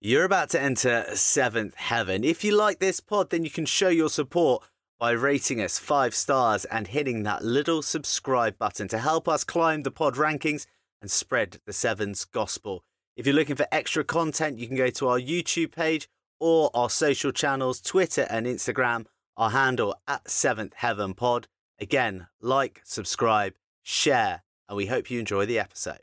You're 0.00 0.24
about 0.24 0.50
to 0.50 0.60
enter 0.60 1.06
seventh 1.14 1.74
heaven. 1.74 2.22
If 2.22 2.44
you 2.44 2.54
like 2.54 2.80
this 2.80 3.00
pod, 3.00 3.30
then 3.30 3.44
you 3.44 3.50
can 3.50 3.64
show 3.64 3.88
your 3.88 4.10
support 4.10 4.62
by 4.98 5.12
rating 5.12 5.60
us 5.60 5.78
five 5.78 6.14
stars 6.14 6.66
and 6.66 6.88
hitting 6.88 7.22
that 7.22 7.42
little 7.42 7.80
subscribe 7.80 8.58
button 8.58 8.88
to 8.88 8.98
help 8.98 9.26
us 9.26 9.42
climb 9.42 9.82
the 9.82 9.90
pod 9.90 10.14
rankings 10.14 10.66
and 11.00 11.10
spread 11.10 11.60
the 11.64 11.72
Sevens 11.72 12.26
gospel. 12.26 12.84
If 13.16 13.26
you're 13.26 13.34
looking 13.34 13.56
for 13.56 13.66
extra 13.72 14.04
content, 14.04 14.58
you 14.58 14.66
can 14.66 14.76
go 14.76 14.90
to 14.90 15.08
our 15.08 15.18
YouTube 15.18 15.72
page 15.72 16.08
or 16.38 16.70
our 16.74 16.90
social 16.90 17.32
channels, 17.32 17.80
Twitter 17.80 18.26
and 18.28 18.46
Instagram, 18.46 19.06
our 19.38 19.50
handle 19.50 19.94
at 20.06 20.30
Seventh 20.30 20.74
Heaven 20.74 21.14
Pod. 21.14 21.48
Again, 21.80 22.26
like, 22.42 22.82
subscribe, 22.84 23.54
share, 23.82 24.42
and 24.68 24.76
we 24.76 24.86
hope 24.86 25.10
you 25.10 25.20
enjoy 25.20 25.46
the 25.46 25.58
episode. 25.58 26.00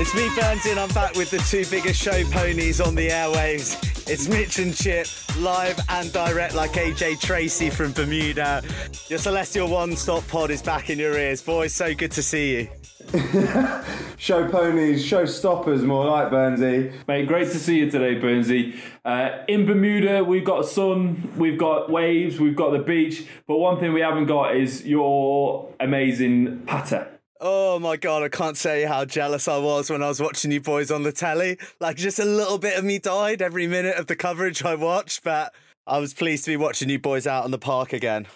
It's 0.00 0.14
me, 0.14 0.28
Burnsy, 0.28 0.70
and 0.70 0.80
I'm 0.80 0.88
back 0.90 1.14
with 1.14 1.30
the 1.30 1.38
two 1.38 1.66
biggest 1.70 2.00
show 2.00 2.24
ponies 2.30 2.80
on 2.80 2.94
the 2.94 3.08
airwaves. 3.08 3.76
It's 4.08 4.28
Mitch 4.28 4.58
and 4.58 4.74
Chip, 4.74 5.06
live 5.38 5.78
and 5.90 6.10
direct 6.10 6.54
like 6.54 6.70
AJ 6.70 7.20
Tracey 7.20 7.68
from 7.68 7.92
Bermuda. 7.92 8.62
Your 9.08 9.18
Celestial 9.18 9.68
One 9.68 9.94
Stop 9.94 10.26
Pod 10.28 10.50
is 10.50 10.62
back 10.62 10.88
in 10.88 10.98
your 10.98 11.18
ears. 11.18 11.42
Boys, 11.42 11.74
so 11.74 11.94
good 11.94 12.12
to 12.12 12.22
see 12.22 12.56
you. 12.56 12.68
show 14.16 14.48
ponies, 14.48 15.04
show 15.04 15.26
stoppers, 15.26 15.82
more 15.82 16.06
like 16.06 16.30
Burnsy. 16.30 16.94
Mate, 17.06 17.26
great 17.26 17.50
to 17.50 17.58
see 17.58 17.80
you 17.80 17.90
today, 17.90 18.18
Burnsy. 18.18 18.78
Uh, 19.04 19.44
in 19.48 19.66
Bermuda, 19.66 20.24
we've 20.24 20.44
got 20.44 20.64
sun, 20.64 21.30
we've 21.36 21.58
got 21.58 21.90
waves, 21.90 22.40
we've 22.40 22.56
got 22.56 22.70
the 22.70 22.78
beach, 22.78 23.26
but 23.46 23.58
one 23.58 23.78
thing 23.78 23.92
we 23.92 24.00
haven't 24.00 24.26
got 24.26 24.56
is 24.56 24.86
your 24.86 25.70
amazing 25.78 26.62
patter. 26.66 27.17
Oh 27.40 27.78
my 27.78 27.96
god, 27.96 28.24
I 28.24 28.28
can't 28.28 28.56
say 28.56 28.82
how 28.82 29.04
jealous 29.04 29.46
I 29.46 29.58
was 29.58 29.90
when 29.90 30.02
I 30.02 30.08
was 30.08 30.20
watching 30.20 30.50
you 30.50 30.60
boys 30.60 30.90
on 30.90 31.04
the 31.04 31.12
telly. 31.12 31.58
Like 31.80 31.96
just 31.96 32.18
a 32.18 32.24
little 32.24 32.58
bit 32.58 32.76
of 32.76 32.84
me 32.84 32.98
died 32.98 33.42
every 33.42 33.68
minute 33.68 33.96
of 33.96 34.08
the 34.08 34.16
coverage 34.16 34.64
I 34.64 34.74
watched, 34.74 35.22
but 35.22 35.54
I 35.86 35.98
was 35.98 36.12
pleased 36.14 36.44
to 36.46 36.50
be 36.50 36.56
watching 36.56 36.88
you 36.88 36.98
boys 36.98 37.28
out 37.28 37.44
on 37.44 37.52
the 37.52 37.58
park 37.58 37.92
again. 37.92 38.26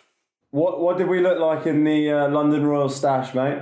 What 0.53 0.80
what 0.80 0.98
did 0.98 1.08
we 1.08 1.20
look 1.20 1.41
like 1.41 1.67
in 1.67 1.83
the 1.83 2.12
uh, 2.12 2.28
London 2.28 2.64
Royal 2.64 2.89
stash, 2.89 3.34
mate? 3.34 3.58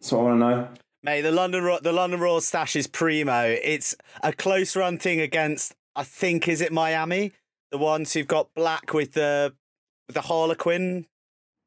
That's 0.00 0.12
what 0.12 0.20
I 0.20 0.22
want 0.22 0.40
to 0.40 0.50
know. 0.50 0.68
Mate, 1.02 1.20
the 1.20 1.32
London 1.32 1.78
the 1.82 1.92
London 1.92 2.20
Royal 2.20 2.40
stash 2.40 2.74
is 2.74 2.86
primo. 2.86 3.44
It's 3.62 3.94
a 4.22 4.32
close 4.32 4.74
run 4.74 4.96
thing 4.96 5.20
against 5.20 5.74
I 5.94 6.04
think 6.04 6.48
is 6.48 6.62
it 6.62 6.72
Miami, 6.72 7.32
the 7.70 7.78
ones 7.78 8.14
who've 8.14 8.26
got 8.26 8.54
black 8.54 8.94
with 8.94 9.12
the 9.12 9.52
with 10.06 10.14
the 10.14 10.22
Harlequin 10.22 11.06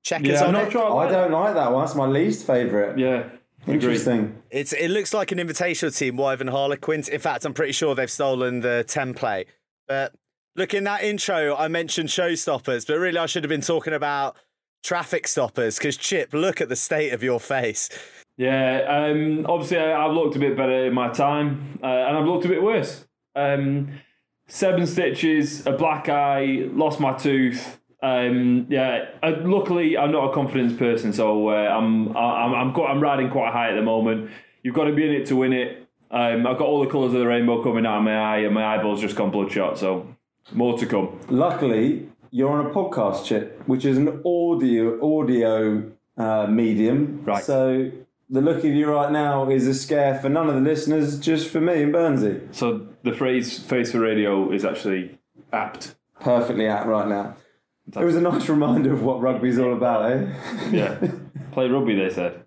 checkers 0.06 0.30
Yeah, 0.40 0.46
on 0.46 0.56
it. 0.56 0.72
sure. 0.72 0.96
I 0.98 1.12
don't 1.12 1.32
like 1.32 1.56
that 1.56 1.72
one. 1.72 1.84
That's 1.84 1.96
my 1.96 2.06
least 2.06 2.48
favourite. 2.48 2.98
Yeah, 2.98 3.30
agree. 3.64 3.74
Interesting. 3.74 4.42
It's 4.52 4.72
it 4.72 4.90
looks 4.90 5.14
like 5.14 5.34
an 5.34 5.40
invitational 5.40 5.98
team, 5.98 6.16
Wyvern 6.16 6.48
Harlequins. 6.48 7.10
In 7.10 7.20
fact, 7.20 7.44
I'm 7.44 7.54
pretty 7.54 7.74
sure 7.74 7.96
they've 7.96 8.10
stolen 8.10 8.62
the 8.62 8.86
template. 8.88 9.48
But 9.88 10.14
look 10.56 10.74
in 10.74 10.86
that 10.86 11.04
intro, 11.04 11.56
I 11.56 11.68
mentioned 11.68 12.10
showstoppers, 12.10 12.88
but 12.88 12.98
really 12.98 13.18
I 13.18 13.26
should 13.26 13.44
have 13.44 13.50
been 13.50 13.62
talking 13.62 13.94
about 13.94 14.38
traffic 14.84 15.28
stoppers. 15.28 15.78
Because 15.78 15.98
Chip, 15.98 16.34
look 16.34 16.62
at 16.62 16.70
the 16.70 16.76
state 16.76 17.12
of 17.12 17.24
your 17.24 17.40
face. 17.40 17.90
Yeah, 18.38 18.82
um, 19.10 19.46
obviously 19.48 19.78
I, 19.80 20.06
I've 20.06 20.12
looked 20.14 20.36
a 20.36 20.40
bit 20.40 20.56
better 20.58 20.86
in 20.88 20.94
my 20.94 21.10
time, 21.10 21.80
uh, 21.82 21.88
and 21.88 22.18
I've 22.18 22.26
looked 22.26 22.46
a 22.46 22.50
bit 22.50 22.62
worse. 22.62 23.06
Um, 23.36 23.90
seven 24.48 24.86
stitches, 24.86 25.66
a 25.66 25.72
black 25.72 26.10
eye, 26.10 26.68
lost 26.72 27.00
my 27.00 27.14
tooth. 27.14 27.80
Um, 28.06 28.68
yeah, 28.70 29.06
uh, 29.24 29.34
luckily 29.40 29.98
I'm 29.98 30.12
not 30.12 30.30
a 30.30 30.34
confidence 30.34 30.74
person, 30.74 31.12
so 31.12 31.50
uh, 31.50 31.54
I'm 31.54 32.16
I'm 32.16 32.54
I'm, 32.54 32.74
quite, 32.74 32.92
I'm 32.92 33.02
riding 33.02 33.32
quite 33.32 33.52
high 33.52 33.72
at 33.72 33.76
the 33.76 33.82
moment. 33.82 34.30
You've 34.62 34.76
got 34.76 34.84
to 34.84 34.94
be 34.94 35.06
in 35.06 35.12
it 35.12 35.26
to 35.28 35.36
win 35.36 35.54
it. 35.54 35.88
Um, 36.12 36.46
I've 36.46 36.60
got 36.60 36.68
all 36.68 36.84
the 36.84 36.90
colours 36.90 37.14
of 37.14 37.20
the 37.20 37.26
rainbow 37.26 37.64
coming 37.64 37.84
out 37.84 37.98
of 37.98 38.04
my 38.04 38.16
eye, 38.16 38.38
and 38.40 38.54
my 38.54 38.76
eyeball's 38.76 39.02
just 39.02 39.16
gone 39.16 39.32
bloodshot. 39.32 39.80
So 39.80 40.16
more 40.52 40.78
to 40.78 40.86
come. 40.86 41.20
Luckily, 41.30 42.08
you're 42.30 42.52
on 42.52 42.68
a 42.68 42.70
podcast, 42.70 43.26
Chip, 43.26 43.64
which 43.66 43.86
is 43.86 43.98
an 43.98 44.22
audio 44.24 45.20
audio 45.20 45.92
uh, 46.16 46.46
medium. 46.46 47.24
Right. 47.24 47.44
So 47.44 47.90
the 48.30 48.42
look 48.42 48.60
of 48.60 48.66
you 48.66 48.86
right 48.92 49.12
now 49.12 49.50
is 49.50 49.66
a 49.66 49.74
scare 49.74 50.20
for 50.20 50.30
none 50.30 50.48
of 50.48 50.54
the 50.54 50.62
listeners, 50.62 51.20
just 51.20 51.50
for 51.50 51.60
me 51.60 51.82
and 51.82 51.92
Burnsy. 51.92 52.54
So 52.54 52.88
the 53.02 53.14
phrase 53.14 53.58
"face 53.58 53.94
for 53.94 54.00
radio" 54.00 54.52
is 54.52 54.64
actually 54.64 55.18
apt. 55.52 55.96
Perfectly 56.20 56.68
out 56.68 56.86
right 56.86 57.08
now. 57.08 57.36
It 57.88 58.04
was 58.04 58.16
a 58.16 58.22
nice 58.22 58.50
reminder 58.50 58.94
of 58.94 59.04
what 59.04 59.22
rugby's 59.22 59.60
all 59.60 59.74
about, 59.74 60.12
eh? 60.12 60.26
Yeah, 60.72 60.98
play 61.52 61.68
rugby. 61.68 61.96
They 61.96 62.10
said. 62.10 62.44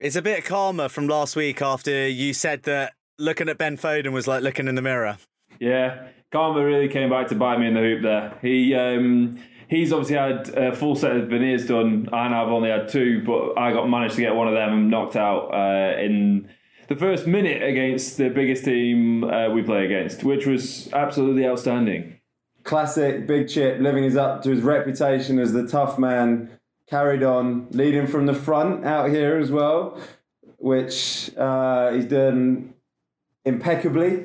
It's 0.00 0.16
a 0.16 0.22
bit 0.22 0.44
calmer 0.44 0.88
from 0.88 1.08
last 1.08 1.36
week 1.36 1.62
after 1.62 2.08
you 2.08 2.34
said 2.34 2.64
that 2.64 2.92
looking 3.18 3.48
at 3.48 3.58
Ben 3.58 3.76
Foden 3.76 4.12
was 4.12 4.26
like 4.26 4.42
looking 4.42 4.68
in 4.68 4.74
the 4.74 4.82
mirror. 4.82 5.18
Yeah, 5.58 6.08
Karma 6.30 6.64
really 6.64 6.88
came 6.88 7.10
back 7.10 7.28
to 7.28 7.34
bite 7.34 7.58
me 7.58 7.68
in 7.68 7.74
the 7.74 7.80
hoop 7.80 8.02
there. 8.02 8.38
He 8.42 8.74
um, 8.74 9.40
he's 9.68 9.92
obviously 9.92 10.16
had 10.16 10.48
a 10.50 10.74
full 10.74 10.96
set 10.96 11.16
of 11.16 11.28
veneers 11.28 11.66
done, 11.66 12.08
and 12.12 12.34
I've 12.34 12.48
only 12.48 12.70
had 12.70 12.88
two, 12.88 13.22
but 13.24 13.58
I 13.58 13.72
got 13.72 13.88
managed 13.88 14.16
to 14.16 14.20
get 14.20 14.34
one 14.34 14.48
of 14.48 14.54
them 14.54 14.90
knocked 14.90 15.16
out 15.16 15.54
uh, 15.54 15.98
in 15.98 16.48
the 16.88 16.96
first 16.96 17.26
minute 17.26 17.62
against 17.62 18.16
the 18.16 18.28
biggest 18.28 18.64
team 18.64 19.24
uh, 19.24 19.48
we 19.50 19.62
play 19.62 19.84
against, 19.84 20.24
which 20.24 20.44
was 20.46 20.92
absolutely 20.92 21.46
outstanding. 21.46 22.18
Classic 22.64 23.26
Big 23.26 23.48
Chip 23.48 23.80
living 23.80 24.04
his 24.04 24.16
up 24.16 24.42
to 24.42 24.50
his 24.50 24.62
reputation 24.62 25.38
as 25.38 25.52
the 25.52 25.66
tough 25.66 25.98
man, 25.98 26.50
carried 26.88 27.22
on, 27.22 27.68
leading 27.70 28.06
from 28.06 28.26
the 28.26 28.34
front 28.34 28.84
out 28.84 29.10
here 29.10 29.38
as 29.38 29.50
well, 29.50 30.00
which 30.58 31.30
uh, 31.36 31.92
he's 31.92 32.06
done 32.06 32.74
impeccably, 33.44 34.24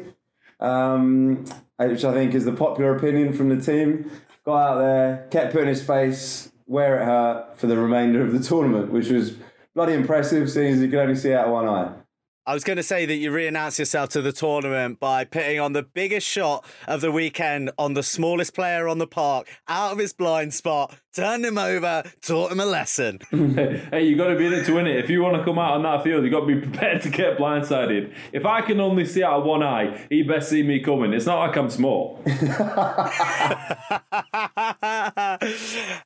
um, 0.60 1.46
which 1.78 2.04
I 2.04 2.14
think 2.14 2.34
is 2.34 2.46
the 2.46 2.54
popular 2.54 2.96
opinion 2.96 3.34
from 3.34 3.50
the 3.50 3.62
team. 3.62 4.10
Got 4.46 4.58
out 4.58 4.78
there, 4.80 5.28
kept 5.32 5.52
putting 5.52 5.68
his 5.68 5.86
face 5.86 6.52
where 6.66 7.02
it 7.02 7.06
hurt 7.06 7.58
for 7.58 7.68
the 7.68 7.78
remainder 7.78 8.22
of 8.22 8.32
the 8.32 8.40
tournament, 8.40 8.92
which 8.92 9.10
was 9.10 9.36
bloody 9.76 9.94
impressive, 9.94 10.50
seeing 10.50 10.74
as 10.74 10.80
you 10.80 10.88
could 10.88 11.00
only 11.00 11.16
see 11.16 11.34
out 11.34 11.48
of 11.48 11.52
one 11.52 11.68
eye. 11.68 11.92
I 12.46 12.54
was 12.54 12.64
going 12.64 12.78
to 12.78 12.84
say 12.84 13.06
that 13.06 13.16
you 13.16 13.32
re-announced 13.32 13.78
yourself 13.78 14.10
to 14.10 14.22
the 14.22 14.32
tournament 14.32 15.00
by 15.00 15.24
putting 15.24 15.60
on 15.60 15.74
the 15.74 15.84
biggest 15.84 16.26
shot 16.26 16.66
of 16.88 17.02
the 17.02 17.12
weekend 17.12 17.70
on 17.78 17.94
the 17.94 18.02
smallest 18.02 18.56
player 18.56 18.88
on 18.88 18.98
the 18.98 19.06
park, 19.06 19.48
out 19.68 19.92
of 19.92 19.98
his 20.00 20.14
blind 20.14 20.54
spot, 20.54 20.96
turned 21.14 21.46
him 21.46 21.58
over, 21.58 22.04
taught 22.22 22.52
him 22.52 22.60
a 22.60 22.66
lesson. 22.66 23.20
hey, 23.92 24.04
you 24.04 24.16
got 24.16 24.30
to 24.30 24.36
be 24.36 24.48
in 24.48 24.54
it 24.54 24.66
to 24.66 24.74
win 24.74 24.88
it. 24.88 24.98
If 24.98 25.10
you 25.10 25.22
want 25.22 25.36
to 25.38 25.44
come 25.44 25.60
out 25.60 25.74
on 25.74 25.84
that 25.84 26.04
field, 26.04 26.24
you 26.24 26.32
got 26.32 26.40
to 26.42 26.48
be 26.48 26.60
prepared 26.68 27.02
to 27.04 27.10
get 27.10 27.38
blindsided. 27.38 28.14
If 28.32 28.46
I 28.46 28.62
can 28.62 28.80
only 28.80 29.06
see 29.06 29.24
out 29.24 29.42
of 29.42 29.46
one 29.46 29.62
eye, 29.62 30.08
he 30.10 30.24
best 30.24 30.50
see 30.50 30.64
me 30.64 30.80
coming. 30.80 31.14
It's 31.14 31.26
not 31.26 31.40
like 31.40 31.56
I'm 31.58 31.70
small. 31.70 32.20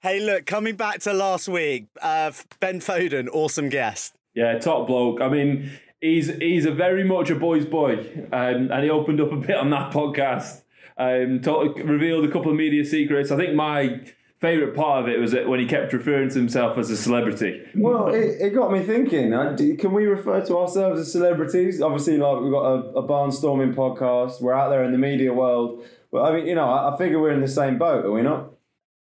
hey, 0.02 0.20
look, 0.20 0.46
coming 0.46 0.76
back 0.76 1.00
to 1.02 1.14
last 1.14 1.48
week, 1.48 1.86
uh, 2.02 2.32
Ben 2.60 2.80
Foden, 2.80 3.30
awesome 3.32 3.70
guest. 3.70 4.16
Yeah, 4.34 4.58
top 4.58 4.88
bloke. 4.88 5.22
I 5.22 5.30
mean, 5.30 5.72
he's 6.04 6.28
he's 6.36 6.66
a 6.66 6.72
very 6.72 7.04
much 7.04 7.30
a 7.30 7.36
boy's 7.36 7.66
boy, 7.66 8.28
um, 8.32 8.70
and 8.72 8.84
he 8.84 8.90
opened 8.90 9.22
up 9.22 9.32
a 9.32 9.38
bit 9.38 9.56
on 9.56 9.70
that 9.72 9.92
podcast. 9.92 10.62
Um, 10.96 11.42
told, 11.42 11.80
revealed 11.80 12.26
a 12.26 12.32
couple 12.32 12.52
of 12.52 12.58
media 12.58 12.86
secrets. 12.86 13.32
I 13.32 13.38
think 13.38 13.56
my 13.56 14.02
favourite 14.40 14.76
part 14.76 15.02
of 15.02 15.10
it 15.10 15.20
was 15.20 15.32
that 15.32 15.48
when 15.48 15.60
he 15.60 15.66
kept 15.66 15.94
referring 15.94 16.30
to 16.30 16.36
himself 16.36 16.78
as 16.78 16.92
a 16.92 16.98
celebrity. 16.98 17.64
Well, 17.74 18.10
it, 18.10 18.42
it 18.42 18.50
got 18.54 18.72
me 18.72 18.84
thinking. 18.84 19.34
uh, 19.34 19.56
Can 19.80 19.94
we 19.94 20.06
refer 20.06 20.42
to 20.46 20.58
ourselves 20.58 21.00
as 21.00 21.12
celebrities? 21.12 21.82
Obviously, 21.82 22.18
like 22.18 22.42
we've 22.42 22.52
got 22.52 22.66
a, 22.66 22.80
a 23.00 23.08
barnstorming 23.08 23.74
podcast. 23.74 24.42
We're 24.42 24.54
out 24.54 24.70
there 24.70 24.84
in 24.84 24.92
the 24.92 24.98
media 24.98 25.34
world. 25.34 25.84
Well, 26.12 26.26
I 26.26 26.36
mean, 26.36 26.46
you 26.46 26.56
know, 26.56 26.70
I, 26.70 26.94
I 26.94 26.98
figure 26.98 27.20
we're 27.20 27.32
in 27.32 27.42
the 27.42 27.48
same 27.48 27.80
boat, 27.80 28.06
are 28.06 28.12
we 28.12 28.22
not? 28.22 28.52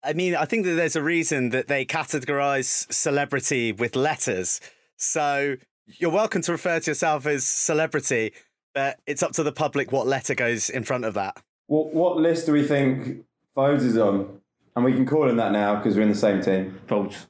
I 0.04 0.14
mean, 0.14 0.36
I 0.36 0.46
think 0.46 0.66
that 0.66 0.76
there's 0.76 0.96
a 0.96 1.04
reason 1.04 1.50
that 1.50 1.68
they 1.68 1.86
categorize 1.86 2.92
celebrity 2.92 3.72
with 3.72 3.96
letters. 3.96 4.62
So 4.96 5.58
you're 5.86 6.12
welcome 6.12 6.42
to 6.44 6.52
refer 6.52 6.80
to 6.80 6.92
yourself 6.92 7.26
as 7.26 7.46
celebrity, 7.46 8.34
but 8.74 9.00
it's 9.06 9.24
up 9.24 9.34
to 9.34 9.44
the 9.44 9.52
public 9.52 9.92
what 9.92 10.08
letter 10.08 10.36
goes 10.36 10.70
in 10.70 10.84
front 10.84 11.06
of 11.06 11.14
that. 11.16 11.42
What 11.68 11.94
what 11.94 12.18
list 12.18 12.46
do 12.46 12.54
we 12.54 12.66
think 12.68 13.26
Fodes 13.56 13.84
is 13.84 13.98
on? 13.98 14.42
And 14.76 14.86
we 14.86 14.94
can 14.94 15.06
call 15.06 15.30
him 15.30 15.38
that 15.38 15.52
now 15.52 15.76
because 15.76 15.96
we're 15.96 16.04
in 16.04 16.10
the 16.10 16.16
same 16.16 16.42
team. 16.42 16.80
Folks. 16.88 17.28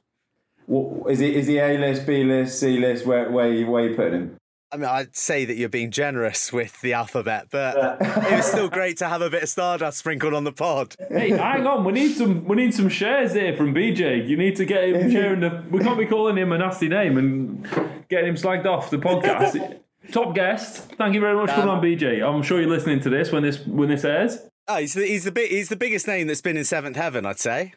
What, 0.66 1.10
is 1.10 1.18
he 1.18 1.34
is 1.34 1.46
he 1.46 1.58
A 1.58 1.78
list, 1.78 2.06
B 2.06 2.24
list, 2.24 2.60
C 2.60 2.78
list? 2.78 3.04
Where 3.04 3.30
where 3.30 3.52
you 3.52 3.66
where 3.66 3.88
you 3.88 3.96
putting 3.96 4.14
him? 4.14 4.36
I 4.72 4.78
mean, 4.78 4.88
I'd 4.88 5.14
say 5.14 5.44
that 5.44 5.56
you're 5.56 5.68
being 5.68 5.90
generous 5.90 6.50
with 6.50 6.80
the 6.80 6.94
alphabet, 6.94 7.48
but 7.50 7.98
it 8.00 8.36
was 8.36 8.46
still 8.46 8.70
great 8.70 8.96
to 8.98 9.08
have 9.08 9.20
a 9.20 9.28
bit 9.28 9.42
of 9.42 9.48
Stardust 9.50 9.98
sprinkled 9.98 10.32
on 10.32 10.44
the 10.44 10.52
pod. 10.52 10.96
Hey, 11.10 11.28
hang 11.30 11.66
on. 11.66 11.84
We 11.84 11.92
need 11.92 12.14
some. 12.14 12.46
We 12.46 12.56
need 12.56 12.72
some 12.72 12.88
shares 12.88 13.34
here 13.34 13.54
from 13.54 13.74
BJ. 13.74 14.26
You 14.26 14.38
need 14.38 14.56
to 14.56 14.64
get 14.64 14.88
him 14.88 15.10
sharing 15.10 15.40
the. 15.40 15.62
We 15.70 15.80
can't 15.80 15.98
be 15.98 16.06
calling 16.06 16.38
him 16.38 16.52
a 16.52 16.58
nasty 16.58 16.88
name 16.88 17.18
and 17.18 17.68
getting 18.08 18.30
him 18.30 18.36
slagged 18.36 18.66
off 18.66 18.90
the 18.90 18.98
podcast. 18.98 19.78
Top 20.12 20.34
guest. 20.34 20.90
Thank 20.98 21.14
you 21.14 21.20
very 21.20 21.36
much 21.36 21.50
for 21.50 21.56
coming 21.56 21.68
on, 21.68 21.80
BJ. 21.80 22.26
I'm 22.26 22.42
sure 22.42 22.60
you're 22.60 22.68
listening 22.68 23.00
to 23.00 23.10
this 23.10 23.30
when 23.30 23.42
this 23.42 23.64
when 23.66 23.88
this 23.88 24.04
airs. 24.04 24.38
Oh, 24.66 24.78
he's 24.78 24.94
the 24.94 25.06
he's 25.06 25.24
the 25.24 25.32
big 25.32 25.50
he's 25.50 25.68
the 25.68 25.76
biggest 25.76 26.06
name 26.06 26.26
that's 26.26 26.40
been 26.40 26.56
in 26.56 26.64
seventh 26.64 26.96
heaven, 26.96 27.24
I'd 27.24 27.38
say. 27.38 27.74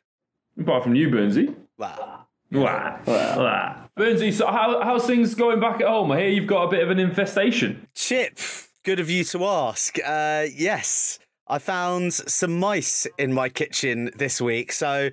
Apart 0.59 0.83
from 0.83 0.95
you, 0.95 1.09
Burnsy. 1.09 1.53
Wow. 1.77 2.25
Wow. 2.51 2.99
wah. 3.05 3.75
Burnsy, 3.97 4.33
so 4.33 4.47
how, 4.47 4.81
how's 4.83 5.05
things 5.05 5.35
going 5.35 5.59
back 5.59 5.81
at 5.81 5.87
home? 5.87 6.11
I 6.11 6.19
hear 6.19 6.29
you've 6.29 6.47
got 6.47 6.63
a 6.63 6.69
bit 6.69 6.83
of 6.83 6.89
an 6.89 6.99
infestation. 6.99 7.87
Chip, 7.95 8.39
good 8.83 8.99
of 8.99 9.09
you 9.09 9.23
to 9.25 9.45
ask. 9.45 9.97
Uh, 10.05 10.45
yes, 10.53 11.19
I 11.47 11.59
found 11.59 12.13
some 12.13 12.59
mice 12.59 13.07
in 13.17 13.33
my 13.33 13.49
kitchen 13.49 14.11
this 14.15 14.41
week, 14.41 14.71
so 14.71 15.09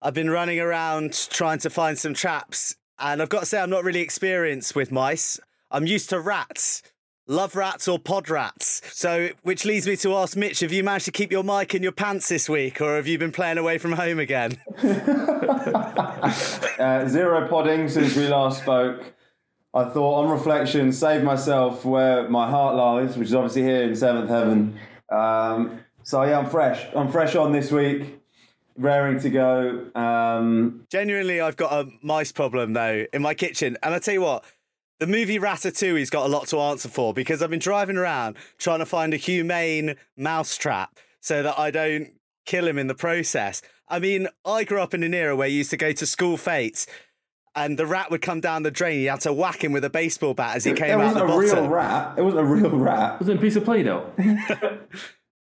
I've 0.00 0.14
been 0.14 0.30
running 0.30 0.60
around 0.60 1.28
trying 1.30 1.58
to 1.60 1.70
find 1.70 1.98
some 1.98 2.14
traps, 2.14 2.76
and 2.98 3.20
I've 3.22 3.28
got 3.28 3.40
to 3.40 3.46
say 3.46 3.60
I'm 3.60 3.70
not 3.70 3.84
really 3.84 4.00
experienced 4.00 4.74
with 4.74 4.92
mice. 4.92 5.40
I'm 5.70 5.86
used 5.86 6.10
to 6.10 6.20
rats. 6.20 6.82
Love 7.26 7.56
rats 7.56 7.88
or 7.88 7.98
pod 7.98 8.28
rats. 8.28 8.82
So, 8.92 9.30
which 9.42 9.64
leads 9.64 9.86
me 9.86 9.96
to 9.96 10.14
ask 10.14 10.36
Mitch, 10.36 10.60
have 10.60 10.72
you 10.72 10.84
managed 10.84 11.06
to 11.06 11.10
keep 11.10 11.32
your 11.32 11.42
mic 11.42 11.74
in 11.74 11.82
your 11.82 11.92
pants 11.92 12.28
this 12.28 12.50
week, 12.50 12.82
or 12.82 12.96
have 12.96 13.06
you 13.06 13.16
been 13.18 13.32
playing 13.32 13.56
away 13.56 13.78
from 13.78 13.92
home 13.92 14.18
again? 14.18 14.58
Uh, 16.76 17.06
zero 17.06 17.46
podding 17.48 17.88
since 17.88 18.16
we 18.16 18.26
last 18.26 18.62
spoke. 18.62 19.14
I 19.72 19.84
thought, 19.84 20.24
on 20.24 20.30
reflection, 20.30 20.92
save 20.92 21.22
myself 21.22 21.84
where 21.84 22.28
my 22.28 22.48
heart 22.48 22.76
lies, 22.76 23.16
which 23.16 23.28
is 23.28 23.34
obviously 23.34 23.62
here 23.62 23.82
in 23.84 23.94
seventh 23.96 24.28
heaven. 24.28 24.78
Um, 25.10 25.80
so 26.02 26.22
yeah, 26.24 26.38
I'm 26.38 26.50
fresh. 26.50 26.84
I'm 26.94 27.10
fresh 27.10 27.34
on 27.36 27.52
this 27.52 27.70
week, 27.70 28.20
raring 28.76 29.20
to 29.20 29.30
go. 29.30 29.86
Um, 29.94 30.86
Genuinely, 30.90 31.40
I've 31.40 31.56
got 31.56 31.72
a 31.72 31.90
mice 32.02 32.32
problem 32.32 32.72
though 32.72 33.06
in 33.12 33.22
my 33.22 33.34
kitchen, 33.34 33.76
and 33.82 33.94
I 33.94 33.98
tell 33.98 34.14
you 34.14 34.22
what, 34.22 34.44
the 35.00 35.06
movie 35.06 35.38
Ratatouille's 35.38 36.10
got 36.10 36.26
a 36.26 36.28
lot 36.28 36.46
to 36.48 36.60
answer 36.60 36.88
for 36.88 37.12
because 37.12 37.42
I've 37.42 37.50
been 37.50 37.58
driving 37.58 37.96
around 37.96 38.36
trying 38.58 38.78
to 38.78 38.86
find 38.86 39.12
a 39.12 39.16
humane 39.16 39.96
mouse 40.16 40.56
trap 40.56 40.98
so 41.20 41.42
that 41.42 41.58
I 41.58 41.70
don't 41.70 42.12
kill 42.46 42.66
him 42.66 42.78
in 42.78 42.86
the 42.86 42.94
process. 42.94 43.62
I 43.88 43.98
mean, 43.98 44.28
I 44.44 44.64
grew 44.64 44.80
up 44.80 44.94
in 44.94 45.02
an 45.02 45.14
era 45.14 45.34
where 45.36 45.48
you 45.48 45.58
used 45.58 45.70
to 45.70 45.76
go 45.76 45.92
to 45.92 46.06
school 46.06 46.36
fetes. 46.36 46.86
And 47.56 47.78
the 47.78 47.86
rat 47.86 48.10
would 48.10 48.20
come 48.20 48.40
down 48.40 48.64
the 48.64 48.70
drain. 48.72 49.00
You 49.00 49.10
had 49.10 49.20
to 49.20 49.32
whack 49.32 49.62
him 49.62 49.70
with 49.70 49.84
a 49.84 49.90
baseball 49.90 50.34
bat 50.34 50.56
as 50.56 50.64
he 50.64 50.72
it 50.72 50.76
came 50.76 50.98
out 50.98 51.14
wasn't 51.14 51.28
the 51.28 51.32
a 51.32 51.38
real 51.38 51.68
rat. 51.68 52.18
It 52.18 52.22
wasn't 52.22 52.42
a 52.42 52.44
real 52.46 52.70
rat. 52.70 53.14
It 53.14 53.18
was 53.20 53.28
a 53.28 53.36
piece 53.36 53.54
of 53.54 53.64
Play-Doh? 53.64 54.10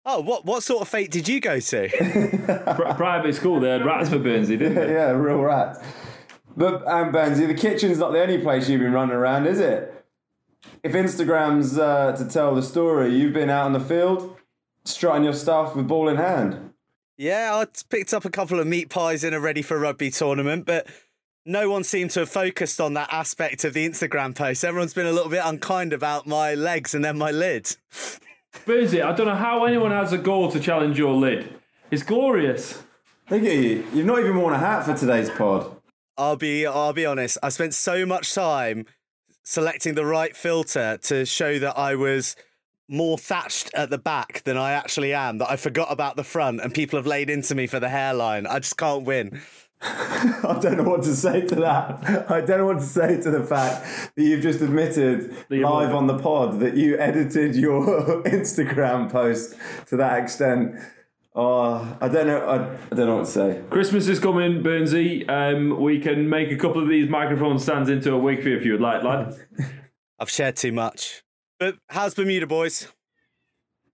Oh, 0.05 0.21
what 0.21 0.45
what 0.45 0.63
sort 0.63 0.81
of 0.81 0.87
fete 0.87 1.11
did 1.11 1.27
you 1.27 1.39
go 1.39 1.59
to? 1.59 1.89
Private 2.97 3.35
school, 3.35 3.59
they 3.59 3.69
had 3.69 3.85
rats 3.85 4.09
for 4.09 4.17
Burnsy, 4.17 4.57
didn't 4.57 4.75
they? 4.75 4.93
yeah, 4.93 5.09
a 5.09 5.17
real 5.17 5.39
rat. 5.39 5.83
But 6.55 6.85
um, 6.87 7.11
Benzie, 7.11 7.47
the 7.47 7.53
kitchen's 7.53 7.99
not 7.99 8.11
the 8.11 8.21
only 8.21 8.39
place 8.39 8.67
you've 8.67 8.81
been 8.81 8.91
running 8.91 9.15
around, 9.15 9.45
is 9.45 9.59
it? 9.59 10.05
If 10.83 10.93
Instagram's 10.93 11.77
uh, 11.77 12.13
to 12.17 12.25
tell 12.25 12.55
the 12.55 12.61
story, 12.61 13.15
you've 13.15 13.33
been 13.33 13.49
out 13.49 13.65
on 13.65 13.73
the 13.73 13.79
field, 13.79 14.35
strutting 14.83 15.23
your 15.23 15.33
stuff 15.33 15.75
with 15.75 15.87
ball 15.87 16.09
in 16.09 16.17
hand. 16.17 16.73
Yeah, 17.17 17.51
I 17.53 17.65
picked 17.89 18.13
up 18.13 18.25
a 18.25 18.29
couple 18.29 18.59
of 18.59 18.67
meat 18.67 18.89
pies 18.89 19.23
in 19.23 19.33
a 19.33 19.39
ready 19.39 19.61
for 19.61 19.77
rugby 19.77 20.09
tournament, 20.09 20.65
but 20.65 20.87
no 21.45 21.69
one 21.69 21.83
seemed 21.83 22.11
to 22.11 22.21
have 22.21 22.29
focused 22.29 22.79
on 22.79 22.93
that 22.93 23.11
aspect 23.11 23.63
of 23.65 23.73
the 23.73 23.87
Instagram 23.87 24.35
post. 24.35 24.63
Everyone's 24.63 24.93
been 24.93 25.05
a 25.05 25.11
little 25.11 25.29
bit 25.29 25.41
unkind 25.43 25.93
about 25.93 26.27
my 26.27 26.55
legs 26.55 26.93
and 26.93 27.03
then 27.03 27.17
my 27.17 27.31
lid. 27.31 27.75
Burnsy, 28.65 29.01
I 29.03 29.13
don't 29.13 29.27
know 29.27 29.35
how 29.35 29.65
anyone 29.65 29.91
has 29.91 30.13
a 30.13 30.17
goal 30.17 30.51
to 30.51 30.59
challenge 30.59 30.97
your 30.97 31.13
lid. 31.13 31.53
It's 31.91 32.03
glorious. 32.03 32.83
Look 33.29 33.43
at 33.43 33.55
you. 33.55 33.85
You've 33.93 34.05
not 34.05 34.19
even 34.19 34.37
worn 34.37 34.53
a 34.53 34.59
hat 34.59 34.85
for 34.85 34.95
today's 34.95 35.29
pod. 35.29 35.75
I'll 36.17 36.35
be 36.35 36.65
I'll 36.65 36.93
be 36.93 37.05
honest. 37.05 37.37
I 37.41 37.49
spent 37.49 37.73
so 37.73 38.05
much 38.05 38.33
time 38.33 38.85
selecting 39.43 39.95
the 39.95 40.05
right 40.05 40.35
filter 40.35 40.97
to 41.03 41.25
show 41.25 41.59
that 41.59 41.77
I 41.77 41.95
was 41.95 42.35
more 42.89 43.17
thatched 43.17 43.71
at 43.73 43.89
the 43.89 43.97
back 43.97 44.41
than 44.43 44.57
I 44.57 44.71
actually 44.71 45.13
am. 45.13 45.37
That 45.37 45.49
I 45.49 45.55
forgot 45.55 45.91
about 45.91 46.15
the 46.15 46.23
front, 46.23 46.61
and 46.61 46.73
people 46.73 46.97
have 46.97 47.07
laid 47.07 47.29
into 47.29 47.55
me 47.55 47.67
for 47.67 47.79
the 47.79 47.89
hairline. 47.89 48.45
I 48.47 48.59
just 48.59 48.77
can't 48.77 49.05
win. 49.05 49.41
I 49.81 50.59
don't 50.61 50.77
know 50.77 50.83
what 50.83 51.03
to 51.03 51.15
say 51.15 51.41
to 51.47 51.55
that. 51.55 52.29
I 52.29 52.41
don't 52.41 52.57
know 52.57 52.65
what 52.65 52.79
to 52.79 52.85
say 52.85 53.21
to 53.21 53.31
the 53.31 53.43
fact 53.43 54.15
that 54.15 54.21
you've 54.21 54.41
just 54.41 54.59
admitted 54.59 55.33
you 55.49 55.65
live 55.67 55.95
on 55.95 56.07
the 56.07 56.19
pod 56.19 56.59
that 56.59 56.75
you 56.75 56.99
edited 56.99 57.55
your 57.55 57.85
Instagram 58.23 59.09
post 59.09 59.55
to 59.87 59.95
that 59.95 60.21
extent. 60.21 60.75
Oh, 61.33 61.97
I 62.01 62.09
don't 62.09 62.27
know. 62.27 62.39
I, 62.39 62.55
I 62.91 62.95
don't 62.95 63.07
know 63.07 63.15
what 63.17 63.25
to 63.25 63.31
say. 63.31 63.63
Christmas 63.69 64.09
is 64.09 64.19
coming, 64.19 64.61
Burnsy. 64.61 65.29
Um, 65.29 65.79
we 65.79 65.99
can 65.99 66.27
make 66.27 66.51
a 66.51 66.57
couple 66.57 66.81
of 66.81 66.89
these 66.89 67.07
microphone 67.07 67.57
stands 67.57 67.89
into 67.89 68.13
a 68.13 68.17
wig 68.17 68.43
for 68.43 68.49
you 68.49 68.57
if 68.57 68.65
you 68.65 68.73
would 68.73 68.81
like, 68.81 69.03
lad. 69.03 69.35
I've 70.19 70.29
shared 70.29 70.57
too 70.57 70.73
much. 70.73 71.23
But 71.57 71.77
how's 71.87 72.13
Bermuda, 72.13 72.47
boys? 72.47 72.89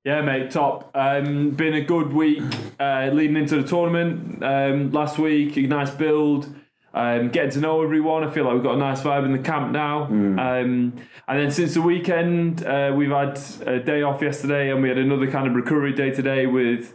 Yeah, 0.06 0.22
mate, 0.22 0.52
top. 0.52 0.92
Um, 0.94 1.50
been 1.50 1.74
a 1.74 1.82
good 1.82 2.14
week 2.14 2.44
uh, 2.80 3.10
leading 3.12 3.38
into 3.38 3.60
the 3.60 3.68
tournament. 3.68 4.44
Um, 4.44 4.92
last 4.92 5.18
week, 5.18 5.58
a 5.58 5.62
nice 5.62 5.90
build. 5.90 6.48
Um, 6.94 7.30
getting 7.30 7.50
to 7.54 7.60
know 7.60 7.82
everyone. 7.82 8.24
I 8.24 8.30
feel 8.30 8.44
like 8.44 8.54
we've 8.54 8.62
got 8.62 8.76
a 8.76 8.78
nice 8.78 9.02
vibe 9.02 9.26
in 9.26 9.32
the 9.32 9.40
camp 9.40 9.72
now. 9.72 10.04
Um, 10.40 10.94
and 11.28 11.40
then 11.40 11.50
since 11.50 11.74
the 11.74 11.82
weekend, 11.82 12.64
uh, 12.64 12.94
we've 12.96 13.10
had 13.10 13.40
a 13.66 13.80
day 13.80 14.04
off 14.04 14.22
yesterday, 14.22 14.70
and 14.70 14.84
we 14.84 14.90
had 14.90 15.00
another 15.00 15.26
kind 15.30 15.48
of 15.48 15.56
recovery 15.56 15.92
day 15.92 16.12
today 16.12 16.46
with 16.46 16.94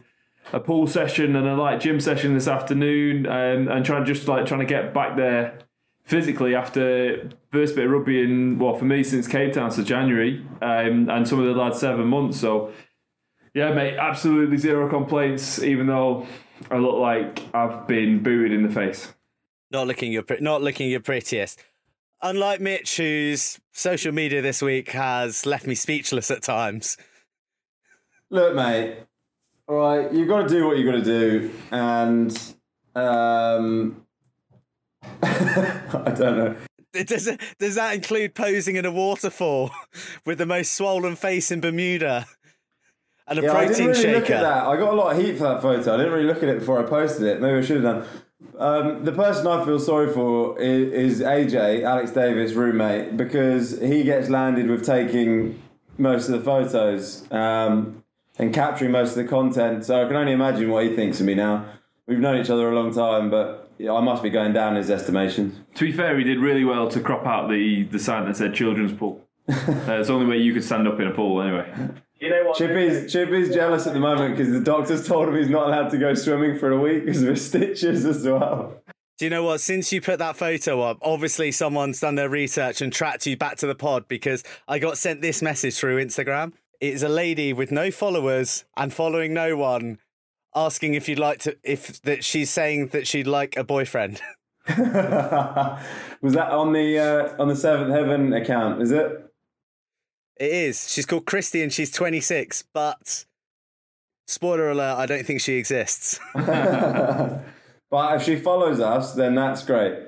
a 0.52 0.60
pool 0.60 0.86
session 0.86 1.34
and 1.34 1.48
a 1.48 1.56
light 1.56 1.80
gym 1.80 1.98
session 1.98 2.34
this 2.34 2.46
afternoon, 2.46 3.26
um, 3.26 3.66
and 3.66 3.84
trying 3.84 4.04
just 4.04 4.28
like 4.28 4.46
trying 4.46 4.60
to 4.60 4.66
get 4.66 4.94
back 4.94 5.16
there 5.16 5.58
physically 6.04 6.54
after 6.54 7.28
first 7.50 7.74
bit 7.74 7.86
of 7.86 7.90
rugby 7.90 8.22
in 8.22 8.58
well 8.58 8.74
for 8.74 8.84
me 8.84 9.02
since 9.02 9.26
Cape 9.26 9.52
Town 9.52 9.72
so 9.72 9.82
January, 9.82 10.46
um, 10.62 11.10
and 11.10 11.26
some 11.26 11.40
of 11.40 11.46
the 11.46 11.60
lads 11.60 11.80
seven 11.80 12.06
months. 12.06 12.38
So 12.38 12.72
yeah, 13.55 13.73
mate, 13.73 13.97
absolutely 13.97 14.56
zero 14.56 14.88
complaints. 14.88 15.62
Even 15.62 15.87
though 15.87 16.26
I 16.70 16.76
look 16.76 16.97
like 16.97 17.43
I've 17.55 17.87
been 17.87 18.23
booed 18.23 18.52
in 18.52 18.62
the 18.62 18.73
face. 18.73 19.12
Not 19.70 19.87
looking 19.87 20.12
your 20.12 20.25
not 20.41 20.62
looking 20.62 20.91
your 20.91 21.00
prettiest. 21.00 21.62
Unlike 22.23 22.61
Mitch, 22.61 22.97
whose 22.97 23.61
social 23.73 24.12
media 24.12 24.43
this 24.43 24.61
week 24.61 24.91
has 24.91 25.47
left 25.47 25.67
me 25.67 25.75
speechless 25.75 26.31
at 26.31 26.43
times. 26.43 26.99
Look, 28.29 28.55
mate. 28.55 28.99
All 29.67 29.76
right, 29.76 30.12
you've 30.12 30.29
got 30.29 30.43
to 30.43 30.49
do 30.49 30.67
what 30.67 30.76
you've 30.76 30.87
got 30.87 31.05
to 31.05 31.05
do, 31.05 31.50
and 31.70 32.55
um, 32.97 34.05
I 35.23 36.12
don't 36.17 36.37
know. 36.37 36.56
Does 36.93 37.31
does 37.58 37.76
that 37.76 37.94
include 37.94 38.35
posing 38.35 38.75
in 38.75 38.85
a 38.85 38.90
waterfall 38.90 39.71
with 40.26 40.38
the 40.38 40.47
most 40.47 40.73
swollen 40.73 41.14
face 41.14 41.52
in 41.52 41.61
Bermuda 41.61 42.26
and 43.30 43.38
a 43.38 43.42
Yeah, 43.42 43.54
I 43.54 43.66
didn't 43.66 43.87
really 43.87 44.02
shaker? 44.02 44.18
look 44.20 44.30
at 44.30 44.42
that. 44.42 44.66
I 44.66 44.76
got 44.76 44.92
a 44.92 44.96
lot 44.96 45.16
of 45.16 45.22
heat 45.22 45.38
for 45.38 45.44
that 45.44 45.62
photo. 45.62 45.94
I 45.94 45.96
didn't 45.96 46.12
really 46.12 46.26
look 46.26 46.42
at 46.42 46.49
it 46.49 46.58
before 46.58 46.84
I 46.84 46.88
posted 46.88 47.22
it. 47.26 47.40
Maybe 47.40 47.58
I 47.58 47.60
should 47.62 47.82
have 47.82 48.04
done. 48.04 48.06
Um, 48.58 49.04
the 49.04 49.12
person 49.12 49.46
I 49.46 49.64
feel 49.64 49.78
sorry 49.78 50.12
for 50.12 50.58
is, 50.60 51.20
is 51.20 51.22
AJ, 51.22 51.82
Alex 51.84 52.10
Davis' 52.10 52.52
roommate, 52.52 53.16
because 53.16 53.80
he 53.80 54.02
gets 54.02 54.28
landed 54.28 54.68
with 54.68 54.84
taking 54.84 55.62
most 55.96 56.28
of 56.28 56.38
the 56.38 56.44
photos 56.44 57.30
um, 57.32 58.04
and 58.38 58.52
capturing 58.52 58.90
most 58.90 59.10
of 59.10 59.16
the 59.16 59.25
content. 59.25 59.84
So 59.87 60.02
I 60.02 60.06
can 60.06 60.16
only 60.16 60.32
imagine 60.32 60.70
what 60.70 60.84
he 60.84 60.94
thinks 60.94 61.20
of 61.20 61.26
me 61.26 61.34
now. 61.34 61.66
We've 62.06 62.18
known 62.18 62.40
each 62.40 62.50
other 62.50 62.70
a 62.70 62.75
long 62.75 62.92
time, 62.92 63.30
but 63.30 63.70
I 63.80 64.00
must 64.00 64.22
be 64.22 64.30
going 64.30 64.52
down 64.52 64.76
his 64.76 64.90
estimation. 64.90 65.64
To 65.76 65.84
be 65.84 65.92
fair, 65.92 66.18
he 66.18 66.25
did 66.25 66.38
really 66.38 66.64
well 66.64 66.88
to 66.88 67.00
crop 67.00 67.25
out 67.25 67.49
the 67.49 67.84
the 67.84 67.99
sign 67.99 68.26
that 68.26 68.37
said 68.37 68.52
children's 68.52 68.92
pool. 68.92 69.25
uh, 69.49 69.54
it's 69.88 70.08
the 70.08 70.14
only 70.14 70.26
way 70.26 70.38
you 70.38 70.52
could 70.52 70.64
stand 70.64 70.87
up 70.88 70.99
in 71.00 71.06
a 71.06 71.12
pool 71.12 71.40
anyway. 71.40 71.72
You 72.20 72.28
know 72.28 72.44
what? 72.44 72.58
Chippy's, 72.58 73.10
Chippy's 73.10 73.52
jealous 73.54 73.86
at 73.86 73.94
the 73.94 74.00
moment 74.00 74.36
because 74.36 74.52
the 74.52 74.60
doctor's 74.60 75.06
told 75.08 75.28
him 75.28 75.36
he's 75.36 75.48
not 75.48 75.68
allowed 75.68 75.88
to 75.90 75.98
go 75.98 76.12
swimming 76.12 76.58
for 76.58 76.70
a 76.70 76.78
week 76.78 77.06
because 77.06 77.22
of 77.22 77.30
his 77.30 77.46
stitches 77.46 78.04
as 78.04 78.26
well. 78.26 78.74
Do 79.18 79.24
you 79.24 79.30
know 79.30 79.44
what? 79.44 79.60
Since 79.60 79.92
you 79.92 80.02
put 80.02 80.18
that 80.18 80.36
photo 80.36 80.82
up, 80.82 80.98
obviously 81.02 81.50
someone's 81.50 82.00
done 82.00 82.16
their 82.16 82.28
research 82.28 82.82
and 82.82 82.92
tracked 82.92 83.26
you 83.26 83.36
back 83.36 83.56
to 83.58 83.66
the 83.66 83.74
pod 83.74 84.06
because 84.06 84.44
I 84.68 84.78
got 84.78 84.98
sent 84.98 85.22
this 85.22 85.40
message 85.40 85.76
through 85.76 86.02
Instagram. 86.02 86.52
It's 86.80 87.02
a 87.02 87.08
lady 87.08 87.52
with 87.52 87.70
no 87.70 87.90
followers 87.90 88.64
and 88.76 88.92
following 88.92 89.32
no 89.32 89.56
one 89.56 89.98
asking 90.54 90.94
if 90.94 91.08
you'd 91.08 91.18
like 91.18 91.38
to 91.40 91.56
if 91.62 92.02
that 92.02 92.24
she's 92.24 92.50
saying 92.50 92.88
that 92.88 93.06
she'd 93.06 93.26
like 93.26 93.56
a 93.56 93.64
boyfriend. 93.64 94.20
Was 94.68 96.34
that 96.34 96.50
on 96.50 96.72
the 96.72 96.98
uh, 96.98 97.42
on 97.42 97.48
the 97.48 97.56
Seventh 97.56 97.90
Heaven 97.90 98.32
account? 98.32 98.82
Is 98.82 98.90
it? 98.90 99.29
It 100.40 100.52
is. 100.52 100.90
She's 100.90 101.04
called 101.04 101.26
Christy 101.26 101.62
and 101.62 101.70
she's 101.70 101.90
26, 101.90 102.64
but 102.73 103.26
spoiler 104.26 104.70
alert, 104.70 104.97
I 104.97 105.04
don't 105.04 105.26
think 105.26 105.42
she 105.42 105.56
exists. 105.56 106.18
but 106.35 107.44
if 107.92 108.23
she 108.23 108.37
follows 108.37 108.80
us, 108.80 109.12
then 109.12 109.35
that's 109.35 109.62
great. 109.62 109.99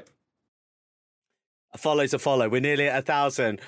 A 1.75 1.79
follow's 1.79 2.15
a 2.15 2.19
follow. 2.19 2.49
We're 2.49 2.62
nearly 2.62 2.89
at 2.89 2.99
a 2.99 3.03
thousand. 3.03 3.61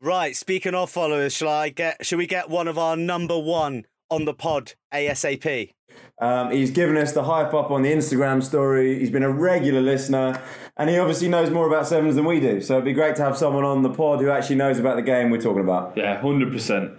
Right, 0.00 0.34
speaking 0.34 0.74
of 0.74 0.90
followers, 0.90 1.34
shall 1.34 1.48
I 1.48 1.68
get 1.68 2.04
shall 2.04 2.18
we 2.18 2.26
get 2.26 2.48
one 2.48 2.68
of 2.68 2.78
our 2.78 2.96
number 2.96 3.38
one 3.38 3.84
on 4.10 4.24
the 4.24 4.34
pod 4.34 4.72
ASAP? 4.94 5.72
Um, 6.18 6.50
he's 6.50 6.70
given 6.70 6.96
us 6.96 7.12
the 7.12 7.24
hype 7.24 7.52
up 7.52 7.70
on 7.70 7.82
the 7.82 7.92
Instagram 7.92 8.42
story. 8.42 8.98
He's 8.98 9.10
been 9.10 9.22
a 9.22 9.30
regular 9.30 9.82
listener, 9.82 10.40
and 10.76 10.88
he 10.88 10.98
obviously 10.98 11.28
knows 11.28 11.50
more 11.50 11.66
about 11.66 11.86
sevens 11.86 12.14
than 12.16 12.24
we 12.24 12.40
do. 12.40 12.60
So 12.60 12.74
it'd 12.74 12.84
be 12.86 12.94
great 12.94 13.16
to 13.16 13.22
have 13.22 13.36
someone 13.36 13.64
on 13.64 13.82
the 13.82 13.90
pod 13.90 14.20
who 14.20 14.30
actually 14.30 14.56
knows 14.56 14.78
about 14.78 14.96
the 14.96 15.02
game 15.02 15.30
we're 15.30 15.40
talking 15.40 15.62
about. 15.62 15.96
Yeah, 15.96 16.20
hundred 16.20 16.52
percent. 16.52 16.92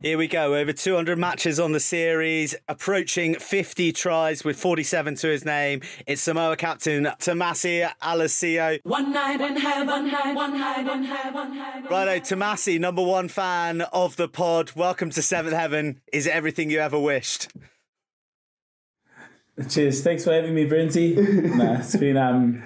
Here 0.00 0.18
we 0.18 0.28
go. 0.28 0.54
Over 0.54 0.74
200 0.74 1.16
matches 1.16 1.58
on 1.58 1.72
the 1.72 1.80
series, 1.80 2.54
approaching 2.68 3.36
50 3.36 3.90
tries 3.92 4.44
with 4.44 4.58
47 4.58 5.14
to 5.14 5.28
his 5.28 5.46
name. 5.46 5.80
It's 6.06 6.20
Samoa 6.20 6.56
captain 6.56 7.04
Tomasi 7.04 7.90
Alosio. 8.02 8.80
One 8.82 9.12
night 9.12 9.40
in 9.40 9.56
heaven, 9.56 9.86
one 9.86 10.10
night, 10.10 10.34
one 10.34 10.58
night 10.58 10.86
in 10.86 11.04
heaven, 11.04 11.32
one 11.32 11.56
night. 11.56 11.90
Righto, 11.90 12.18
Tomasi, 12.18 12.78
number 12.78 13.02
one 13.02 13.28
fan 13.28 13.80
of 13.80 14.16
the 14.16 14.28
pod. 14.28 14.72
Welcome 14.76 15.08
to 15.08 15.22
Seventh 15.22 15.54
Heaven. 15.54 16.02
Is 16.12 16.26
it 16.26 16.34
everything 16.34 16.70
you 16.70 16.80
ever 16.80 16.98
wished? 16.98 17.48
Cheers. 19.68 20.02
Thanks 20.02 20.24
for 20.24 20.32
having 20.32 20.54
me, 20.54 20.66
Brinty. 20.66 21.14
nah, 21.56 21.78
it's 21.78 21.94
been 21.96 22.16
um, 22.16 22.62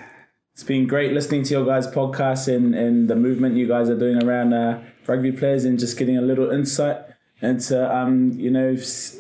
it's 0.55 0.63
been 0.63 0.87
great 0.87 1.13
listening 1.13 1.43
to 1.45 1.51
your 1.51 1.67
guys' 1.67 1.87
podcast 1.87 2.53
and, 2.55 2.75
and 2.75 3.09
the 3.09 3.17
movement 3.17 3.57
you 3.57 3.69
guys 3.69 3.91
are 3.91 3.99
doing 3.99 4.23
around 4.23 4.55
uh, 4.55 4.83
rugby 5.07 5.33
players 5.33 5.67
and 5.67 5.79
just 5.79 5.99
getting 5.99 6.17
a 6.17 6.23
little 6.23 6.51
insight 6.51 6.97
into 7.43 7.95
um, 7.95 8.33
you 8.33 8.51
know 8.51 8.75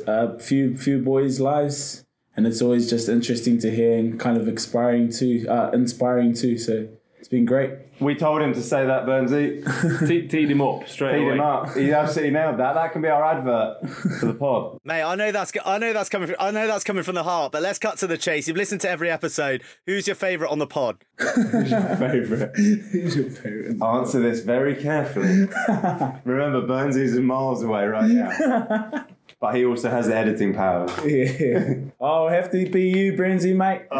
a 0.07 0.39
few 0.39 0.79
few 0.79 1.01
boys' 1.03 1.41
lives. 1.41 2.05
And 2.37 2.47
it's 2.47 2.63
always 2.63 2.89
just 2.89 3.09
interesting 3.09 3.59
to 3.59 3.71
hear 3.71 3.99
and 3.99 4.19
kind 4.19 4.37
of 4.39 4.47
inspiring 4.47 5.11
too, 5.11 5.45
uh, 5.49 5.71
inspiring 5.73 6.35
too. 6.35 6.57
So 6.57 6.89
it's 7.19 7.29
been 7.29 7.45
great. 7.45 7.71
We 8.01 8.15
told 8.15 8.41
him 8.43 8.53
to 8.55 8.63
say 8.63 8.87
that, 8.87 9.05
Burnsy. 9.07 10.07
Te- 10.07 10.29
teed 10.29 10.51
him 10.51 10.61
up 10.61 10.89
straight 10.89 11.15
Feed 11.15 11.23
away. 11.25 11.33
him 11.35 11.41
up. 11.41 11.75
He 11.77 11.93
absolutely 11.93 12.31
nailed 12.33 12.59
that. 12.59 12.75
That 12.75 12.93
can 12.93 13.03
be 13.03 13.09
our 13.09 13.25
advert 13.25 13.89
for 14.21 14.27
the 14.27 14.35
pod. 14.35 14.79
Mate, 14.85 15.03
I 15.03 15.15
know 15.17 15.33
that's 15.33 15.53
I 15.67 15.79
know 15.79 15.93
that's 15.93 16.09
coming 16.09 16.29
from, 16.29 16.37
I 16.39 16.51
know 16.53 16.67
that's 16.69 16.85
coming 16.85 17.03
from 17.03 17.17
the 17.17 17.25
heart, 17.25 17.51
but 17.53 17.61
let's 17.63 17.79
cut 17.79 17.99
to 17.99 18.07
the 18.07 18.17
chase. 18.17 18.47
You've 18.47 18.57
listened 18.57 18.81
to 18.83 18.89
every 18.91 19.11
episode. 19.11 19.63
Who's 19.87 20.07
your 20.07 20.15
favourite 20.17 20.51
on 20.51 20.59
the 20.61 20.67
pod? 20.67 20.99
Who's 21.19 21.71
your 21.71 21.81
Favorite. 21.97 22.53
Who's 22.57 23.17
your 23.17 23.31
favorite? 23.31 23.83
Answer 23.83 24.21
this 24.21 24.41
very 24.41 24.77
carefully. 24.77 25.27
Remember, 26.25 26.63
Burnsy's 26.63 27.15
is 27.15 27.21
miles 27.21 27.63
away 27.65 27.87
right 27.87 28.09
now. 28.09 29.07
But 29.41 29.55
he 29.55 29.65
also 29.65 29.89
has 29.89 30.09
the 30.09 30.17
editing 30.17 30.53
power. 30.53 30.89
Yeah. 31.09 31.75
Oh, 32.01 32.29
have 32.29 32.51
to 32.51 32.69
be 32.69 32.91
you, 32.91 33.13
Brinzy, 33.13 33.55
mate. 33.55 33.83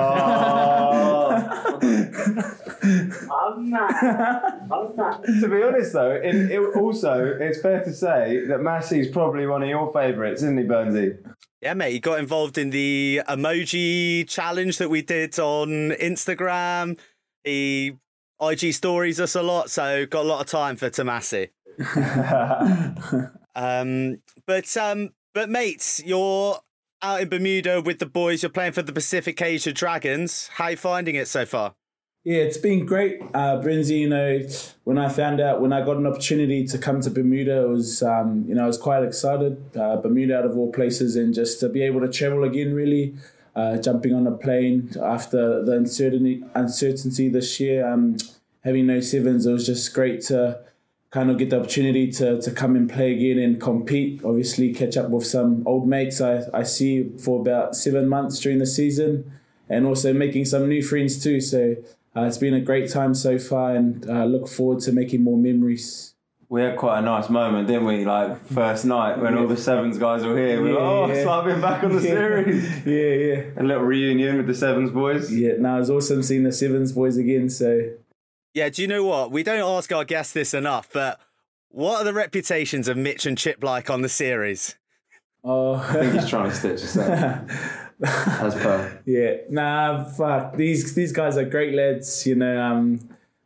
to 5.41 5.49
be 5.49 5.63
honest, 5.63 5.93
though, 5.93 6.11
it, 6.11 6.35
it 6.35 6.77
also 6.77 7.37
it's 7.41 7.61
fair 7.61 7.83
to 7.85 7.93
say 7.93 8.45
that 8.47 8.61
Massey's 8.61 9.09
probably 9.09 9.47
one 9.47 9.63
of 9.63 9.69
your 9.69 9.93
favourites, 9.93 10.43
isn't 10.43 10.59
he, 10.59 10.65
Burnsy? 10.65 11.19
Yeah, 11.61 11.75
mate, 11.75 11.93
he 11.93 12.01
got 12.01 12.19
involved 12.19 12.59
in 12.59 12.71
the 12.71 13.23
emoji 13.29 14.29
challenge 14.29 14.79
that 14.79 14.91
we 14.91 15.03
did 15.03 15.39
on 15.39 15.91
Instagram. 15.91 16.99
He 17.45 17.97
IG 18.41 18.75
stories 18.75 19.19
us 19.19 19.35
a 19.35 19.43
lot, 19.43 19.71
so 19.71 20.07
got 20.07 20.25
a 20.25 20.29
lot 20.29 20.41
of 20.41 20.47
time 20.47 20.77
for 20.77 20.91
Tomasi. 20.91 21.51
um, 23.57 24.19
but 24.47 24.77
um, 24.77 25.11
but 25.39 25.49
mates, 25.49 26.03
you're 26.05 26.59
out 27.01 27.21
in 27.21 27.29
Bermuda 27.29 27.81
with 27.81 28.01
the 28.01 28.07
boys. 28.07 28.43
You're 28.43 28.51
playing 28.51 28.73
for 28.73 28.83
the 28.83 28.93
Pacific 28.93 29.41
Asia 29.41 29.73
Dragons. 29.73 30.49
How 30.55 30.67
you 30.67 30.77
finding 30.77 31.15
it 31.15 31.29
so 31.29 31.47
far? 31.47 31.77
Yeah, 32.25 32.39
it's 32.39 32.59
been 32.59 32.85
great, 32.85 33.21
uh, 33.35 33.63
Brinzy. 33.63 34.01
You 34.01 34.09
know, 34.09 34.41
when 34.83 34.99
I 34.99 35.09
found 35.09 35.41
out, 35.41 35.61
when 35.61 35.73
I 35.73 35.85
got 35.85 35.97
an 35.97 36.09
opportunity 36.09 36.67
to 36.67 36.77
come 36.77 37.01
to 37.03 37.11
Bermuda, 37.11 37.63
it 37.63 37.69
was, 37.69 38.03
um, 38.03 38.47
you 38.49 38.55
know, 38.57 38.65
I 38.65 38.67
was 38.67 38.79
quite 38.79 39.05
excited. 39.05 39.63
Uh, 39.77 39.99
Bermuda, 39.99 40.39
out 40.39 40.45
of 40.45 40.59
all 40.59 40.73
places, 40.73 41.15
and 41.15 41.33
just 41.33 41.61
to 41.61 41.69
be 41.69 41.83
able 41.83 42.01
to 42.01 42.09
travel 42.09 42.43
again, 42.43 42.75
really, 42.75 43.15
uh, 43.55 43.77
jumping 43.79 44.15
on 44.15 44.27
a 44.27 44.33
plane 44.33 44.91
after 45.01 45.65
the 45.65 45.77
uncertainty, 45.77 46.43
uncertainty 46.57 47.29
this 47.29 47.61
year, 47.61 47.87
um, 47.87 48.17
having 48.65 48.89
no 48.89 48.99
sevens, 48.99 49.47
it 49.47 49.53
was 49.53 49.67
just 49.67 49.95
great 49.95 50.21
to 50.23 50.59
kind 51.11 51.31
of 51.31 51.39
get 51.39 51.51
the 51.51 51.59
opportunity 51.59 52.11
to, 52.13 52.41
to 52.43 52.51
come 52.51 52.77
and 52.77 52.91
play 52.91 53.13
again 53.15 53.39
and 53.39 53.61
compete. 53.61 54.23
Obviously, 54.25 54.73
catch 54.75 54.97
up 54.97 55.09
with 55.11 55.27
some 55.27 55.63
old 55.67 55.89
mates 55.89 56.21
I, 56.21 56.43
I 56.53 56.63
see 56.65 57.11
for 57.19 57.41
about 57.41 57.75
seven 57.77 58.09
months 58.09 58.39
during 58.41 58.59
the 58.59 58.67
season, 58.67 59.31
and 59.69 59.87
also 59.87 60.13
making 60.13 60.45
some 60.47 60.69
new 60.69 60.83
friends 60.83 61.23
too. 61.23 61.41
So 61.41 61.77
uh, 62.17 62.23
it's 62.23 62.39
been 62.39 62.55
a 62.55 62.61
great 62.61 62.91
time 62.91 63.15
so 63.15 63.39
far, 63.39 63.75
and 63.75 64.09
uh, 64.09 64.25
look 64.25 64.49
forward 64.49 64.81
to 64.85 64.93
making 64.93 65.23
more 65.23 65.39
memories. 65.39 66.15
We 66.51 66.63
had 66.63 66.79
quite 66.79 67.01
a 67.01 67.03
nice 67.03 67.29
moment, 67.29 67.69
didn't 67.69 67.85
we? 67.85 68.07
Like 68.07 68.43
first 68.47 68.87
night 68.87 69.19
when 69.19 69.37
all 69.37 69.47
the 69.47 69.57
sevens 69.59 69.99
guys 69.99 70.25
were 70.25 70.35
here. 70.35 70.63
We 70.63 70.73
were, 70.73 70.79
Yeah, 70.79 70.83
oh, 70.87 71.07
yeah. 71.07 71.13
it's 71.13 71.27
like 71.27 71.45
being 71.47 71.61
back 71.61 71.85
on 71.85 71.95
the 71.95 72.01
series. 72.17 72.65
yeah, 72.87 73.35
yeah, 73.35 73.43
A 73.59 73.63
little 73.63 73.83
reunion 73.83 74.39
with 74.39 74.47
the 74.47 74.55
sevens 74.55 74.91
boys. 74.91 75.31
yeah. 75.31 75.53
Now 75.59 75.79
it's 75.79 75.91
awesome 75.91 76.23
seeing 76.23 76.45
the 76.45 76.53
Sevens 76.53 76.93
boys 76.93 77.19
again. 77.19 77.51
So 77.51 77.91
Yeah, 78.55 78.69
do 78.69 78.83
you 78.83 78.89
know 78.89 79.05
what? 79.05 79.31
We 79.31 79.43
don't 79.43 79.61
ask 79.61 79.93
our 79.93 80.05
guests 80.05 80.33
this 80.33 80.55
enough, 80.55 80.89
but 80.93 81.21
what 81.71 82.01
are 82.01 82.05
the 82.05 82.15
reputations 82.15 82.89
of 82.89 82.97
Mitch 82.97 83.27
and 83.27 83.37
Chip 83.37 83.63
like 83.63 83.91
on 83.91 84.03
the 84.03 84.09
series? 84.09 84.77
oh. 85.45 85.75
I 85.75 85.93
think 85.93 86.15
he's 86.15 86.29
trying 86.29 86.51
to 86.51 86.57
stitch 86.57 86.83
us 86.83 86.97
up. 86.97 87.49
As 88.01 88.55
per. 88.55 89.03
Yeah, 89.07 89.39
nah, 89.51 90.05
fuck. 90.05 90.57
These 90.57 90.95
these 90.95 91.13
guys 91.13 91.37
are 91.37 91.45
great 91.45 91.75
lads. 91.75 92.27
You 92.27 92.37
know, 92.37 92.61
um, 92.61 93.01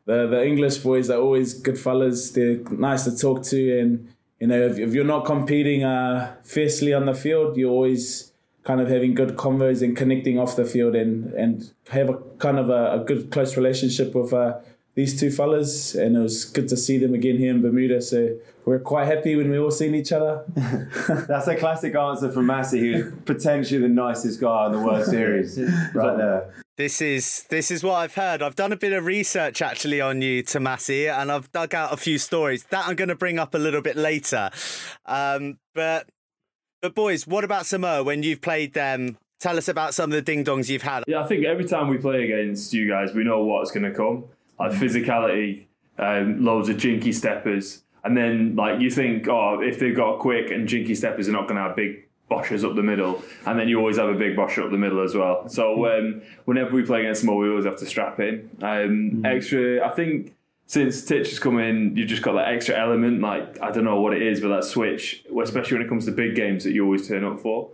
the 0.05 0.27
the 0.27 0.45
English 0.47 0.79
boys 0.79 1.09
are 1.09 1.19
always 1.19 1.55
good 1.55 1.79
fellas. 1.79 2.31
They're 2.33 2.59
nice 2.71 3.05
to 3.05 3.17
talk 3.17 3.43
to, 3.45 3.79
and 3.79 4.13
you 4.41 4.49
know, 4.49 4.61
if, 4.61 4.79
if 4.79 4.93
you're 4.93 5.05
not 5.05 5.25
competing 5.25 5.85
uh, 5.85 6.37
fiercely 6.45 6.93
on 6.93 7.07
the 7.07 7.15
field, 7.15 7.57
you're 7.57 7.71
always 7.71 8.33
kind 8.63 8.81
of 8.81 8.89
having 8.89 9.15
good 9.15 9.37
convos 9.37 9.83
and 9.83 9.97
connecting 9.97 10.39
off 10.39 10.55
the 10.55 10.67
field, 10.67 10.95
and 10.97 11.33
and 11.33 11.73
have 11.89 12.11
a 12.11 12.19
kind 12.39 12.59
of 12.59 12.69
a, 12.69 13.01
a 13.01 13.05
good 13.05 13.31
close 13.31 13.57
relationship 13.57 14.15
with 14.15 14.35
uh, 14.35 14.59
these 14.95 15.19
two 15.19 15.31
fellas. 15.31 15.95
And 15.95 16.17
it 16.17 16.21
was 16.21 16.45
good 16.45 16.69
to 16.69 16.77
see 16.77 16.99
them 16.99 17.15
again 17.15 17.39
here 17.39 17.51
in 17.51 17.63
Bermuda. 17.63 18.01
So 18.03 18.37
we're 18.65 18.79
quite 18.79 19.07
happy 19.07 19.37
when 19.37 19.51
we 19.51 19.59
all 19.59 19.71
seen 19.71 19.95
each 19.95 20.13
other. 20.13 20.45
That's 21.29 21.49
a 21.49 21.57
classic 21.57 21.95
answer 21.95 22.31
from 22.31 22.47
Massey, 22.47 22.81
who's 22.81 23.13
potentially 23.25 23.81
the 23.81 23.89
nicest 23.89 24.41
guy 24.41 24.67
in 24.67 24.73
the 24.73 24.79
World 24.79 25.05
Series. 25.05 25.59
Right 25.95 26.17
there. 26.17 26.55
This 26.79 27.03
is 27.03 27.45
this 27.51 27.71
is 27.71 27.85
what 27.85 27.95
I've 27.95 28.15
heard. 28.15 28.41
I've 28.41 28.57
done 28.57 28.73
a 28.73 28.77
bit 28.77 28.93
of 28.93 29.05
research 29.05 29.61
actually 29.61 30.01
on 30.01 30.23
you, 30.23 30.43
Tomasi, 30.43 31.13
and 31.13 31.31
I've 31.31 31.51
dug 31.53 31.75
out 31.75 31.93
a 31.93 31.97
few 31.99 32.19
stories 32.19 32.65
that 32.71 32.89
I'm 32.89 32.97
going 32.97 33.09
to 33.09 33.15
bring 33.15 33.39
up 33.39 33.55
a 33.55 33.59
little 33.59 33.83
bit 33.83 33.95
later. 33.97 34.51
Um, 35.05 35.59
but 35.75 36.09
but 36.81 36.95
boys, 36.95 37.27
what 37.27 37.45
about 37.45 37.67
Samoa? 37.67 38.03
When 38.03 38.23
you've 38.23 38.41
played 38.41 38.73
them, 38.73 39.19
tell 39.39 39.59
us 39.59 39.69
about 39.69 39.93
some 39.93 40.11
of 40.11 40.15
the 40.15 40.23
ding 40.23 40.45
dongs 40.45 40.71
you've 40.71 40.83
had. 40.83 41.05
Yeah, 41.07 41.23
I 41.23 41.27
think 41.27 41.45
every 41.45 41.65
time 41.65 41.89
we 41.89 41.99
play 41.99 42.25
against 42.25 42.73
you 42.73 42.89
guys, 42.89 43.13
we 43.15 43.23
know 43.23 43.45
what's 43.45 43.71
going 43.71 43.85
to 43.85 43.93
come. 43.93 44.25
Like 44.59 44.73
physicality, 44.73 45.67
um, 45.99 46.45
loads 46.45 46.69
of 46.69 46.77
jinky 46.77 47.13
steppers, 47.13 47.83
and 48.05 48.17
then 48.17 48.55
like 48.57 48.81
you 48.81 48.91
think, 48.91 49.29
oh, 49.29 49.61
if 49.61 49.79
they've 49.79 49.97
got 49.97 50.19
quick 50.19 50.51
and 50.51 50.69
jinky 50.69 50.95
steppers, 50.95 51.27
they're 51.27 51.35
not 51.35 51.49
going 51.49 51.57
to 51.57 51.63
have 51.63 51.77
big 51.77 52.09
boshes 52.31 52.65
up 52.65 52.75
the 52.77 52.83
middle, 52.83 53.23
and 53.47 53.59
then 53.59 53.69
you 53.69 53.79
always 53.79 53.99
have 53.99 54.09
a 54.09 54.15
big 54.15 54.37
bosher 54.37 54.63
up 54.63 54.71
the 54.71 54.79
middle 54.79 55.03
as 55.03 55.15
well. 55.15 55.49
So 55.49 55.87
um, 55.87 56.23
whenever 56.45 56.75
we 56.75 56.83
play 56.83 57.01
against 57.01 57.23
small, 57.23 57.39
we 57.39 57.49
always 57.49 57.65
have 57.65 57.77
to 57.79 57.87
strap 57.87 58.21
in. 58.21 58.51
Um, 58.63 59.25
Extra, 59.25 59.87
I 59.87 59.91
think. 59.91 60.35
Since 60.67 61.05
Titch 61.05 61.29
has 61.29 61.39
come 61.39 61.59
in, 61.59 61.95
you've 61.97 62.09
just 62.09 62.23
got 62.23 62.33
that 62.33 62.49
extra 62.49 62.75
element. 62.79 63.21
Like 63.21 63.61
I 63.61 63.71
don't 63.71 63.85
know 63.85 64.01
what 64.01 64.15
it 64.15 64.23
is, 64.23 64.41
but 64.41 64.49
that 64.49 64.65
switch, 64.65 65.23
especially 65.43 65.77
when 65.77 65.87
it 65.87 65.89
comes 65.89 66.07
to 66.07 66.13
big 66.13 66.35
games 66.35 66.65
that 66.65 66.73
you 66.73 66.85
always 66.85 67.07
turn 67.07 67.25
up 67.25 67.41
for. 67.41 67.73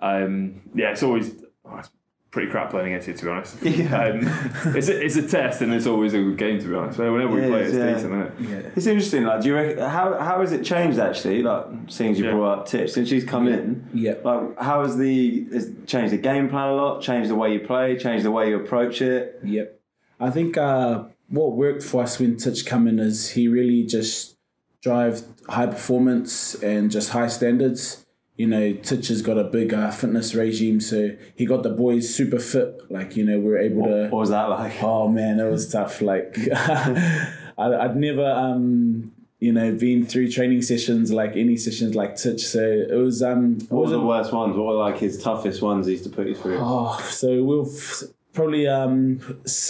Um, 0.00 0.60
yeah, 0.72 0.90
it's 0.90 1.02
always 1.02 1.34
oh, 1.64 1.78
it's 1.78 1.90
pretty 2.36 2.50
crap 2.50 2.68
playing 2.68 2.88
against 2.88 3.08
you, 3.08 3.14
to 3.14 3.24
be 3.24 3.30
honest. 3.30 3.56
Um, 3.96 4.76
it's, 4.76 4.88
a, 4.88 5.02
it's 5.04 5.16
a 5.16 5.26
test, 5.26 5.62
and 5.62 5.72
it's 5.72 5.86
always 5.86 6.12
a 6.12 6.18
good 6.18 6.36
game, 6.36 6.58
to 6.60 6.68
be 6.68 6.74
honest. 6.74 6.98
Whenever 6.98 7.28
we 7.32 7.40
It 7.44 7.48
play, 7.48 7.62
is, 7.62 7.74
it's 7.74 7.78
yeah. 7.78 7.94
decent, 7.94 8.40
isn't 8.40 8.56
it? 8.66 8.72
It's 8.76 8.86
interesting. 8.86 9.24
Like, 9.24 9.40
do 9.40 9.48
you 9.48 9.54
reckon, 9.54 9.78
how 9.78 10.18
how 10.18 10.40
has 10.42 10.52
it 10.52 10.62
changed 10.62 10.98
actually? 10.98 11.42
Like, 11.42 11.64
seeing 11.88 12.10
as 12.12 12.18
you 12.18 12.26
Yeah. 12.26 12.32
brought 12.32 12.58
up 12.58 12.66
Titch 12.66 12.90
since 12.92 13.08
she's 13.08 13.24
come 13.24 13.48
in. 13.48 13.88
Yeah. 13.94 14.16
Like, 14.22 14.58
how 14.60 14.82
has 14.82 14.98
the 14.98 15.44
has 15.54 15.70
changed 15.86 16.12
the 16.12 16.18
game 16.18 16.50
plan 16.50 16.68
a 16.68 16.74
lot? 16.74 17.00
Changed 17.00 17.30
the 17.30 17.34
way 17.36 17.54
you 17.54 17.60
play? 17.60 17.96
Changed 17.96 18.24
the 18.26 18.30
way 18.30 18.50
you 18.50 18.56
approach 18.60 19.00
it? 19.00 19.40
Yep. 19.42 19.80
I 20.20 20.28
think 20.28 20.58
uh, 20.58 21.04
what 21.28 21.52
worked 21.56 21.82
for 21.82 22.02
us 22.02 22.18
when 22.18 22.36
Titch 22.36 22.66
came 22.66 22.86
in 22.86 22.98
is 22.98 23.30
he 23.30 23.48
really 23.48 23.84
just 23.84 24.36
drive 24.82 25.22
high 25.48 25.66
performance 25.66 26.54
and 26.62 26.90
just 26.90 27.10
high 27.10 27.28
standards. 27.28 28.05
You 28.36 28.46
know, 28.46 28.72
Titch 28.74 29.08
has 29.08 29.22
got 29.22 29.38
a 29.38 29.44
big 29.44 29.72
uh, 29.72 29.90
fitness 29.90 30.34
regime, 30.34 30.80
so 30.80 31.16
he 31.34 31.46
got 31.46 31.62
the 31.62 31.70
boys 31.70 32.14
super 32.14 32.38
fit. 32.38 32.82
Like, 32.90 33.16
you 33.16 33.24
know, 33.24 33.38
we 33.38 33.44
were 33.46 33.58
able 33.58 33.84
to. 33.84 34.08
What 34.08 34.20
was 34.20 34.30
that 34.30 34.50
like? 34.50 34.82
Oh 34.82 35.08
man, 35.08 35.40
it 35.40 35.50
was 35.50 35.70
tough. 35.72 36.02
Like, 36.02 36.36
I, 36.54 37.34
I'd 37.58 37.96
never, 37.96 38.30
um, 38.30 39.12
you 39.40 39.52
know, 39.52 39.74
been 39.74 40.04
through 40.04 40.30
training 40.30 40.60
sessions 40.62 41.10
like 41.12 41.36
any 41.36 41.56
sessions 41.56 41.94
like 41.94 42.16
Titch. 42.16 42.46
So 42.46 42.60
it 42.60 42.94
was, 42.94 43.22
um, 43.22 43.58
What 43.68 43.84
were 43.86 43.90
the 43.90 44.00
worst 44.00 44.32
ones? 44.32 44.54
What 44.56 44.66
were 44.66 44.74
like 44.74 44.98
his 44.98 45.22
toughest 45.22 45.62
ones 45.62 45.86
he 45.86 45.92
used 45.92 46.04
to 46.04 46.10
put 46.10 46.26
you 46.26 46.34
through? 46.34 46.58
Oh, 46.60 46.98
so 47.08 47.42
we'll 47.42 47.66
f- 47.66 48.02
probably 48.36 48.68
um 48.68 49.18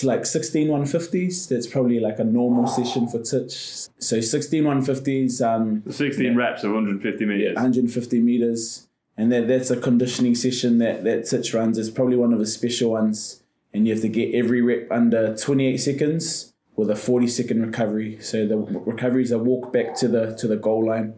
like 0.02 0.26
16 0.26 0.68
150s. 0.68 1.48
That's 1.48 1.66
probably 1.66 2.00
like 2.00 2.18
a 2.18 2.24
normal 2.24 2.66
session 2.66 3.08
for 3.08 3.22
Titch. 3.22 3.54
So 3.98 4.20
16 4.20 4.64
150s, 4.64 5.40
um, 5.40 5.82
The 5.86 5.92
16 5.92 6.36
reps 6.36 6.64
of 6.64 6.72
150 6.72 7.24
metres. 7.24 7.54
150 7.54 8.20
meters, 8.20 8.88
and 9.16 9.32
that 9.32 9.48
that's 9.48 9.70
a 9.70 9.80
conditioning 9.80 10.34
session 10.34 10.78
that 10.78 11.04
that 11.04 11.24
Titch 11.24 11.54
runs. 11.54 11.78
It's 11.78 11.88
probably 11.88 12.16
one 12.16 12.34
of 12.34 12.40
his 12.40 12.52
special 12.52 12.90
ones, 12.90 13.42
and 13.72 13.86
you 13.86 13.94
have 13.94 14.02
to 14.02 14.08
get 14.08 14.34
every 14.34 14.60
rep 14.60 14.90
under 14.90 15.34
28 15.34 15.78
seconds 15.78 16.52
with 16.74 16.90
a 16.90 16.96
40 16.96 17.26
second 17.28 17.64
recovery. 17.64 18.18
So 18.20 18.46
the 18.46 18.58
recovery 18.58 19.22
is 19.22 19.32
a 19.32 19.38
walk 19.38 19.72
back 19.72 19.94
to 19.96 20.08
the 20.08 20.36
to 20.36 20.46
the 20.46 20.56
goal 20.56 20.86
line. 20.86 21.14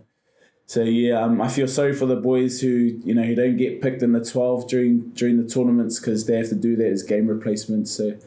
So 0.68 0.82
yeah, 0.82 1.24
um, 1.24 1.40
I 1.40 1.48
feel 1.48 1.66
sorry 1.66 1.94
for 1.94 2.04
the 2.04 2.16
boys 2.16 2.60
who 2.60 2.68
you 3.02 3.14
know 3.14 3.22
who 3.22 3.34
don't 3.34 3.56
get 3.56 3.80
picked 3.80 4.02
in 4.02 4.12
the 4.12 4.22
12 4.22 4.68
during 4.68 5.00
during 5.14 5.42
the 5.42 5.48
tournaments 5.48 5.98
because 5.98 6.26
they 6.26 6.36
have 6.36 6.50
to 6.50 6.54
do 6.54 6.76
that 6.76 6.86
as 6.86 7.02
game 7.02 7.26
replacements. 7.26 7.90
So 7.90 8.18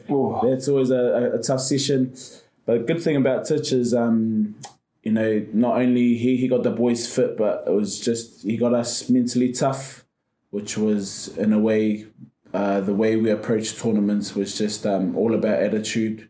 that's 0.42 0.66
always 0.66 0.90
a, 0.90 0.96
a, 0.96 1.38
a 1.38 1.42
tough 1.42 1.60
session. 1.60 2.12
But 2.66 2.76
a 2.76 2.78
good 2.80 3.00
thing 3.00 3.14
about 3.14 3.46
Titch 3.46 3.72
is, 3.72 3.94
um, 3.94 4.56
you 5.04 5.12
know, 5.12 5.46
not 5.52 5.76
only 5.80 6.16
he, 6.16 6.36
he 6.36 6.48
got 6.48 6.64
the 6.64 6.72
boys 6.72 7.06
fit, 7.12 7.36
but 7.36 7.62
it 7.64 7.70
was 7.70 8.00
just 8.00 8.42
he 8.42 8.56
got 8.56 8.74
us 8.74 9.08
mentally 9.08 9.52
tough, 9.52 10.04
which 10.50 10.76
was 10.76 11.28
in 11.38 11.52
a 11.52 11.60
way 11.60 12.06
uh, 12.52 12.80
the 12.80 12.94
way 12.94 13.14
we 13.14 13.30
approached 13.30 13.78
tournaments 13.78 14.34
was 14.34 14.58
just 14.58 14.84
um, 14.84 15.16
all 15.16 15.32
about 15.32 15.62
attitude. 15.62 16.28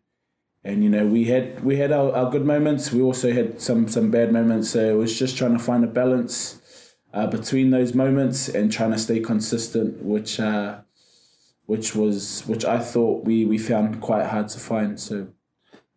And 0.64 0.84
you 0.84 0.90
know, 0.90 1.06
we 1.06 1.24
had 1.24 1.64
we 1.64 1.76
had 1.76 1.90
our, 1.90 2.12
our 2.14 2.30
good 2.30 2.44
moments. 2.46 2.92
We 2.92 3.02
also 3.02 3.32
had 3.32 3.60
some 3.60 3.88
some 3.88 4.10
bad 4.10 4.32
moments. 4.32 4.70
So 4.70 4.80
it 4.80 4.96
was 4.96 5.18
just 5.18 5.36
trying 5.36 5.52
to 5.56 5.58
find 5.58 5.82
a 5.82 5.88
balance 5.88 6.94
uh, 7.12 7.26
between 7.26 7.70
those 7.70 7.94
moments 7.94 8.48
and 8.48 8.70
trying 8.72 8.92
to 8.92 8.98
stay 8.98 9.18
consistent, 9.20 10.02
which 10.02 10.38
uh, 10.38 10.78
which 11.66 11.96
was 11.96 12.42
which 12.46 12.64
I 12.64 12.78
thought 12.78 13.24
we 13.24 13.44
we 13.44 13.58
found 13.58 14.00
quite 14.00 14.26
hard 14.26 14.48
to 14.50 14.58
find. 14.60 15.00
So 15.00 15.28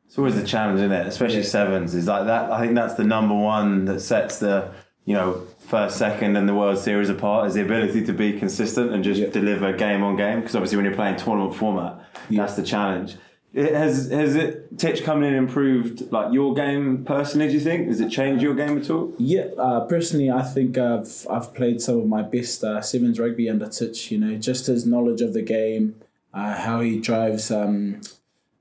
It's 0.07 0.17
always 0.17 0.35
a 0.37 0.43
challenge, 0.45 0.79
isn't 0.79 0.91
it? 0.91 1.05
Especially 1.07 1.37
Yeah. 1.37 1.43
sevens. 1.43 1.93
Is 1.93 2.07
like 2.07 2.25
that. 2.25 2.51
I 2.51 2.59
think 2.59 2.73
that's 2.73 2.95
the 2.95 3.03
number 3.03 3.35
one 3.35 3.85
that 3.85 3.99
sets 3.99 4.39
the 4.39 4.71
you 5.05 5.13
know 5.13 5.43
first, 5.59 5.97
second, 5.97 6.37
and 6.37 6.49
the 6.49 6.55
World 6.55 6.79
Series 6.79 7.09
apart. 7.09 7.47
Is 7.47 7.53
the 7.53 7.61
ability 7.61 8.03
to 8.03 8.13
be 8.13 8.39
consistent 8.39 8.91
and 8.93 9.03
just 9.03 9.21
Yeah. 9.21 9.29
deliver 9.29 9.73
game 9.73 10.01
on 10.03 10.15
game. 10.15 10.39
Because 10.39 10.55
obviously, 10.55 10.77
when 10.77 10.85
you're 10.85 10.95
playing 10.95 11.17
tournament 11.17 11.53
format, 11.53 11.99
that's 12.31 12.55
the 12.55 12.63
challenge. 12.63 13.17
Has 13.55 14.11
has 14.11 14.35
it 14.35 14.77
Titch 14.77 15.03
coming 15.05 15.29
in 15.29 15.35
improved 15.35 16.11
like 16.11 16.33
your 16.33 16.53
game 16.53 17.05
personally? 17.05 17.47
Do 17.47 17.53
you 17.53 17.61
think 17.61 17.87
has 17.87 18.01
it 18.01 18.09
changed 18.09 18.43
your 18.43 18.53
game 18.53 18.77
at 18.77 18.89
all? 18.89 19.13
Yeah, 19.17 19.45
uh, 19.57 19.85
personally, 19.85 20.29
I 20.29 20.41
think 20.41 20.77
I've 20.77 21.25
I've 21.29 21.53
played 21.53 21.79
some 21.81 21.99
of 21.99 22.07
my 22.07 22.21
best 22.21 22.63
uh, 22.65 22.81
sevens 22.81 23.17
rugby 23.17 23.49
under 23.49 23.67
Titch. 23.67 24.11
You 24.11 24.17
know, 24.17 24.35
just 24.35 24.67
his 24.67 24.85
knowledge 24.85 25.21
of 25.21 25.31
the 25.31 25.41
game, 25.41 25.95
uh, 26.33 26.53
how 26.53 26.81
he 26.81 26.99
drives, 26.99 27.49
um, 27.49 28.01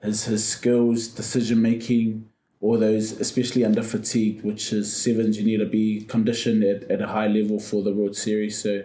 his 0.00 0.26
his 0.26 0.46
skills, 0.46 1.08
decision 1.08 1.60
making, 1.60 2.30
all 2.60 2.78
those, 2.78 3.12
especially 3.20 3.64
under 3.64 3.82
fatigue, 3.82 4.42
which 4.44 4.72
is 4.72 4.96
sevens. 4.96 5.36
You 5.36 5.44
need 5.44 5.58
to 5.58 5.66
be 5.66 6.02
conditioned 6.02 6.62
at, 6.62 6.88
at 6.88 7.02
a 7.02 7.08
high 7.08 7.26
level 7.26 7.58
for 7.58 7.82
the 7.82 7.92
World 7.92 8.14
Series. 8.14 8.62
So, 8.62 8.84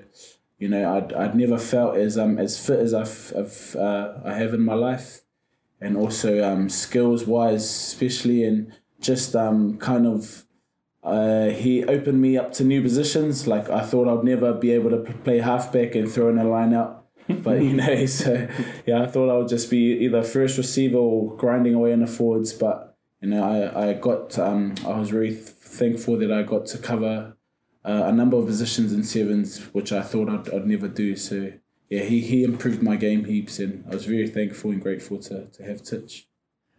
you 0.57 0.69
know, 0.69 0.97
I'd, 0.97 1.13
I'd 1.13 1.35
never 1.35 1.59
felt 1.59 1.97
as 1.97 2.17
um 2.17 2.39
as 2.39 2.57
fit 2.65 2.79
as 2.79 2.95
I've, 2.95 3.31
I've 3.37 3.75
uh, 3.75 4.13
I 4.25 4.33
have 4.33 4.55
in 4.55 4.61
my 4.61 4.73
life, 4.73 5.21
and 5.81 5.97
also 5.97 6.43
um 6.43 6.69
skills 6.69 7.25
wise, 7.25 7.63
especially 7.63 8.43
and 8.43 8.73
just 8.99 9.35
um 9.35 9.77
kind 9.77 10.05
of 10.05 10.45
uh, 11.03 11.49
he 11.49 11.85
opened 11.85 12.21
me 12.21 12.37
up 12.37 12.51
to 12.53 12.63
new 12.63 12.81
positions. 12.81 13.47
Like 13.47 13.69
I 13.69 13.85
thought 13.85 14.07
I'd 14.07 14.23
never 14.23 14.53
be 14.53 14.71
able 14.71 14.89
to 14.91 15.13
play 15.23 15.39
halfback 15.39 15.95
and 15.95 16.11
throw 16.11 16.29
in 16.29 16.37
a 16.37 16.43
line 16.43 16.73
out. 16.73 17.05
But 17.27 17.61
you 17.61 17.73
know, 17.73 18.05
so 18.21 18.47
yeah, 18.85 19.03
I 19.03 19.07
thought 19.07 19.29
I 19.29 19.37
would 19.37 19.47
just 19.47 19.69
be 19.69 19.97
either 19.99 20.23
first 20.23 20.57
receiver 20.57 20.97
or 20.97 21.35
grinding 21.37 21.73
away 21.73 21.91
in 21.91 22.01
the 22.01 22.07
forwards. 22.07 22.53
But 22.53 22.97
you 23.21 23.29
know, 23.29 23.43
I 23.43 23.89
I 23.89 23.93
got 23.93 24.37
um 24.37 24.75
I 24.85 24.99
was 24.99 25.09
th- 25.09 25.33
thankful 25.37 26.17
that 26.17 26.31
I 26.31 26.43
got 26.43 26.65
to 26.67 26.77
cover 26.77 27.37
uh, 27.85 28.03
a 28.05 28.11
number 28.11 28.37
of 28.37 28.45
positions 28.45 28.91
in 28.91 29.03
sevens, 29.03 29.63
which 29.73 29.91
I 29.91 30.01
thought 30.01 30.29
I'd, 30.29 30.53
I'd 30.53 30.67
never 30.67 30.87
do. 30.87 31.15
So 31.15 31.53
yeah, 31.89 32.03
he, 32.03 32.21
he 32.21 32.43
improved 32.43 32.81
my 32.81 32.95
game 32.95 33.25
heaps, 33.25 33.59
and 33.59 33.83
I 33.89 33.95
was 33.95 34.05
very 34.05 34.27
thankful 34.27 34.71
and 34.71 34.81
grateful 34.81 35.17
to, 35.19 35.45
to 35.47 35.63
have 35.63 35.83
Titch. 35.83 36.27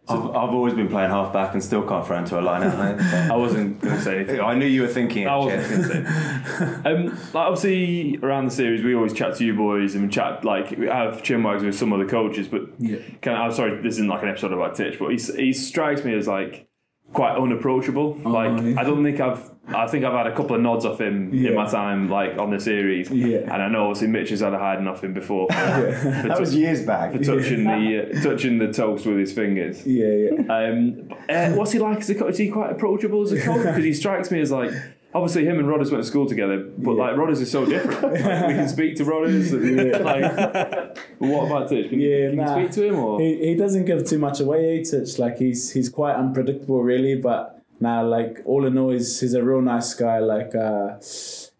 I've, 0.07 0.25
I've 0.29 0.49
always 0.49 0.73
been 0.73 0.87
playing 0.89 1.11
half 1.11 1.31
back 1.31 1.53
and 1.53 1.63
still 1.63 1.87
can't 1.87 2.05
throw 2.05 2.17
into 2.17 2.37
a 2.37 2.41
line 2.41 2.63
out. 2.63 2.99
I 3.31 3.35
wasn't 3.35 3.79
going 3.81 3.95
to 3.95 4.01
say 4.01 4.15
anything. 4.17 4.39
I 4.41 4.55
knew 4.55 4.65
you 4.65 4.81
were 4.81 4.87
thinking. 4.87 5.27
I 5.27 5.37
wasn't 5.37 5.69
going 5.69 5.81
to 5.83 5.87
say. 5.87 6.89
Um, 6.89 7.05
like 7.33 7.35
obviously, 7.35 8.17
around 8.23 8.45
the 8.45 8.51
series, 8.51 8.83
we 8.83 8.95
always 8.95 9.13
chat 9.13 9.35
to 9.37 9.45
you 9.45 9.53
boys 9.53 9.93
and 9.93 10.03
we 10.05 10.09
chat 10.09 10.43
like 10.43 10.71
we 10.71 10.87
have 10.87 11.21
chinwags 11.21 11.63
with 11.63 11.75
some 11.75 11.93
other 11.93 12.07
coaches. 12.07 12.47
But 12.47 12.63
Yeah. 12.79 12.97
can 13.21 13.35
I, 13.35 13.45
I'm 13.45 13.51
sorry, 13.53 13.79
this 13.81 13.93
isn't 13.95 14.07
like 14.07 14.23
an 14.23 14.29
episode 14.29 14.51
about 14.53 14.75
Titch, 14.75 14.97
but 14.97 15.09
he 15.09 15.17
he 15.17 15.53
strikes 15.53 16.03
me 16.03 16.15
as 16.15 16.27
like 16.27 16.67
quite 17.13 17.35
unapproachable. 17.37 18.15
like 18.23 18.61
yeah. 18.63 18.79
I 18.79 18.83
don't 18.83 19.03
think 19.03 19.19
I've. 19.19 19.49
I 19.67 19.87
think 19.87 20.03
I've 20.03 20.13
had 20.13 20.27
a 20.27 20.35
couple 20.35 20.55
of 20.55 20.61
nods 20.61 20.85
off 20.85 20.99
him 20.99 21.31
in 21.33 21.53
my 21.55 21.69
time, 21.69 22.09
like 22.09 22.37
on 22.37 22.49
the 22.49 22.59
series. 22.59 23.09
Yeah. 23.09 23.37
And 23.39 23.61
I 23.61 23.69
know 23.69 23.83
obviously 23.89 24.07
Mitch 24.07 24.29
has 24.31 24.41
had 24.41 24.53
a 24.53 24.57
hiding 24.59 24.87
off 24.87 25.01
him 25.03 25.13
before 25.13 25.47
for, 25.51 25.53
That 25.55 26.39
was 26.39 26.53
years 26.55 26.83
back. 26.85 27.13
for 27.13 27.19
touching 27.23 27.63
the 27.63 28.09
uh, 28.19 28.21
touching 28.23 28.57
the 28.57 28.73
toast 28.73 29.05
with 29.05 29.17
his 29.17 29.31
fingers. 29.31 29.85
Yeah, 29.85 30.07
yeah. 30.07 30.53
Um, 30.53 31.09
uh, 31.29 31.51
what's 31.51 31.71
he 31.71 31.79
like 31.79 31.99
as 31.99 32.09
a 32.09 32.15
coach? 32.15 32.31
Is 32.33 32.37
he 32.39 32.49
quite 32.49 32.71
approachable 32.71 33.21
as 33.21 33.31
a 33.31 33.39
coach? 33.41 33.61
Because 33.65 33.83
he 33.83 33.93
strikes 33.93 34.31
me 34.31 34.41
as 34.41 34.51
like. 34.51 34.71
Obviously, 35.13 35.45
him 35.45 35.59
and 35.59 35.67
Rodders 35.67 35.91
went 35.91 36.03
to 36.03 36.07
school 36.09 36.25
together, 36.25 36.57
but 36.77 36.93
like 36.93 37.15
Rodders 37.15 37.41
is 37.41 37.51
so 37.51 37.65
different. 37.65 38.01
Like, 38.01 38.47
we 38.47 38.53
can 38.53 38.69
speak 38.69 38.95
to 38.97 39.03
Rodders. 39.03 39.51
And, 39.51 40.05
like, 40.05 40.97
what 41.17 41.47
about 41.47 41.69
Titch? 41.69 41.89
Can, 41.89 41.99
Yeah, 41.99 42.29
can 42.29 42.37
nah. 42.37 42.55
you 42.57 42.63
speak 42.65 42.75
to 42.75 42.87
him 42.87 42.95
or? 42.99 43.19
he, 43.19 43.47
he 43.47 43.55
doesn't 43.55 43.85
give 43.85 44.05
too 44.07 44.19
much 44.19 44.39
away, 44.39 44.79
eh, 44.79 44.83
Titch. 44.83 45.19
Like 45.19 45.37
he's 45.37 45.71
he's 45.71 45.89
quite 45.89 46.15
unpredictable, 46.15 46.81
really. 46.81 47.15
But 47.15 47.61
now, 47.81 48.05
like 48.05 48.41
all 48.45 48.65
in 48.65 48.77
all, 48.77 48.91
he's 48.91 49.19
he's 49.19 49.33
a 49.33 49.43
real 49.43 49.61
nice 49.61 49.93
guy. 49.93 50.19
Like 50.19 50.55
uh, 50.55 50.95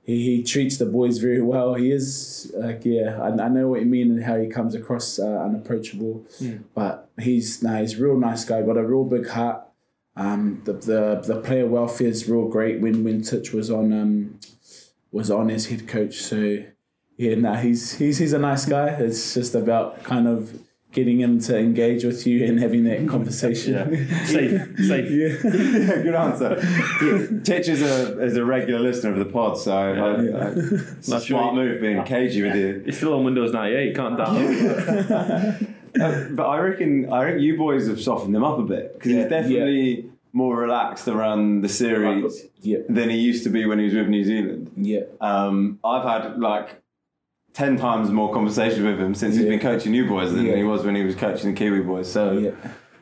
he 0.04 0.38
he 0.38 0.44
treats 0.44 0.78
the 0.78 0.86
boys 0.86 1.18
very 1.18 1.42
well. 1.42 1.74
He 1.74 1.92
is 1.92 2.54
like 2.56 2.86
yeah, 2.86 3.20
I, 3.22 3.28
I 3.30 3.48
know 3.50 3.68
what 3.68 3.82
you 3.82 3.86
mean 3.86 4.12
and 4.12 4.24
how 4.24 4.38
he 4.38 4.48
comes 4.48 4.76
across 4.76 5.20
uh, 5.20 5.26
unapproachable. 5.26 6.26
But 6.74 7.10
he's 7.20 7.62
nah, 7.62 7.80
he's 7.82 8.00
a 8.00 8.04
real 8.04 8.18
nice 8.18 8.46
guy. 8.46 8.62
Got 8.62 8.78
a 8.78 8.84
real 8.86 9.04
big 9.04 9.28
heart. 9.28 9.64
Um, 10.16 10.62
the 10.66 10.74
the 10.74 11.22
the 11.26 11.42
player 11.42 11.66
welfare 11.68 12.08
is 12.08 12.28
real 12.30 12.48
great. 12.50 12.82
When 12.82 13.04
when 13.04 13.22
Titch 13.22 13.54
was 13.54 13.72
on 13.72 13.94
um 13.94 14.40
was 15.12 15.32
on 15.32 15.50
as 15.50 15.68
head 15.68 15.88
coach, 15.88 16.16
so 16.16 16.58
yeah, 17.18 17.36
nah, 17.36 17.56
he's 17.56 17.98
he's 17.98 18.18
he's 18.18 18.34
a 18.34 18.40
nice 18.40 18.66
guy. 18.66 18.88
It's 18.90 19.34
just 19.34 19.56
about 19.56 20.04
kind 20.04 20.28
of 20.28 20.60
getting 20.92 21.22
him 21.22 21.40
to 21.40 21.58
engage 21.58 22.04
with 22.04 22.28
you 22.28 22.44
and 22.46 22.60
having 22.60 22.84
that 22.84 23.08
conversation. 23.08 23.74
Yeah. 23.74 24.26
Safe, 24.26 24.78
safe. 24.78 25.10
yeah. 25.10 25.50
yeah, 25.50 26.04
good 26.04 26.16
answer. 26.16 27.40
Titch 27.46 27.70
is 27.70 27.82
a 27.82 28.22
is 28.22 28.36
a 28.36 28.44
regular 28.44 28.80
listener 28.82 29.14
of 29.14 29.20
the 29.20 29.24
pod, 29.26 29.58
so 29.58 29.72
I, 29.74 29.92
I, 29.92 30.52
it's 30.98 31.08
a 31.08 31.12
Not 31.12 31.24
sure 31.24 31.40
smart 31.40 31.54
you- 31.56 31.62
move 31.62 31.80
being 31.82 32.04
cagey 32.04 32.42
with 32.44 32.56
you. 32.56 32.82
He's 32.86 32.98
still 32.98 33.14
on 33.14 33.24
Windows 33.24 33.54
98, 33.54 33.96
can't 33.96 34.18
download. 34.20 35.68
Uh, 36.00 36.26
but 36.32 36.46
I 36.48 36.58
reckon 36.60 37.12
I 37.12 37.24
reckon 37.26 37.42
you 37.42 37.58
boys 37.58 37.88
have 37.88 38.02
softened 38.02 38.36
him 38.36 38.44
up 38.44 38.60
a 38.60 38.64
bit 38.64 38.94
because 38.94 39.12
Yeah, 39.12 39.22
he's 39.24 39.30
definitely 39.30 40.10
more 40.34 40.56
relaxed 40.56 41.08
around 41.08 41.62
the 41.62 41.70
series 41.70 42.46
Yeah. 42.62 42.80
than 42.88 43.10
he 43.10 43.18
used 43.18 43.44
to 43.44 43.50
be 43.50 43.66
when 43.66 43.80
he 43.80 43.86
was 43.86 43.94
with 43.94 44.08
New 44.08 44.24
Zealand. 44.24 44.72
Yeah. 44.78 45.02
Um, 45.20 45.80
I've 45.84 46.04
had 46.04 46.40
like 46.40 46.82
ten 47.54 47.76
times 47.78 48.10
more 48.12 48.34
conversations 48.34 48.84
with 48.86 48.98
him 49.00 49.14
since 49.14 49.36
he's 49.36 49.46
been 49.46 49.60
coaching 49.60 49.94
you 49.94 50.08
boys 50.08 50.32
than 50.34 50.46
Yeah. 50.46 50.56
he 50.56 50.64
was 50.64 50.86
when 50.86 50.96
he 50.96 51.04
was 51.04 51.16
coaching 51.16 51.54
the 51.54 51.58
Kiwi 51.58 51.82
boys. 51.82 52.10
So 52.10 52.32
Yeah. 52.38 52.52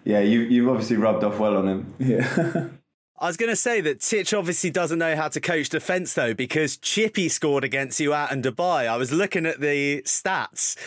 yeah, 0.05 0.19
you 0.21 0.39
you've 0.41 0.69
obviously 0.69 0.97
rubbed 0.97 1.23
off 1.23 1.37
well 1.39 1.57
on 1.57 1.67
him. 1.67 1.93
Yeah. 1.99 2.67
I 3.21 3.27
was 3.27 3.35
going 3.35 3.49
to 3.51 3.55
say 3.57 3.81
that 3.81 3.99
Titch 3.99 4.33
obviously 4.33 4.69
doesn't 4.69 4.97
know 4.97 5.13
how 5.13 5.27
to 5.27 5.41
coach 5.41 5.67
defence 5.67 6.13
though, 6.13 6.33
because 6.33 6.77
Chippy 6.77 7.27
scored 7.27 7.65
against 7.65 7.99
you 7.99 8.13
out 8.13 8.31
in 8.31 8.41
Dubai. 8.41 8.87
I 8.87 8.95
was 8.95 9.11
looking 9.11 9.45
at 9.45 9.59
the 9.59 10.01
stats 10.03 10.77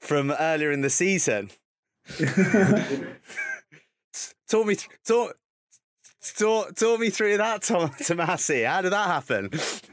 from 0.00 0.30
earlier 0.30 0.70
in 0.70 0.80
the 0.80 0.90
season. 0.90 1.50
talk 4.48 4.66
me, 4.66 4.74
th- 4.74 4.88
talk, 5.04 5.36
talk, 6.32 6.74
talk 6.74 7.00
me 7.00 7.10
through 7.10 7.36
that, 7.38 7.62
Tom 7.62 7.88
Tomasi. 8.00 8.66
How 8.66 8.80
did 8.82 8.92
that 8.92 9.06
happen? 9.06 9.50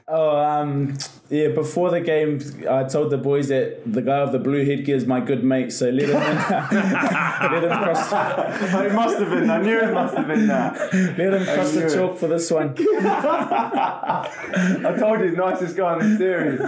Oh, 0.08 0.38
um, 0.38 0.98
yeah. 1.30 1.50
Before 1.50 1.90
the 1.90 2.02
game, 2.02 2.40
I 2.70 2.84
told 2.84 3.12
the 3.12 3.18
boys 3.18 3.48
that 3.48 3.82
the 3.92 4.02
guy 4.02 4.22
with 4.24 4.32
the 4.34 4.40
blue 4.40 4.64
headgear 4.66 4.96
is 4.96 5.06
my 5.06 5.20
good 5.20 5.44
mate, 5.44 5.72
so 5.72 5.90
let 5.90 6.10
him 6.10 6.14
let 6.22 7.64
him 7.64 7.70
cross 7.70 8.12
it 8.86 8.94
must 8.94 9.18
have 9.20 9.30
been. 9.30 9.50
I 9.50 9.62
knew 9.62 9.80
it 9.80 9.94
must 9.94 10.16
have 10.16 10.28
been 10.28 10.48
that. 10.48 10.94
let 11.18 11.34
him 11.34 11.44
cross 11.46 11.74
knew 11.74 11.82
the 11.82 11.88
it. 11.88 11.94
chalk 11.96 12.18
for 12.18 12.28
this 12.28 12.52
one. 12.52 12.76
I 13.86 14.96
told 15.00 15.20
you, 15.22 15.32
nicest 15.32 15.76
guy 15.76 15.94
in 16.00 16.12
the 16.12 16.18
series. 16.18 16.62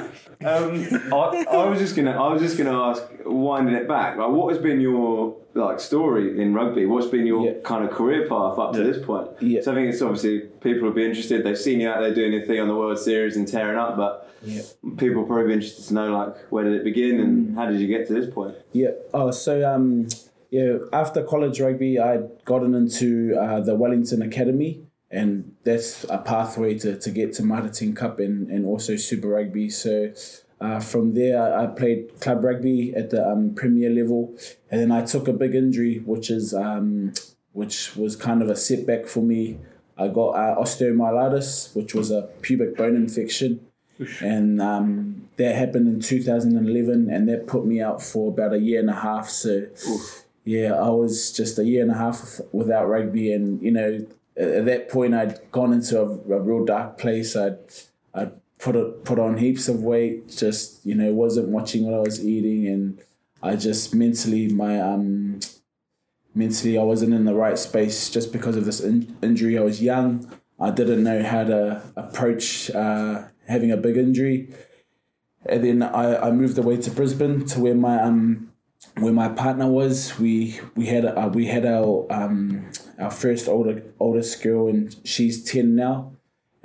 Um, 0.44 1.14
I, 1.14 1.46
I 1.52 1.66
was 1.66 1.80
just 1.80 1.96
gonna, 1.96 2.12
I 2.12 2.32
was 2.32 2.42
just 2.42 2.58
gonna 2.58 2.90
ask, 2.90 3.04
winding 3.26 3.76
it 3.76 3.88
back, 3.88 4.18
like, 4.18 4.30
what 4.30 4.54
has 4.54 4.62
been 4.62 4.80
your 4.82 5.36
like 5.54 5.80
story 5.80 6.40
in 6.42 6.54
rugby? 6.54 6.86
What's 6.86 7.08
been 7.08 7.26
your 7.26 7.46
Yeah. 7.46 7.54
kind 7.64 7.84
of 7.84 7.92
career 7.92 8.28
path 8.28 8.58
up 8.60 8.74
to 8.74 8.84
this 8.84 9.04
point? 9.04 9.30
Yeah. 9.42 9.62
So 9.62 9.72
I 9.72 9.76
think 9.76 9.90
it's 9.94 10.02
obviously 10.02 10.42
people 10.62 10.84
will 10.88 10.96
be 10.96 11.06
interested. 11.06 11.44
They've 11.44 11.58
seen 11.58 11.80
you 11.82 11.90
out 11.90 12.02
there 12.02 12.14
doing 12.14 12.34
your 12.34 12.44
thing 12.44 12.60
on 12.60 12.68
the 12.68 12.76
World 12.76 13.00
Series 13.00 13.36
and 13.38 13.48
tearing 13.48 13.78
up, 13.78 13.98
but 13.98 14.30
Yeah. 14.44 14.62
people 14.98 15.22
will 15.22 15.28
probably 15.28 15.48
be 15.48 15.54
interested 15.54 15.86
to 15.88 15.94
know 15.96 16.12
like 16.18 16.36
where 16.52 16.64
did 16.64 16.74
it 16.74 16.84
begin 16.84 17.20
and 17.20 17.56
how 17.56 17.66
did 17.70 17.80
you 17.80 17.88
get 17.88 18.08
to 18.08 18.14
this 18.14 18.30
point? 18.34 18.56
Yeah. 18.72 18.92
Oh, 19.14 19.32
so 19.32 19.68
um, 19.68 20.08
yeah. 20.52 20.78
After 20.94 21.24
college 21.24 21.60
rugby, 21.60 21.98
I'd 22.00 22.30
gotten 22.46 22.76
into 22.76 23.36
uh, 23.40 23.60
the 23.62 23.74
Wellington 23.76 24.22
Academy, 24.22 24.84
and 25.10 25.54
that's 25.64 26.04
a 26.10 26.20
pathway 26.20 26.78
to, 26.80 26.98
to 27.00 27.10
get 27.10 27.34
to 27.34 27.44
Mitre 27.44 27.70
10 27.70 27.96
Cup 27.96 28.20
and, 28.20 28.50
and 28.50 28.66
also 28.66 28.96
Super 28.96 29.30
Rugby. 29.30 29.70
So 29.70 30.12
Uh, 30.60 30.80
from 30.80 31.14
there, 31.14 31.60
I, 31.60 31.68
played 31.68 32.20
club 32.20 32.44
rugby 32.44 32.94
at 32.96 33.12
the 33.12 33.28
um, 33.28 33.54
Premier 33.54 33.92
level, 33.92 34.36
and 34.72 34.82
then 34.82 34.92
I 34.92 35.06
took 35.06 35.28
a 35.28 35.34
big 35.34 35.54
injury, 35.54 36.00
which 36.00 36.32
is 36.32 36.52
um, 36.52 37.14
which 37.54 37.96
was 37.96 38.16
kind 38.16 38.42
of 38.42 38.50
a 38.50 38.56
setback 38.56 39.06
for 39.06 39.22
me. 39.22 39.60
I 40.00 40.08
got 40.08 40.30
uh, 40.30 40.56
osteomyelitis, 40.60 41.76
which 41.76 41.94
was 41.94 42.10
a 42.10 42.24
pubic 42.42 42.76
bone 42.76 42.96
infection, 42.96 43.68
and 44.20 44.60
um, 44.60 45.30
that 45.38 45.56
happened 45.56 45.88
in 45.88 46.00
2011, 46.00 47.08
and 47.10 47.30
that 47.30 47.46
put 47.46 47.66
me 47.66 47.80
out 47.80 48.02
for 48.02 48.32
about 48.32 48.54
a 48.54 48.60
year 48.60 48.80
and 48.80 48.90
a 48.90 48.96
half. 48.96 49.30
So, 49.30 49.68
yeah, 50.44 50.74
I 50.74 50.90
was 50.90 51.32
just 51.32 51.60
a 51.60 51.66
year 51.66 51.84
and 51.84 51.92
a 51.92 51.98
half 51.98 52.42
without 52.52 52.88
rugby, 52.88 53.32
and 53.32 53.62
you 53.62 53.72
know, 53.72 54.08
at 54.36 54.50
at 54.50 54.66
that 54.66 54.90
point, 54.90 55.14
I'd 55.14 55.40
gone 55.52 55.72
into 55.72 56.00
a, 56.00 56.06
a 56.06 56.42
real 56.42 56.66
dark 56.66 56.98
place. 56.98 57.36
I'd 57.36 57.60
I'd 58.16 58.32
put 58.60 58.76
it, 58.76 59.06
put 59.06 59.20
on 59.20 59.38
heaps 59.38 59.68
of 59.68 59.82
weight. 59.82 60.30
Just 60.30 60.86
you 60.86 60.96
know, 60.96 61.14
wasn't 61.14 61.50
watching 61.50 61.86
what 61.86 61.94
I 61.94 62.00
was 62.00 62.24
eating, 62.24 62.68
and 62.68 63.00
I 63.42 63.56
just 63.56 63.94
mentally 63.94 64.48
my 64.48 64.80
um 64.80 65.40
mentally 66.34 66.78
I 66.78 66.84
wasn't 66.84 67.14
in 67.14 67.26
the 67.26 67.34
right 67.34 67.58
space 67.58 68.10
just 68.10 68.32
because 68.32 68.56
of 68.56 68.66
this 68.66 68.80
in- 68.80 69.18
injury. 69.22 69.58
I 69.58 69.62
was 69.62 69.82
young. 69.82 70.32
I 70.60 70.72
didn't 70.72 71.04
know 71.04 71.24
how 71.24 71.44
to 71.44 71.84
approach 71.96 72.72
uh, 72.72 73.24
having 73.48 73.72
a 73.72 73.78
big 73.78 73.98
injury, 73.98 74.50
and 75.46 75.64
then 75.64 75.84
I, 75.84 76.28
I 76.28 76.32
moved 76.32 76.58
away 76.58 76.78
to 76.78 76.92
Brisbane 76.92 77.46
to 77.48 77.60
where 77.60 77.76
my 77.76 78.02
um 78.02 78.52
where 78.98 79.14
my 79.14 79.30
partner 79.30 79.68
was. 79.68 80.18
We 80.18 80.60
we 80.76 80.88
had 80.88 81.06
uh, 81.06 81.30
we 81.34 81.46
had 81.46 81.66
our 81.66 82.08
um 82.10 82.72
our 83.00 83.12
first 83.12 83.48
older 83.48 83.84
oldest 84.00 84.42
girl, 84.42 84.68
and 84.68 84.96
she's 85.04 85.44
ten 85.44 85.76
now. 85.76 86.14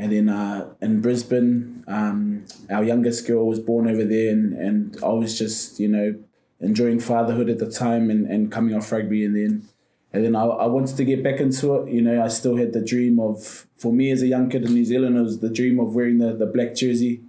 And 0.03 0.11
then 0.11 0.29
uh, 0.29 0.75
in 0.81 1.01
Brisbane, 1.01 1.85
um, 1.87 2.45
our 2.69 2.83
youngest 2.83 3.25
girl 3.25 3.47
was 3.47 3.61
born 3.61 3.89
over 3.89 4.05
there, 4.05 4.33
and, 4.33 4.53
and 4.53 4.97
I 5.01 5.11
was 5.11 5.39
just 5.39 5.79
you 5.79 5.87
know 5.87 6.17
enjoying 6.59 6.99
fatherhood 6.99 7.49
at 7.49 7.61
the 7.61 7.71
time 7.71 8.11
and, 8.11 8.27
and 8.27 8.51
coming 8.51 8.75
off 8.75 8.91
rugby, 8.91 9.25
and 9.25 9.37
then 9.37 9.69
and 10.13 10.25
then 10.25 10.35
I, 10.35 10.43
I 10.43 10.67
wanted 10.67 10.97
to 10.97 11.05
get 11.05 11.23
back 11.23 11.39
into 11.39 11.77
it. 11.77 11.93
You 11.93 12.03
know, 12.03 12.21
I 12.21 12.27
still 12.27 12.57
had 12.57 12.73
the 12.73 12.85
dream 12.85 13.21
of 13.21 13.69
for 13.77 13.93
me 13.93 14.11
as 14.11 14.23
a 14.23 14.27
young 14.27 14.51
kid 14.51 14.65
in 14.65 14.75
New 14.75 14.85
Zealand, 14.85 15.17
it 15.17 15.23
was 15.23 15.39
the 15.39 15.49
dream 15.49 15.79
of 15.79 15.95
wearing 15.95 16.19
the, 16.19 16.35
the 16.35 16.47
black 16.47 16.75
jersey, 16.75 17.23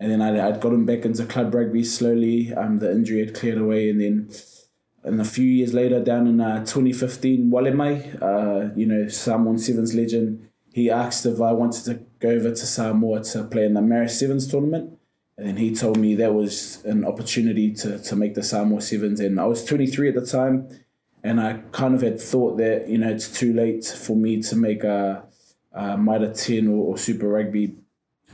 and 0.00 0.10
then 0.10 0.20
I, 0.20 0.48
I'd 0.48 0.60
gotten 0.60 0.84
back 0.84 1.04
into 1.04 1.24
club 1.26 1.54
rugby 1.54 1.84
slowly. 1.84 2.52
Um, 2.52 2.80
the 2.80 2.90
injury 2.90 3.24
had 3.24 3.36
cleared 3.36 3.58
away, 3.58 3.88
and 3.88 4.00
then 4.00 4.30
and 5.04 5.20
a 5.20 5.24
few 5.24 5.46
years 5.46 5.74
later, 5.74 6.02
down 6.02 6.26
in 6.26 6.40
uh, 6.40 6.64
2015, 6.64 7.52
Uale 7.52 7.72
Mai, 7.72 8.10
uh, 8.20 8.70
you 8.74 8.86
know, 8.86 9.06
Samoan 9.06 9.58
Sevens 9.58 9.94
legend, 9.94 10.48
he 10.76 10.90
asked 10.90 11.24
if 11.24 11.40
I 11.40 11.52
wanted 11.52 11.84
to 11.84 11.94
go 12.20 12.30
over 12.30 12.50
to 12.50 12.66
Samoa 12.66 13.22
to 13.22 13.44
play 13.44 13.64
in 13.64 13.74
the 13.74 13.80
Marist 13.80 14.18
Sevens 14.18 14.46
tournament. 14.46 14.98
And 15.38 15.48
then 15.48 15.56
he 15.56 15.74
told 15.74 15.98
me 15.98 16.14
that 16.14 16.32
was 16.32 16.82
an 16.84 17.04
opportunity 17.04 17.72
to, 17.74 17.98
to 17.98 18.16
make 18.16 18.34
the 18.34 18.42
Samoa 18.42 18.80
Sevens. 18.80 19.20
And 19.20 19.38
I 19.38 19.44
was 19.44 19.64
23 19.64 20.08
at 20.08 20.14
the 20.14 20.26
time. 20.26 20.68
And 21.22 21.40
I 21.40 21.54
kind 21.72 21.94
of 21.94 22.02
had 22.02 22.20
thought 22.20 22.56
that, 22.58 22.88
you 22.88 22.98
know, 22.98 23.10
it's 23.10 23.28
too 23.28 23.52
late 23.52 23.84
for 23.84 24.16
me 24.16 24.40
to 24.42 24.56
make 24.56 24.84
a, 24.84 25.24
a 25.72 25.98
Mitre 25.98 26.32
10 26.32 26.68
or, 26.68 26.92
or 26.92 26.98
Super 26.98 27.28
Rugby 27.28 27.74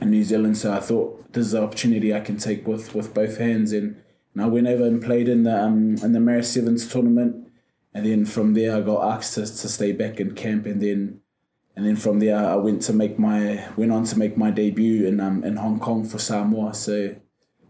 in 0.00 0.10
New 0.10 0.22
Zealand. 0.22 0.58
So 0.58 0.72
I 0.72 0.80
thought 0.80 1.32
this 1.32 1.46
is 1.46 1.54
an 1.54 1.64
opportunity 1.64 2.14
I 2.14 2.20
can 2.20 2.36
take 2.36 2.66
with, 2.66 2.94
with 2.94 3.14
both 3.14 3.38
hands. 3.38 3.72
And, 3.72 4.00
and 4.34 4.44
I 4.44 4.46
went 4.46 4.66
over 4.66 4.84
and 4.84 5.02
played 5.02 5.28
in 5.28 5.44
the 5.44 5.64
um, 5.64 5.96
in 6.02 6.12
the 6.12 6.18
Marist 6.18 6.52
Sevens 6.52 6.86
tournament. 6.86 7.48
And 7.94 8.06
then 8.06 8.24
from 8.26 8.54
there, 8.54 8.76
I 8.76 8.80
got 8.80 9.16
asked 9.16 9.34
to, 9.34 9.40
to 9.40 9.68
stay 9.68 9.92
back 9.92 10.20
in 10.20 10.34
camp. 10.34 10.66
And 10.66 10.80
then 10.80 11.21
and 11.74 11.86
then 11.86 11.96
from 11.96 12.18
there, 12.18 12.36
I 12.36 12.56
went 12.56 12.82
to 12.82 12.92
make 12.92 13.18
my 13.18 13.66
went 13.76 13.92
on 13.92 14.04
to 14.04 14.18
make 14.18 14.36
my 14.36 14.50
debut 14.50 15.06
in 15.06 15.20
um 15.20 15.42
in 15.42 15.56
Hong 15.56 15.78
Kong 15.78 16.04
for 16.04 16.18
Samoa. 16.18 16.74
So 16.74 17.14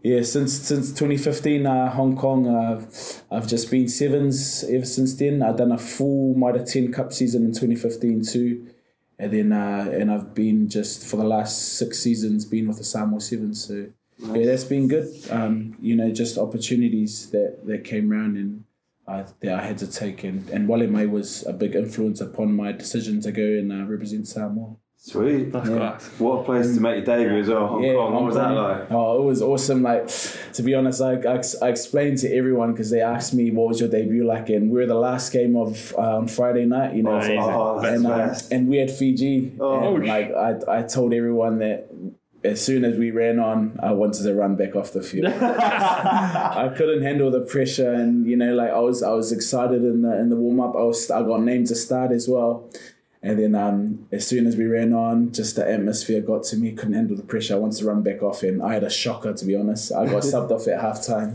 yeah, 0.03 0.21
since 0.23 0.53
since 0.53 0.89
2015, 0.89 1.65
uh, 1.65 1.89
Hong 1.91 2.17
Kong, 2.17 2.45
uh, 2.45 2.85
I've 3.31 3.47
just 3.47 3.71
been 3.71 3.87
sevens 3.87 4.65
ever 4.65 4.85
since 4.85 5.15
then. 5.15 5.41
I've 5.41 5.55
done 5.55 5.71
a 5.71 5.77
full 5.77 6.35
Mitre 6.35 6.65
10 6.65 6.91
Cup 6.91 7.13
season 7.13 7.45
in 7.45 7.51
2015 7.51 8.25
too, 8.25 8.67
and 9.17 9.31
then 9.31 9.53
uh, 9.53 9.89
and 9.93 10.11
I've 10.11 10.33
been 10.33 10.67
just 10.67 11.07
for 11.07 11.15
the 11.15 11.23
last 11.23 11.77
six 11.77 11.99
seasons 11.99 12.43
been 12.43 12.67
with 12.67 12.79
the 12.79 12.83
Samoa 12.83 13.21
Sevens. 13.21 13.65
So 13.65 13.87
yeah, 14.19 14.45
that's 14.45 14.65
been 14.65 14.89
good. 14.89 15.07
Um, 15.29 15.77
you 15.79 15.95
know, 15.95 16.11
just 16.11 16.37
opportunities 16.37 17.29
that 17.29 17.65
that 17.65 17.85
came 17.85 18.11
around 18.11 18.37
and. 18.37 18.65
I, 19.07 19.25
that 19.41 19.59
I 19.59 19.65
had 19.65 19.77
to 19.79 19.91
take, 19.91 20.23
and, 20.23 20.49
and 20.49 20.67
Uale 20.69 20.89
Mai 20.89 21.05
was 21.05 21.45
a 21.45 21.53
big 21.53 21.75
influence 21.75 22.21
upon 22.21 22.55
my 22.55 22.71
decision 22.71 23.19
to 23.21 23.31
go 23.31 23.41
and 23.43 23.71
uh, 23.71 23.85
represent 23.85 24.27
Samoa. 24.27 24.75
Sweet. 24.95 25.51
That's 25.51 25.67
Yeah. 25.69 25.75
class. 25.75 26.07
What 26.17 26.39
a 26.39 26.43
place 26.45 26.75
to 26.75 26.79
make 26.79 26.95
your 26.95 27.17
debut 27.17 27.39
as 27.39 27.49
well, 27.49 27.67
Hong 27.67 27.81
Kong. 27.83 27.95
What 27.95 28.11
Hong 28.13 28.25
was 28.25 28.35
that 28.35 28.51
like? 28.51 28.89
Oh, 28.89 29.21
it 29.21 29.25
was 29.25 29.41
awesome. 29.41 29.83
Like, 29.83 30.07
to 30.53 30.63
be 30.63 30.73
honest, 30.73 31.01
I, 31.01 31.15
I, 31.15 31.41
I 31.61 31.67
explained 31.69 32.19
to 32.19 32.33
everyone 32.33 32.71
because 32.71 32.89
they 32.89 33.01
asked 33.01 33.33
me 33.33 33.51
what 33.51 33.67
was 33.67 33.81
your 33.81 33.89
debut 33.89 34.25
like, 34.25 34.47
and 34.47 34.71
we 34.71 34.79
were 34.79 34.85
the 34.85 34.95
last 34.95 35.33
game 35.33 35.57
of 35.57 35.93
uh, 35.97 36.15
on 36.19 36.29
Friday 36.29 36.63
night, 36.65 36.95
you 36.95 37.03
know, 37.03 37.15
Amazing. 37.17 37.39
Oh, 37.41 37.81
that's 37.81 37.95
and, 37.95 38.07
uh, 38.07 38.35
and 38.51 38.69
we 38.69 38.77
had 38.77 38.89
Fiji. 38.89 39.51
Oh. 39.59 39.95
and, 39.97 40.07
like 40.07 40.31
I, 40.33 40.79
I 40.79 40.83
told 40.83 41.13
everyone 41.13 41.59
that 41.59 41.89
as 42.43 42.63
soon 42.63 42.83
as 42.83 42.97
we 42.97 43.11
ran 43.11 43.39
on, 43.39 43.79
I 43.81 43.93
wanted 43.93 44.23
to 44.23 44.33
run 44.33 44.55
back 44.55 44.75
off 44.75 44.91
the 44.91 45.01
field. 45.01 45.27
I 45.33 46.73
couldn't 46.75 47.01
handle 47.03 47.31
the 47.31 47.41
pressure, 47.41 47.93
and 47.93 48.25
you 48.27 48.35
know, 48.35 48.53
like 48.53 48.69
I 48.71 48.79
was, 48.79 49.01
I 49.03 49.11
was 49.11 49.31
excited 49.31 49.83
in 49.83 50.01
the 50.01 50.17
in 50.19 50.29
the 50.29 50.35
warm 50.35 50.59
up. 50.59 50.75
I 50.75 50.83
was, 50.83 51.09
I 51.09 51.21
got 51.23 51.41
named 51.41 51.67
to 51.67 51.75
start 51.75 52.11
as 52.11 52.27
well. 52.27 52.69
And 53.25 53.39
then 53.39 53.55
um, 53.55 54.05
as 54.11 54.27
soon 54.27 54.45
as 54.47 54.57
we 54.57 54.65
ran 54.65 54.91
on, 54.91 55.31
just 55.31 55.55
the 55.55 55.65
atmosphere 55.65 56.19
got 56.19 56.43
to 56.43 56.57
me. 56.57 56.73
Couldn't 56.73 56.95
handle 56.95 57.15
the 57.15 57.23
pressure. 57.23 57.53
I 57.53 57.57
wanted 57.57 57.77
to 57.79 57.85
run 57.85 58.03
back 58.03 58.21
off, 58.21 58.43
and 58.43 58.61
I 58.61 58.73
had 58.73 58.83
a 58.83 58.89
shocker 58.89 59.31
to 59.33 59.45
be 59.45 59.55
honest. 59.55 59.93
I 59.93 60.05
got 60.07 60.23
subbed 60.23 60.51
off 60.51 60.67
at 60.67 60.81
halftime. 60.81 61.33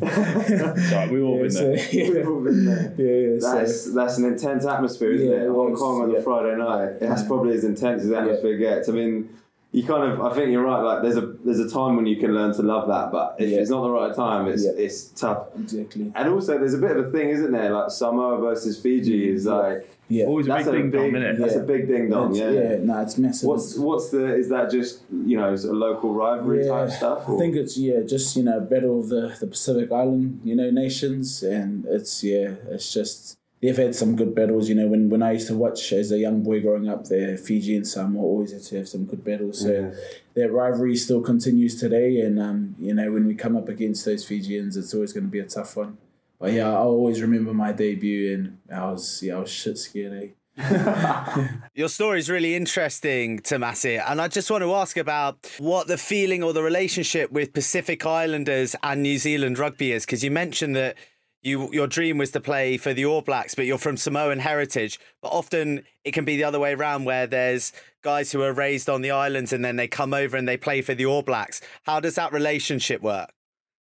Sorry, 0.91 1.09
we've 1.11 1.25
all 1.25 1.37
yeah, 1.37 1.43
been 1.45 1.51
so, 1.51 1.73
there. 1.73 1.89
yeah, 1.93 2.11
We've 2.11 2.29
all 2.29 2.41
been 2.45 2.67
there. 2.67 2.95
yeah, 2.99 3.33
yeah, 3.35 3.41
so- 3.41 3.55
That's 3.55 3.95
that's 3.95 4.19
an 4.19 4.27
intense 4.27 4.67
atmosphere, 4.67 5.13
isn't 5.13 5.27
Yeah, 5.31 5.37
it? 5.37 5.43
it 5.45 5.49
Hong 5.51 5.75
Kong 5.75 6.03
on 6.03 6.11
yeah. 6.11 6.19
a 6.19 6.23
Friday 6.23 6.59
night. 6.59 7.01
That's 7.01 7.23
Yeah. 7.23 7.27
probably 7.27 7.55
as 7.55 7.65
intense 7.65 8.03
as 8.03 8.09
the 8.11 8.19
atmosphere 8.19 8.59
gets. 8.59 8.91
I 8.91 8.93
mean, 8.93 9.31
you 9.73 9.83
kind 9.85 10.11
of. 10.11 10.21
I 10.21 10.35
think 10.35 10.51
you're 10.51 10.65
right. 10.65 10.81
Like, 10.81 11.03
there's 11.03 11.17
a 11.17 11.27
there's 11.45 11.61
a 11.61 11.69
time 11.71 11.97
when 11.97 12.07
you 12.07 12.17
can 12.17 12.35
learn 12.35 12.55
to 12.55 12.63
love 12.63 12.89
that, 12.89 13.13
but 13.13 13.37
if 13.39 13.51
Yeah. 13.51 13.59
it's 13.59 13.71
not 13.71 13.83
the 13.83 13.91
right 13.91 14.15
time, 14.15 14.49
it's 14.49 14.65
Yeah. 14.65 14.73
it's 14.77 15.05
tough. 15.09 15.49
exactly. 15.59 16.13
And 16.15 16.29
also, 16.29 16.59
there's 16.59 16.75
a 16.75 16.79
bit 16.79 16.97
of 16.97 17.07
a 17.07 17.11
thing, 17.11 17.29
isn't 17.31 17.53
there? 17.53 17.71
Like 17.71 17.91
Samoa 17.91 18.39
versus 18.39 18.81
Fiji 18.81 19.27
mm-hmm. 19.27 19.37
is 19.37 19.47
like 19.47 19.89
Yeah, 20.11 20.25
Always 20.25 20.47
a 20.47 20.55
big 20.55 20.65
that's 20.65 20.71
ding 20.75 20.91
dong, 20.91 21.13
big, 21.13 21.23
innit? 21.23 21.39
That's 21.39 21.57
a 21.57 21.61
big 21.61 21.87
ding 21.87 22.09
dong. 22.09 22.35
It's- 22.35 22.55
Yeah. 22.55 22.61
yeah, 22.63 22.77
no, 22.83 23.03
it's 23.03 23.19
massive. 23.19 23.47
What's 23.47 23.77
what's 23.77 24.09
the? 24.09 24.35
Is 24.37 24.49
that 24.49 24.71
just 24.71 25.03
you 25.13 25.37
know 25.37 25.55
sort 25.55 25.75
of 25.75 25.79
local 25.81 26.15
rivalry 26.15 26.67
type 26.67 26.89
stuff? 26.91 27.29
I 27.29 27.37
think 27.37 27.57
it's 27.57 27.77
yeah, 27.77 28.01
just 28.01 28.35
you 28.35 28.43
know, 28.43 28.59
battle 28.61 29.01
of 29.01 29.11
the, 29.11 29.37
the 29.39 29.47
Pacific 29.47 29.93
Island, 29.93 30.41
you 30.45 30.57
know, 30.57 30.71
nations, 30.71 31.43
and 31.43 31.85
it's 31.85 32.25
yeah, 32.25 32.53
it's 32.71 32.91
just 32.91 33.38
they've 33.63 33.77
had 33.77 33.95
some 33.95 34.17
good 34.17 34.35
battles. 34.35 34.69
You 34.69 34.75
know, 34.77 34.87
when 34.87 35.09
when 35.11 35.23
I 35.23 35.33
used 35.33 35.49
to 35.49 35.57
watch 35.57 35.93
as 35.93 36.13
a 36.13 36.19
young 36.19 36.43
boy 36.43 36.61
growing 36.61 36.89
up, 36.89 37.07
there 37.07 37.37
Fiji 37.37 37.77
and 37.77 37.87
Samoa 37.87 38.23
always 38.23 38.53
had 38.53 38.63
to 38.63 38.77
have 38.79 38.89
some 38.89 39.05
good 39.05 39.25
battles. 39.25 39.61
So 39.63 39.71
Yeah. 39.73 39.91
that 40.35 40.53
rivalry 40.53 40.97
still 40.97 41.21
continues 41.23 41.79
today, 41.81 42.21
and 42.21 42.39
um, 42.41 42.77
you 42.79 42.95
know, 42.95 43.11
when 43.13 43.27
we 43.27 43.35
come 43.35 43.57
up 43.57 43.69
against 43.69 44.05
those 44.05 44.25
Fijians, 44.25 44.77
it's 44.77 44.95
always 44.95 45.13
going 45.13 45.25
to 45.25 45.31
be 45.31 45.41
a 45.41 45.47
tough 45.47 45.77
one. 45.77 45.99
But 46.41 46.53
yeah, 46.53 46.69
I 46.71 46.77
always 46.77 47.21
remember 47.21 47.53
my 47.53 47.73
debut, 47.73 48.33
and 48.35 48.59
I 48.73 48.91
was 48.93 49.23
yeah, 49.23 49.37
I 49.37 49.41
was 49.41 49.51
shit 49.51 49.77
scared. 49.79 50.13
Eh? 50.23 50.29
Your 51.75 51.89
story 51.89 52.19
is 52.19 52.29
really 52.29 52.55
interesting, 52.57 53.39
Tomasi, 53.41 54.03
and 54.05 54.21
I 54.21 54.27
just 54.29 54.51
want 54.51 54.63
to 54.63 54.75
ask 54.75 54.97
about 54.97 55.49
what 55.59 55.87
the 55.87 55.97
feeling 55.99 56.43
or 56.43 56.53
the 56.53 56.63
relationship 56.63 57.31
with 57.31 57.53
Pacific 57.53 58.05
Islanders 58.05 58.75
and 58.83 59.03
New 59.03 59.19
Zealand 59.19 59.59
rugby 59.59 59.93
is, 59.93 60.05
because 60.05 60.25
you 60.25 60.31
mentioned 60.33 60.75
that 60.77 60.97
you 61.43 61.73
your 61.73 61.87
dream 61.87 62.19
was 62.19 62.31
to 62.33 62.41
play 62.41 62.77
for 62.77 62.93
the 62.93 63.05
All 63.05 63.23
Blacks, 63.23 63.55
but 63.55 63.67
you're 63.67 63.79
from 63.79 63.97
Samoan 63.97 64.41
heritage. 64.41 64.99
But 65.23 65.29
often 65.29 65.83
it 66.05 66.13
can 66.13 66.25
be 66.25 66.37
the 66.37 66.45
other 66.45 66.61
way 66.61 66.75
around, 66.75 67.05
where 67.05 67.27
there's 67.27 67.73
guys 68.03 68.33
who 68.33 68.43
are 68.43 68.53
raised 68.53 68.89
on 68.89 69.03
the 69.03 69.11
islands 69.11 69.53
and 69.53 69.65
then 69.65 69.77
they 69.77 69.89
come 69.89 70.15
over 70.15 70.37
and 70.37 70.49
they 70.49 70.57
play 70.57 70.83
for 70.83 70.95
the 70.95 71.07
All 71.07 71.23
Blacks. 71.23 71.61
How 71.85 72.01
does 72.01 72.15
that 72.17 72.33
relationship 72.33 73.03
work? 73.03 73.33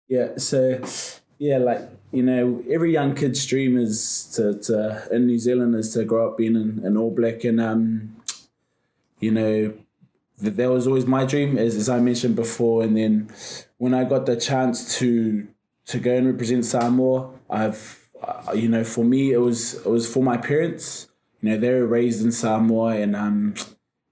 Yeah, 0.09 0.37
so 0.37 0.81
yeah, 1.39 1.59
like 1.59 1.81
you 2.13 2.23
know, 2.23 2.63
every 2.71 2.93
young 2.93 3.15
kid's 3.15 3.45
dream 3.45 3.77
is 3.77 4.25
to, 4.37 4.59
to 4.61 5.09
in 5.11 5.27
New 5.27 5.39
Zealand 5.39 5.75
is 5.75 5.93
to 5.95 6.05
grow 6.05 6.31
up 6.31 6.39
being 6.39 6.57
an, 6.57 6.81
an 6.85 6.97
All 6.97 7.11
Black, 7.11 7.45
and 7.45 7.61
um, 7.61 8.17
you 9.21 9.31
know, 9.31 9.75
th- 10.41 10.55
that 10.55 10.71
was 10.71 10.87
always 10.87 11.07
my 11.07 11.25
dream, 11.25 11.59
as 11.59 11.75
as 11.77 11.89
I 11.89 12.01
mentioned 12.01 12.37
before. 12.37 12.83
And 12.83 12.97
then 12.97 13.29
when 13.79 13.95
I 13.95 14.05
got 14.05 14.27
the 14.27 14.37
chance 14.37 14.99
to 14.99 15.47
to 15.87 15.99
go 15.99 16.17
and 16.17 16.27
represent 16.27 16.65
Samoa, 16.65 17.31
I've 17.49 18.07
uh, 18.23 18.53
you 18.55 18.69
know, 18.69 18.85
for 18.85 19.05
me 19.05 19.33
it 19.33 19.39
was 19.39 19.75
it 19.75 19.87
was 19.87 20.13
for 20.13 20.23
my 20.23 20.37
parents. 20.37 21.09
You 21.41 21.51
know, 21.51 21.59
they 21.59 21.73
were 21.73 21.87
raised 21.87 22.25
in 22.25 22.33
Samoa, 22.33 22.97
and 22.97 23.15
um, 23.15 23.55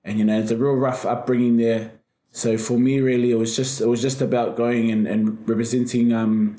and 0.04 0.18
you 0.18 0.24
know, 0.24 0.38
it's 0.38 0.50
a 0.50 0.56
real 0.56 0.74
rough 0.74 1.06
upbringing 1.06 1.56
there. 1.56 1.92
So 2.30 2.58
for 2.58 2.78
me, 2.78 3.00
really, 3.00 3.30
it 3.30 3.36
was 3.36 3.56
just 3.56 3.80
it 3.80 3.86
was 3.86 4.02
just 4.02 4.20
about 4.20 4.56
going 4.56 4.90
and, 4.90 5.06
and 5.06 5.48
representing 5.48 6.12
um, 6.12 6.56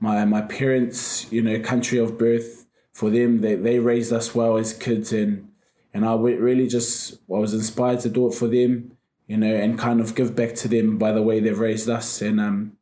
my 0.00 0.24
my 0.24 0.42
parents, 0.42 1.30
you 1.32 1.42
know, 1.42 1.58
country 1.60 1.98
of 1.98 2.18
birth. 2.18 2.66
For 2.92 3.08
them, 3.08 3.40
they, 3.40 3.54
they 3.54 3.78
raised 3.78 4.12
us 4.12 4.34
well 4.34 4.58
as 4.58 4.74
kids, 4.74 5.14
and 5.14 5.48
and 5.94 6.04
I 6.04 6.14
really 6.14 6.66
just 6.66 7.14
I 7.14 7.38
was 7.38 7.54
inspired 7.54 8.00
to 8.00 8.10
do 8.10 8.26
it 8.26 8.34
for 8.34 8.48
them, 8.48 8.98
you 9.26 9.38
know, 9.38 9.54
and 9.54 9.78
kind 9.78 10.00
of 10.00 10.14
give 10.14 10.36
back 10.36 10.54
to 10.56 10.68
them 10.68 10.98
by 10.98 11.12
the 11.12 11.22
way 11.22 11.40
they've 11.40 11.58
raised 11.58 11.88
us. 11.88 12.20
And 12.20 12.38
um, 12.38 12.76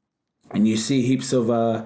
and 0.51 0.67
you 0.67 0.77
see 0.77 1.03
heaps 1.03 1.33
of 1.33 1.49
uh, 1.49 1.85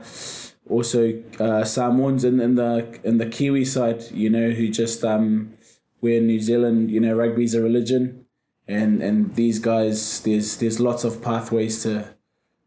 also 0.69 1.23
uh, 1.39 1.65
Samoans 1.65 2.25
in, 2.25 2.41
in 2.41 2.55
the 2.55 2.99
in 3.05 3.19
the 3.19 3.27
Kiwi 3.27 3.65
side, 3.65 4.05
you 4.13 4.31
know, 4.31 4.51
who 4.51 4.69
just 4.69 5.05
um, 5.05 5.55
where 6.01 6.19
in 6.19 6.27
New 6.27 6.41
Zealand, 6.41 6.91
you 6.91 7.01
know, 7.01 7.15
rugby's 7.15 7.55
a 7.55 7.61
religion, 7.61 8.27
and 8.67 9.03
and 9.03 9.35
these 9.35 9.59
guys, 9.59 10.21
there's 10.21 10.57
there's 10.57 10.81
lots 10.81 11.05
of 11.05 11.23
pathways 11.23 11.83
to 11.83 12.15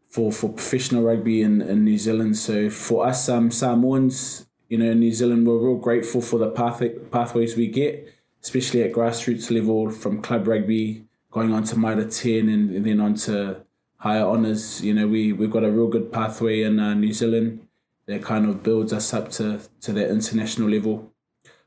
for 0.08 0.30
for 0.30 0.52
professional 0.52 1.02
rugby 1.02 1.42
in, 1.42 1.60
in 1.60 1.84
New 1.84 1.98
Zealand. 1.98 2.36
So 2.36 2.70
for 2.70 3.06
us 3.06 3.28
um, 3.28 3.50
Samoans, 3.50 4.46
you 4.68 4.78
know, 4.78 4.92
in 4.92 5.00
New 5.00 5.12
Zealand, 5.12 5.46
we're 5.46 5.58
real 5.58 5.76
grateful 5.76 6.20
for 6.20 6.38
the 6.38 6.50
path 6.50 6.82
pathways 7.10 7.56
we 7.56 7.66
get, 7.66 8.14
especially 8.42 8.82
at 8.82 8.92
grassroots 8.92 9.50
level 9.50 9.90
from 9.90 10.22
club 10.22 10.46
rugby 10.46 11.04
going 11.30 11.52
on 11.52 11.62
to 11.62 11.78
Mitre 11.78 12.08
10 12.08 12.48
and, 12.48 12.74
and 12.74 12.86
then 12.86 13.00
on 13.00 13.14
to 13.14 13.60
higher 13.98 14.22
honours. 14.22 14.82
You 14.82 14.94
know, 14.94 15.06
we, 15.06 15.30
we've 15.30 15.50
got 15.50 15.62
a 15.62 15.70
real 15.70 15.88
good 15.88 16.10
pathway 16.10 16.62
in 16.62 16.80
uh, 16.80 16.94
New 16.94 17.12
Zealand 17.12 17.67
that 18.08 18.22
kind 18.22 18.48
of 18.48 18.62
builds 18.62 18.92
us 18.92 19.14
up 19.14 19.30
to, 19.30 19.60
to 19.82 19.92
the 19.92 20.08
international 20.08 20.68
level. 20.68 21.12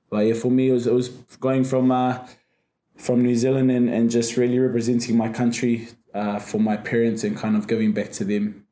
But 0.10 0.26
yeah, 0.26 0.34
for 0.34 0.52
me, 0.52 0.70
it 0.70 0.74
was, 0.74 0.88
it 0.88 0.94
was 0.94 1.10
going 1.40 1.64
from 1.64 1.92
uh, 1.92 2.28
from 2.98 3.24
New 3.24 3.36
Zealand 3.36 3.72
and, 3.72 3.90
and 3.90 4.12
just 4.12 4.36
really 4.36 4.60
representing 4.60 5.16
my 5.16 5.30
country 5.30 5.88
uh, 6.14 6.40
for 6.40 6.60
my 6.60 6.76
parents 6.78 7.24
and 7.24 7.38
kind 7.38 7.56
of 7.56 7.68
giving 7.68 7.94
back 7.94 8.12
to 8.14 8.26
them. 8.26 8.66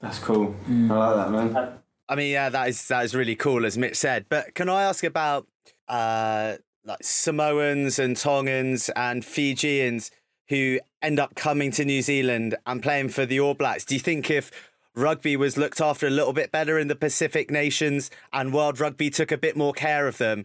That's 0.00 0.18
cool. 0.18 0.56
I 0.66 0.72
like 0.72 1.16
that, 1.16 1.30
man. 1.30 1.72
I 2.08 2.14
mean, 2.16 2.32
yeah, 2.32 2.48
that 2.48 2.68
is 2.68 2.88
that 2.88 3.04
is 3.04 3.14
really 3.14 3.36
cool, 3.36 3.66
as 3.66 3.76
Mitch 3.76 3.96
said. 3.96 4.26
But 4.28 4.54
can 4.54 4.68
I 4.68 4.84
ask 4.84 5.04
about 5.04 5.46
uh, 5.88 6.56
like 6.84 7.02
Samoans 7.02 7.98
and 7.98 8.16
Tongans 8.16 8.88
and 8.96 9.24
Fijians 9.24 10.10
who 10.48 10.80
end 11.02 11.20
up 11.20 11.34
coming 11.34 11.70
to 11.72 11.84
New 11.84 12.02
Zealand 12.02 12.56
and 12.66 12.82
playing 12.82 13.10
for 13.10 13.26
the 13.26 13.38
All 13.38 13.54
Blacks? 13.54 13.84
Do 13.84 13.94
you 13.94 14.00
think 14.00 14.30
if 14.30 14.50
rugby 15.00 15.36
was 15.36 15.56
looked 15.56 15.80
after 15.80 16.06
a 16.06 16.10
little 16.10 16.32
bit 16.32 16.52
better 16.52 16.78
in 16.78 16.88
the 16.88 16.96
Pacific 16.96 17.50
nations 17.50 18.10
and 18.32 18.52
World 18.52 18.80
Rugby 18.80 19.10
took 19.10 19.32
a 19.32 19.38
bit 19.38 19.56
more 19.56 19.72
care 19.72 20.06
of 20.06 20.18
them, 20.18 20.44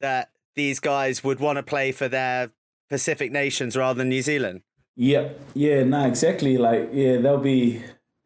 that 0.00 0.30
these 0.54 0.80
guys 0.80 1.22
would 1.22 1.40
want 1.40 1.56
to 1.56 1.62
play 1.62 1.92
for 1.92 2.08
their 2.08 2.50
Pacific 2.88 3.32
nations 3.32 3.76
rather 3.76 3.98
than 3.98 4.08
New 4.08 4.22
Zealand? 4.22 4.62
Yeah, 4.94 5.30
yeah, 5.54 5.82
no, 5.84 6.06
exactly. 6.06 6.56
Like, 6.56 6.90
yeah, 6.92 7.18
they'll 7.18 7.38
be, 7.38 7.82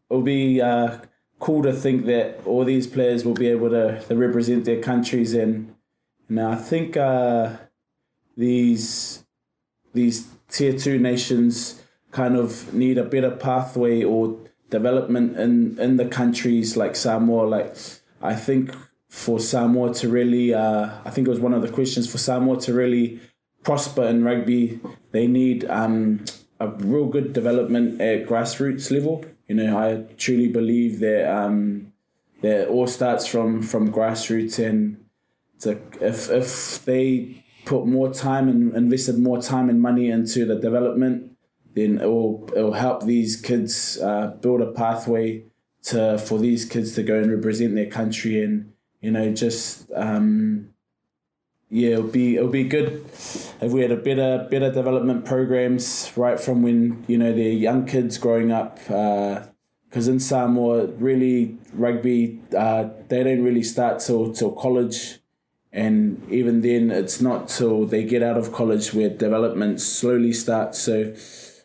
it'll 0.09 0.23
be 0.23 0.61
uh, 0.61 0.99
cool 1.41 1.63
to 1.63 1.73
think 1.73 2.07
that 2.07 2.41
all 2.47 2.65
these 2.65 2.87
players 2.87 3.25
will 3.25 3.35
be 3.35 3.49
able 3.49 3.71
to, 3.71 4.01
to 4.03 4.17
represent 4.17 4.65
their 4.65 4.81
countries, 4.81 5.35
and 5.35 5.75
and 6.29 6.41
I 6.41 6.55
think 6.55 6.97
uh, 6.97 7.57
these 8.37 9.25
these 9.93 10.29
tier 10.49 10.79
two 10.79 10.99
nations 10.99 11.83
kind 12.13 12.37
of 12.37 12.73
need 12.73 12.99
a 12.99 13.05
better 13.05 13.31
pathway 13.31 14.05
or 14.05 14.39
development 14.71 15.37
in 15.37 15.79
in 15.79 15.97
the 15.97 16.07
countries 16.07 16.77
like 16.77 16.97
Samoa. 16.97 17.47
Like, 17.47 17.77
I 18.23 18.35
think 18.35 18.75
for 19.09 19.41
Samoa 19.41 19.93
to 19.95 20.09
really, 20.09 20.55
uh, 20.55 20.91
I 21.05 21.11
think 21.11 21.27
it 21.27 21.31
was 21.31 21.41
one 21.41 21.53
of 21.53 21.63
the 21.63 21.69
questions 21.69 22.11
for 22.11 22.19
Samoa 22.19 22.61
to 22.61 22.73
really 22.73 23.21
prosper 23.63 24.05
in 24.05 24.25
rugby, 24.25 24.81
they 25.13 25.27
need 25.27 25.65
um, 25.69 26.25
a 26.59 26.69
real 26.69 27.07
good 27.07 27.33
development 27.33 28.01
at 28.01 28.27
grassroots 28.27 28.91
level. 28.91 29.25
You 29.49 29.57
know, 29.57 29.79
I 29.79 30.05
truly 30.17 30.49
believe 30.49 31.01
that 31.01 31.29
um, 31.29 31.93
that 32.43 32.69
all 32.69 32.87
starts 32.87 33.27
from 33.27 33.63
from 33.63 33.93
grassroots, 33.93 34.65
and 34.65 35.05
to, 35.61 35.81
if 36.01 36.31
if 36.31 36.85
they 36.85 37.45
put 37.65 37.87
more 37.87 38.13
time 38.13 38.49
and 38.49 38.75
invested 38.75 39.19
more 39.19 39.43
time 39.43 39.69
and 39.69 39.81
money 39.81 40.09
into 40.09 40.45
the 40.45 40.55
development, 40.55 41.30
then 41.75 41.99
it 42.01 42.07
will 42.07 42.49
it 42.55 42.63
will 42.63 42.73
help 42.73 43.05
these 43.05 43.41
kids 43.41 43.99
uh, 44.01 44.29
build 44.41 44.61
a 44.61 44.73
pathway 44.73 45.45
to 45.85 46.19
for 46.19 46.39
these 46.39 46.65
kids 46.65 46.95
to 46.95 47.03
go 47.03 47.19
and 47.21 47.31
represent 47.31 47.75
their 47.75 47.91
country, 47.91 48.43
and 48.43 48.73
you 49.01 49.11
know 49.11 49.33
just. 49.33 49.91
Um, 49.95 50.71
yeah, 51.73 51.91
it'll 51.91 52.09
be 52.09 52.37
it'll 52.37 52.49
be 52.49 52.65
good 52.65 53.05
if 53.15 53.71
we 53.71 53.81
had 53.81 53.93
a 53.93 53.97
better 53.97 54.49
better 54.51 54.73
development 54.73 55.25
programs 55.25 56.13
right 56.17 56.39
from 56.39 56.63
when 56.63 57.05
you 57.07 57.17
know 57.17 57.33
they're 57.33 57.53
young 57.53 57.87
kids 57.87 58.19
growing 58.19 58.51
up. 58.51 58.79
Because 58.79 60.09
in 60.09 60.19
Samoa, 60.19 60.87
really 60.87 61.59
rugby 61.73 62.41
uh, 62.57 62.89
they 63.09 63.23
don't 63.23 63.45
really 63.45 63.63
start 63.63 64.01
till 64.01 64.33
till 64.33 64.51
college, 64.51 65.21
and 65.73 66.21
even 66.29 66.61
then 66.61 66.91
it's 66.91 67.21
not 67.21 67.49
till 67.49 67.87
they 67.87 68.03
get 68.03 68.23
out 68.23 68.37
of 68.37 68.53
college 68.53 68.93
where 68.93 69.09
development 69.09 69.81
slowly 69.81 70.33
starts. 70.33 70.81
So, 70.81 71.15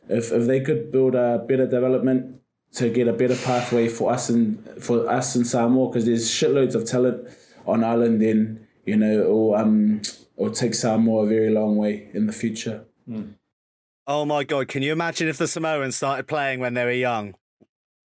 if 0.10 0.32
if 0.32 0.46
they 0.48 0.60
could 0.60 0.92
build 0.92 1.16
a 1.16 1.44
better 1.48 1.66
development 1.66 2.42
to 2.74 2.90
get 2.90 3.08
a 3.08 3.14
better 3.14 3.36
pathway 3.36 3.88
for 3.88 4.12
us 4.12 4.30
and 4.30 4.62
for 4.84 5.10
us 5.10 5.36
in 5.36 5.46
Samoa, 5.46 5.90
because 5.90 6.06
there's 6.06 6.30
shitloads 6.30 6.76
of 6.76 6.86
talent 6.86 7.28
on 7.66 7.84
island, 7.84 8.22
then 8.22 8.68
you 8.86 8.96
know, 8.96 9.22
it'll, 9.22 9.56
um, 9.56 10.02
it'll 10.38 10.52
take 10.52 10.76
Samoa 10.76 11.26
a 11.26 11.28
very 11.28 11.50
long 11.50 11.76
way 11.76 12.10
in 12.14 12.28
the 12.28 12.34
future. 12.34 12.86
Oh 14.08 14.26
my 14.26 14.44
god, 14.44 14.68
can 14.68 14.84
you 14.84 14.92
imagine 14.92 15.28
if 15.28 15.38
the 15.38 15.48
Samoans 15.48 15.96
started 15.96 16.28
playing 16.28 16.60
when 16.60 16.76
they 16.76 16.86
were 16.86 16.92
young? 16.92 17.36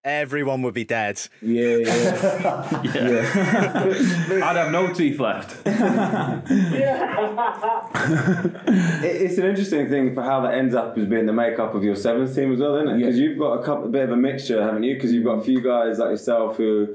Everyone 0.03 0.63
would 0.63 0.73
be 0.73 0.85
dead. 0.85 1.21
Yeah, 1.43 1.77
yeah. 1.77 2.83
Yeah. 2.85 4.41
I'd 4.49 4.57
have 4.57 4.73
no 4.73 4.93
teeth 4.95 5.21
left. 5.21 5.57
It- 9.03 9.23
It's 9.23 9.39
an 9.39 9.45
interesting 9.45 9.89
thing 9.89 10.15
for 10.15 10.23
how 10.23 10.41
that 10.43 10.55
ends 10.55 10.75
up 10.75 10.97
as 10.97 11.05
being 11.07 11.27
the 11.27 11.33
makeup 11.33 11.75
of 11.75 11.85
your 11.85 11.97
sevens 11.97 12.35
team 12.35 12.53
as 12.53 12.61
well, 12.61 12.77
isn't 12.77 12.89
it? 12.89 12.99
Because 12.99 13.19
you've 13.19 13.39
got 13.39 13.53
a 13.61 13.63
couple, 13.63 13.85
a 13.87 13.89
bit 13.89 14.05
of 14.05 14.11
a 14.13 14.17
mixture, 14.17 14.63
haven't 14.63 14.83
you? 14.85 14.95
Because 14.95 15.13
you've 15.13 15.25
got 15.25 15.39
a 15.39 15.43
few 15.43 15.61
guys 15.63 15.99
like 15.99 16.11
yourself 16.11 16.57
who 16.57 16.95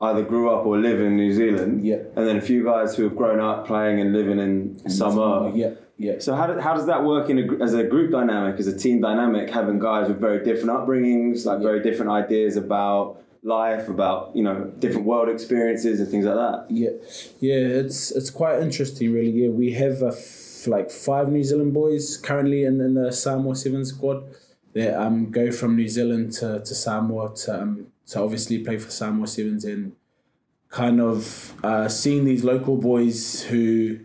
either 0.00 0.22
grew 0.22 0.50
up 0.50 0.64
or 0.66 0.78
live 0.78 1.00
in 1.00 1.16
New 1.16 1.32
Zealand, 1.32 1.84
Yeah. 1.84 1.96
and 2.16 2.26
then 2.26 2.36
a 2.38 2.40
few 2.42 2.64
guys 2.64 2.96
who 2.96 3.04
have 3.04 3.16
grown 3.16 3.40
up 3.40 3.66
playing 3.66 4.00
and 4.00 4.12
living 4.14 4.38
in 4.38 4.78
Samoa. 4.90 5.52
Yeah, 5.54 5.70
yeah. 5.98 6.18
So 6.18 6.34
how, 6.34 6.46
do, 6.46 6.60
how 6.60 6.74
does 6.74 6.86
that 6.86 7.04
work 7.04 7.30
in 7.30 7.38
a, 7.38 7.62
as 7.64 7.72
a 7.72 7.84
group 7.84 8.10
dynamic, 8.10 8.60
as 8.60 8.66
a 8.66 8.76
team 8.76 9.00
dynamic, 9.00 9.50
having 9.50 9.78
guys 9.78 10.08
with 10.08 10.20
very 10.20 10.44
different 10.44 10.70
upbringings, 10.70 11.46
like 11.46 11.60
very 11.60 11.82
different 11.82 12.10
ideas 12.10 12.56
about 12.56 13.22
life, 13.42 13.88
about 13.88 14.34
you 14.34 14.42
know 14.42 14.64
different 14.78 15.06
world 15.06 15.28
experiences 15.28 16.00
and 16.00 16.08
things 16.10 16.26
like 16.26 16.34
that? 16.34 16.66
Yeah, 16.68 16.90
yeah, 17.40 17.80
it's 17.80 18.10
it's 18.10 18.28
quite 18.28 18.60
interesting, 18.60 19.12
really. 19.12 19.30
Yeah, 19.30 19.48
we 19.48 19.72
have 19.72 20.02
f- 20.02 20.66
like 20.66 20.90
five 20.90 21.30
New 21.30 21.44
Zealand 21.44 21.72
boys 21.72 22.18
currently 22.18 22.64
in, 22.64 22.80
in 22.80 22.94
the 22.94 23.10
Samoa 23.10 23.56
Seven 23.56 23.84
squad 23.84 24.24
that 24.74 25.00
um 25.00 25.30
go 25.30 25.50
from 25.50 25.76
New 25.76 25.88
Zealand 25.88 26.32
to, 26.34 26.60
to 26.60 26.74
Samoa 26.74 27.34
to 27.36 27.62
um, 27.62 27.86
to 28.08 28.20
obviously 28.20 28.58
play 28.58 28.76
for 28.76 28.90
Samoa 28.90 29.26
Sevens 29.26 29.64
and 29.64 29.92
kind 30.68 31.00
of 31.00 31.54
uh, 31.64 31.88
seeing 31.88 32.26
these 32.26 32.44
local 32.44 32.76
boys 32.76 33.44
who 33.44 34.00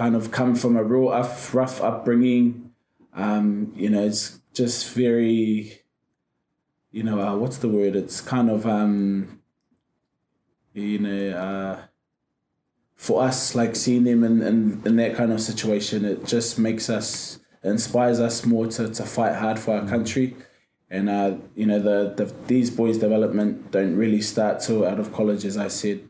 kind 0.00 0.16
of 0.16 0.30
come 0.30 0.54
from 0.54 0.78
a 0.78 0.82
real 0.82 1.10
rough, 1.10 1.54
rough 1.54 1.82
upbringing. 1.82 2.72
Um, 3.12 3.74
you 3.76 3.90
know, 3.90 4.02
it's 4.02 4.40
just 4.54 4.94
very, 4.94 5.82
you 6.90 7.02
know, 7.02 7.20
uh, 7.20 7.36
what's 7.36 7.58
the 7.58 7.68
word? 7.68 7.94
It's 7.94 8.22
kind 8.22 8.48
of 8.50 8.66
um, 8.66 9.42
you 10.72 11.00
know, 11.00 11.36
uh, 11.36 11.82
for 12.94 13.22
us, 13.22 13.54
like 13.54 13.76
seeing 13.76 14.04
them 14.04 14.24
in, 14.24 14.40
in, 14.40 14.82
in 14.86 14.96
that 14.96 15.16
kind 15.16 15.32
of 15.32 15.40
situation, 15.42 16.06
it 16.06 16.24
just 16.24 16.58
makes 16.58 16.88
us, 16.88 17.38
inspires 17.62 18.20
us 18.20 18.46
more 18.46 18.68
to, 18.68 18.88
to 18.88 19.02
fight 19.04 19.34
hard 19.36 19.58
for 19.58 19.76
our 19.76 19.86
country. 19.86 20.34
And, 20.88 21.10
uh, 21.10 21.36
you 21.54 21.66
know, 21.66 21.78
the, 21.78 22.14
the 22.16 22.34
these 22.46 22.70
boys' 22.70 22.96
development 22.96 23.70
don't 23.70 23.96
really 23.96 24.22
start 24.22 24.60
till 24.60 24.86
out 24.86 24.98
of 24.98 25.12
college, 25.12 25.44
as 25.44 25.58
I 25.58 25.68
said. 25.68 26.08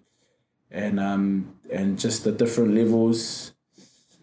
And, 0.71 1.01
um, 1.01 1.57
and 1.73 1.99
just 1.99 2.23
the 2.23 2.31
different 2.31 2.75
levels. 2.77 3.50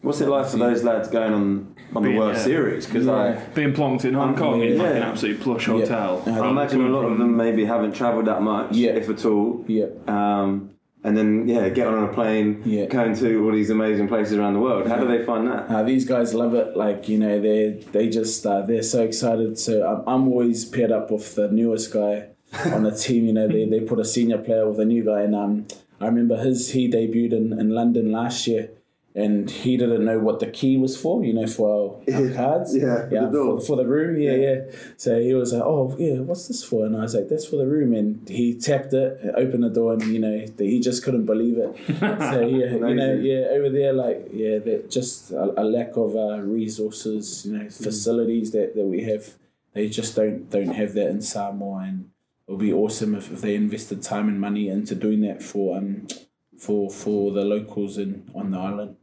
What's 0.07 0.21
it 0.21 0.29
like 0.29 0.47
for 0.47 0.55
those 0.55 0.85
lads 0.85 1.09
going 1.09 1.33
on 1.33 1.75
on 1.93 2.01
the 2.03 2.07
Being, 2.09 2.17
World 2.17 2.35
yeah. 2.35 2.41
Series? 2.41 2.85
Because 2.85 3.09
I. 3.09 3.33
Being 3.53 3.73
plonked 3.73 4.05
in 4.05 4.13
Hong 4.13 4.37
Kong 4.37 4.61
in 4.61 4.77
like 4.77 4.91
an 4.91 4.97
Yeah. 5.01 5.09
absolute 5.09 5.41
plush 5.41 5.65
hotel. 5.65 6.23
Yeah. 6.25 6.39
I 6.39 6.49
imagine 6.49 6.79
a 6.79 6.87
lot 6.87 7.03
of 7.03 7.17
them 7.17 7.35
maybe 7.35 7.65
haven't 7.65 7.93
travelled 7.93 8.25
that 8.27 8.41
much, 8.41 8.73
Yeah. 8.73 8.91
if 8.91 9.09
at 9.09 9.25
all. 9.25 9.65
Yeah. 9.67 9.87
Um, 10.07 10.69
and 11.03 11.17
then 11.17 11.47
yeah, 11.49 11.67
get 11.67 11.87
on 11.87 12.05
a 12.05 12.13
plane, 12.13 12.61
Yeah. 12.63 12.85
going 12.85 13.15
to 13.15 13.45
all 13.45 13.51
these 13.51 13.69
amazing 13.69 14.07
places 14.07 14.37
around 14.37 14.53
the 14.53 14.61
world. 14.61 14.87
How 14.87 14.95
do 14.95 15.07
they 15.09 15.25
find 15.25 15.45
that? 15.47 15.69
Uh, 15.69 15.83
these 15.83 16.05
guys 16.05 16.33
love 16.33 16.53
it. 16.53 16.77
Like 16.77 17.09
you 17.09 17.17
know, 17.19 17.41
they 17.41 17.83
they 17.91 18.07
just 18.07 18.45
uh, 18.45 18.61
they're 18.61 18.83
so 18.83 19.03
excited. 19.03 19.59
So 19.59 19.85
I'm, 19.85 20.01
I'm 20.07 20.27
always 20.29 20.63
paired 20.63 20.93
up 20.93 21.11
with 21.11 21.35
the 21.35 21.49
newest 21.49 21.91
guy 21.91 22.27
on 22.73 22.83
the 22.83 22.91
team. 22.91 23.25
You 23.25 23.33
know, 23.33 23.47
they, 23.49 23.65
they 23.65 23.81
put 23.81 23.99
a 23.99 24.05
senior 24.05 24.37
player 24.37 24.69
with 24.69 24.79
a 24.79 24.85
new 24.85 25.03
guy, 25.03 25.23
and 25.23 25.35
um, 25.35 25.67
I 25.99 26.05
remember 26.05 26.37
his 26.37 26.71
he 26.71 26.89
debuted 26.89 27.33
in, 27.33 27.59
in 27.59 27.71
London 27.71 28.11
last 28.11 28.47
year, 28.47 28.69
and 29.17 29.49
he 29.49 29.77
didn't 29.77 30.06
know 30.06 30.19
what 30.19 30.39
the 30.39 30.45
key 30.45 30.77
was 30.77 30.95
for. 30.95 31.25
You 31.25 31.34
know, 31.34 31.47
for 31.47 31.67
our, 32.08 32.15
our 32.15 32.30
cards. 32.36 32.75
Yeah, 32.75 33.10
for 33.10 33.10
the 33.10 33.30
door. 33.32 33.60
For, 33.60 33.65
for 33.65 33.75
the 33.77 33.88
room. 33.88 34.21
Yeah, 34.21 34.36
yeah, 34.36 34.60
So 34.95 35.19
he 35.19 35.34
was 35.34 35.53
like, 35.53 35.63
"Oh, 35.63 35.95
yeah, 35.97 36.19
what's 36.19 36.47
this 36.47 36.63
for?" 36.63 36.86
And 36.86 36.95
I 36.95 37.01
was 37.01 37.15
like, 37.15 37.27
"That's 37.27 37.45
for 37.45 37.56
the 37.56 37.65
room." 37.65 37.93
And 37.93 38.30
he 38.30 38.53
tapped 38.60 38.93
it, 38.93 39.19
opened 39.36 39.63
the 39.63 39.69
door, 39.69 39.93
and 39.93 40.03
you 40.03 40.19
know, 40.19 40.45
he 40.60 40.80
just 40.80 41.03
couldn't 41.03 41.25
believe 41.25 41.58
it. 41.58 41.75
so 41.99 42.41
yeah, 42.41 42.75
you 42.75 42.95
know, 42.95 43.13
yeah, 43.15 43.47
over 43.58 43.69
there, 43.71 43.91
like 43.91 44.27
yeah, 44.32 44.60
that 44.60 44.91
just 44.91 45.32
a, 45.32 45.62
a 45.62 45.63
lack 45.63 45.97
of 45.97 46.15
uh, 46.15 46.39
resources, 46.41 47.45
you 47.45 47.58
know, 47.58 47.69
facilities 47.69 48.51
that, 48.51 48.75
that 48.75 48.86
we 48.86 49.03
have. 49.06 49.34
They 49.73 49.89
just 49.89 50.15
don't 50.15 50.49
don't 50.49 50.73
have 50.75 50.93
that 50.93 51.10
in 51.10 51.21
Samoa, 51.21 51.86
and 51.88 52.12
it 52.47 52.51
would 52.51 52.60
be 52.60 52.73
awesome 52.73 53.15
if, 53.15 53.32
if 53.32 53.41
they 53.41 53.56
invested 53.56 54.01
time 54.03 54.27
and 54.27 54.39
money 54.39 54.69
into 54.69 54.95
doing 54.95 55.21
that 55.21 55.41
for 55.41 55.77
um 55.77 56.08
for 56.57 56.89
for 56.89 57.31
the 57.31 57.43
locals 57.45 57.97
in 57.97 58.29
on 58.35 58.51
the 58.51 58.57
island. 58.59 58.95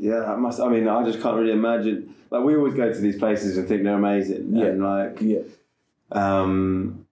Yeah, 0.00 0.20
that 0.20 0.38
must. 0.38 0.60
I 0.60 0.68
mean, 0.68 0.88
I 0.88 1.04
just 1.04 1.20
can't 1.22 1.36
really 1.36 1.52
imagine. 1.52 2.14
Like 2.30 2.44
we 2.44 2.56
always 2.56 2.74
go 2.74 2.92
to 2.92 2.98
these 2.98 3.16
places 3.16 3.56
and 3.56 3.68
think 3.68 3.84
they're 3.84 3.94
amazing, 3.94 4.48
Yeah. 4.52 4.66
and 4.66 4.82
like, 4.82 5.18
Yeah, 5.20 5.40
um, 6.12 7.06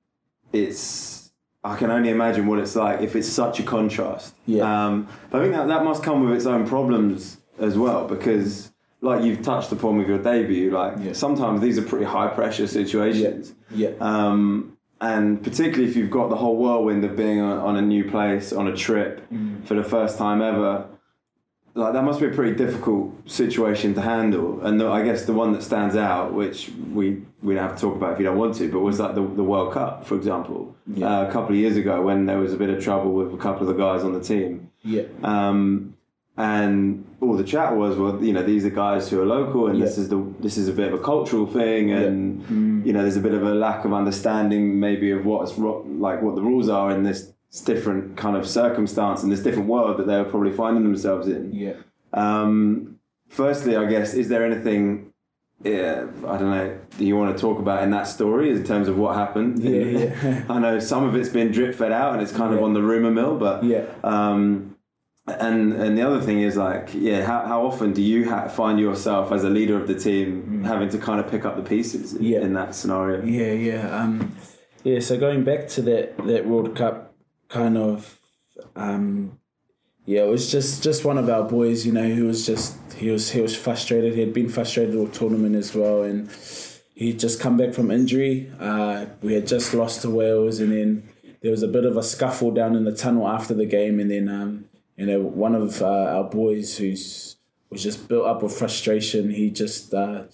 it's. 0.53 1.31
I 1.63 1.77
can 1.77 1.91
only 1.91 2.11
imagine 2.11 2.47
what 2.47 2.59
it's 2.59 2.77
like 2.77 3.01
if 3.01 3.17
it's 3.17 3.29
such 3.29 3.59
a 3.59 3.63
contrast. 3.63 4.35
Yeah. 4.45 4.65
Um, 4.87 5.09
but 5.31 5.41
I 5.41 5.45
think 5.45 5.55
that 5.57 5.69
that 5.69 5.83
must 5.85 6.03
come 6.03 6.23
with 6.25 6.35
its 6.37 6.45
own 6.47 6.67
problems 6.67 7.39
as 7.59 7.79
well 7.79 8.07
because, 8.07 8.71
like 9.01 9.25
you've 9.25 9.41
touched 9.41 9.73
upon 9.73 9.97
with 9.97 10.07
your 10.07 10.19
debut, 10.19 10.71
like 10.71 10.97
Yeah. 11.01 11.15
sometimes 11.15 11.63
these 11.63 11.79
are 11.79 11.83
pretty 11.83 12.05
high 12.05 12.27
pressure 12.29 12.67
situations. 12.67 13.55
yeah, 13.71 13.91
Um, 14.01 14.74
and 15.13 15.43
particularly 15.43 15.85
if 15.91 15.97
you've 15.97 16.11
got 16.19 16.29
the 16.31 16.37
whole 16.37 16.57
whirlwind 16.57 17.05
of 17.05 17.15
being 17.17 17.41
on, 17.41 17.59
on 17.59 17.77
a 17.77 17.83
new 17.83 18.05
place, 18.11 18.53
on 18.53 18.67
a 18.69 18.77
trip 18.77 19.13
for 19.67 19.75
the 19.75 19.85
first 19.85 20.17
time 20.19 20.41
ever, 20.43 20.87
like 21.77 21.93
that 21.93 22.05
must 22.05 22.21
be 22.21 22.27
a 22.27 22.31
pretty 22.31 22.55
difficult 22.57 23.13
situation 23.29 23.95
to 23.95 24.01
handle. 24.01 24.65
And 24.65 24.81
the, 24.81 24.89
I 24.89 25.03
guess 25.05 25.25
the 25.25 25.33
one 25.33 25.53
that 25.55 25.63
stands 25.63 25.97
out, 25.97 26.33
which 26.33 26.71
we 26.93 27.23
we 27.43 27.55
don't 27.55 27.65
have 27.69 27.75
to 27.77 27.81
talk 27.81 27.97
about 27.97 28.13
if 28.15 28.19
you 28.21 28.25
don't 28.25 28.39
want 28.39 28.55
to, 28.57 28.71
but 28.73 28.81
was 28.81 28.99
like 29.01 29.15
the, 29.15 29.23
the 29.23 29.43
World 29.53 29.73
Cup, 29.75 30.07
for 30.07 30.15
example, 30.17 30.75
Yeah. 30.87 31.07
uh, 31.23 31.29
a 31.29 31.33
couple 31.33 31.51
of 31.51 31.57
years 31.57 31.77
ago 31.77 32.01
when 32.03 32.25
there 32.27 32.39
was 32.39 32.53
a 32.55 32.57
bit 32.57 32.71
of 32.71 32.83
trouble 32.83 33.13
with 33.13 33.35
a 33.35 33.37
couple 33.37 33.69
of 33.69 33.77
the 33.77 33.83
guys 33.83 34.05
on 34.05 34.13
the 34.15 34.21
team. 34.21 34.71
yeah, 34.83 35.03
Um, 35.23 35.94
and 36.37 37.05
all 37.21 37.37
the 37.37 37.45
chat 37.45 37.77
was, 37.77 37.97
well, 37.97 38.23
you 38.23 38.33
know, 38.33 38.43
these 38.43 38.65
are 38.65 38.71
guys 38.71 39.09
who 39.09 39.21
are 39.23 39.27
local, 39.27 39.69
and 39.69 39.81
this 39.81 39.97
is 39.99 40.09
the 40.09 40.25
this 40.41 40.57
is 40.57 40.69
a 40.69 40.73
bit 40.73 40.89
of 40.93 40.95
a 41.01 41.03
cultural 41.03 41.47
thing, 41.47 41.93
and 41.93 42.85
you 42.87 42.93
know, 42.93 43.03
there's 43.03 43.17
a 43.17 43.21
bit 43.21 43.35
of 43.35 43.43
a 43.45 43.55
lack 43.55 43.85
of 43.85 43.93
understanding, 43.93 44.79
maybe 44.81 45.11
of 45.13 45.25
what's 45.25 45.55
ro- 45.55 45.85
like 45.99 46.23
what 46.23 46.35
the 46.35 46.43
rules 46.43 46.69
are 46.69 46.91
in 46.91 47.03
this 47.05 47.33
different 47.65 48.17
kind 48.17 48.37
of 48.37 48.49
circumstance 48.49 49.23
in 49.23 49.31
this 49.31 49.39
different 49.41 49.69
world 49.69 49.97
that 49.97 50.09
they 50.09 50.17
were 50.17 50.25
probably 50.25 50.51
finding 50.53 50.83
themselves 50.83 51.29
in. 51.29 51.53
yeah. 51.53 51.75
Um, 52.13 52.99
firstly, 53.29 53.77
I 53.77 53.87
guess, 53.87 54.15
is 54.15 54.29
there 54.29 54.45
anything? 54.45 55.13
Yeah, 55.63 56.07
I 56.27 56.37
don't 56.37 56.51
know. 56.51 56.79
Do 56.99 57.05
you 57.07 57.17
want 57.17 57.35
to 57.37 57.41
talk 57.41 57.59
about 57.61 57.85
in 57.85 57.91
that 57.93 58.05
story 58.09 58.51
in 58.51 58.65
terms 58.65 58.87
of 58.89 58.99
what 58.99 59.15
happened? 59.17 59.63
Yeah, 59.63 59.71
yeah. 59.85 60.45
I 60.49 60.59
know 60.59 60.79
some 60.81 61.05
of 61.05 61.15
it's 61.17 61.29
been 61.29 61.53
drip 61.53 61.75
fed 61.77 61.93
out 61.93 62.13
and 62.13 62.21
it's 62.23 62.33
kind 62.33 62.53
of 62.53 62.63
on 62.63 62.75
the 62.75 62.83
rumor 62.83 63.11
mill, 63.11 63.39
but 63.39 63.63
Yeah. 63.65 63.85
um, 64.03 64.74
and 65.27 65.73
and 65.73 65.97
the 65.97 66.03
other 66.03 66.21
thing 66.21 66.41
is 66.43 66.57
like, 66.57 66.91
yeah, 66.93 67.25
how, 67.25 67.47
how 67.47 67.67
often 67.67 67.93
do 67.93 68.03
you 68.03 68.29
ha- 68.29 68.49
find 68.49 68.79
yourself 68.79 69.33
as 69.33 69.43
a 69.45 69.51
leader 69.51 69.77
of 69.81 69.89
the 69.89 69.95
team 69.95 70.63
having 70.65 70.89
to 70.91 70.99
kind 70.99 71.19
of 71.21 71.31
pick 71.31 71.45
up 71.45 71.57
the 71.57 71.63
pieces 71.63 72.13
in, 72.15 72.23
Mm. 72.23 72.29
Yeah. 72.31 72.41
in 72.43 72.53
that 72.55 72.75
scenario? 72.75 73.25
Yeah, 73.25 73.53
yeah, 73.53 73.97
um, 74.01 74.35
yeah. 74.83 75.01
So 75.01 75.19
going 75.19 75.43
back 75.45 75.69
to 75.69 75.83
that 75.83 76.17
that 76.27 76.47
World 76.47 76.77
Cup, 76.77 77.15
kind 77.49 77.79
of, 77.79 78.19
um, 78.77 79.39
yeah, 80.05 80.25
it 80.25 80.29
was 80.29 80.51
just 80.53 80.83
just 80.83 81.05
one 81.07 81.17
of 81.17 81.29
our 81.31 81.45
boys. 81.45 81.87
You 81.87 81.93
know, 81.93 82.09
who 82.09 82.27
was 82.27 82.45
just 82.45 82.77
he 82.95 83.11
was 83.11 83.31
he 83.31 83.41
was 83.41 83.57
frustrated. 83.57 84.15
He 84.15 84.21
had 84.21 84.35
been 84.35 84.51
frustrated 84.51 84.95
all 84.95 85.09
tournament 85.09 85.57
as 85.57 85.75
well, 85.75 86.03
and 86.03 86.29
he'd 86.95 87.19
just 87.19 87.41
come 87.41 87.57
back 87.57 87.73
from 87.73 87.91
injury. 87.91 88.53
Uh, 88.61 89.07
we 89.23 89.33
had 89.33 89.47
just 89.47 89.73
lost 89.73 90.03
to 90.03 90.11
Wales, 90.11 90.61
and 90.61 90.71
then 90.71 91.09
there 91.41 91.51
was 91.51 91.63
a 91.63 91.69
bit 91.69 91.87
of 91.87 91.97
a 91.97 92.03
scuffle 92.03 92.51
down 92.51 92.77
in 92.77 92.85
the 92.85 92.95
tunnel 92.95 93.27
after 93.27 93.55
the 93.55 93.65
game, 93.67 93.99
and 94.01 94.11
then 94.11 94.29
um, 94.29 94.67
you 94.97 95.07
know 95.07 95.21
one 95.21 95.55
of 95.55 95.83
uh, 95.83 95.87
our 95.87 96.25
boys 96.25 96.79
who's 96.79 97.37
was 97.71 97.83
just 97.83 98.09
built 98.09 98.27
up 98.27 98.43
with 98.43 98.57
frustration. 98.57 99.31
He 99.31 99.51
just 99.51 99.93
uh, 99.93 100.25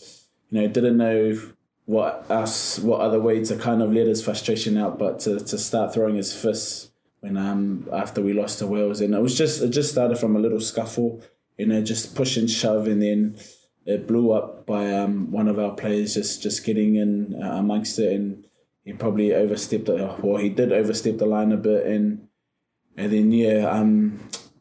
you 0.51 0.61
know 0.61 0.69
didn't 0.69 0.97
know 0.97 1.39
what 1.87 2.27
else 2.31 2.79
what 2.79 3.01
other 3.01 3.19
way 3.19 3.43
to 3.43 3.57
kind 3.57 3.83
of 3.83 3.93
let 3.93 4.07
his 4.07 4.23
frustration 4.23 4.77
out, 4.77 4.99
but 4.99 5.19
to, 5.21 5.41
to 5.41 5.59
start 5.59 5.93
throwing 5.93 6.17
his 6.17 6.33
fists 6.33 6.91
when 7.21 7.37
um 7.37 7.89
after 7.93 8.23
we 8.23 8.33
lost 8.33 8.59
to 8.59 8.67
Wales, 8.67 9.01
and 9.01 9.15
it 9.15 9.21
was 9.21 9.37
just 9.37 9.63
it 9.63 9.71
just 9.71 9.91
started 9.91 10.19
from 10.19 10.37
a 10.37 10.39
little 10.39 10.61
scuffle, 10.61 11.23
you 11.59 11.67
know, 11.67 11.83
just 11.83 12.15
push 12.15 12.37
and 12.37 12.51
shove, 12.51 12.87
and 12.87 13.03
then 13.03 13.37
it 13.87 14.07
blew 14.07 14.31
up 14.31 14.67
by 14.67 14.93
um 14.93 15.31
one 15.33 15.49
of 15.49 15.59
our 15.59 15.73
players 15.73 16.15
just 16.15 16.43
just 16.43 16.65
getting 16.65 16.97
in 16.97 17.35
uh, 17.43 17.57
amongst 17.57 17.99
it, 17.99 18.13
and 18.13 18.45
he 18.85 18.93
probably 18.93 19.35
overstepped 19.35 19.89
it, 19.89 20.01
or 20.23 20.39
he 20.39 20.49
did 20.49 20.73
overstep 20.73 21.19
the 21.19 21.27
line 21.27 21.53
a 21.53 21.57
bit, 21.57 21.87
and 21.87 22.29
and 22.97 23.13
then 23.13 23.33
yeah 23.33 23.69
um 23.69 24.21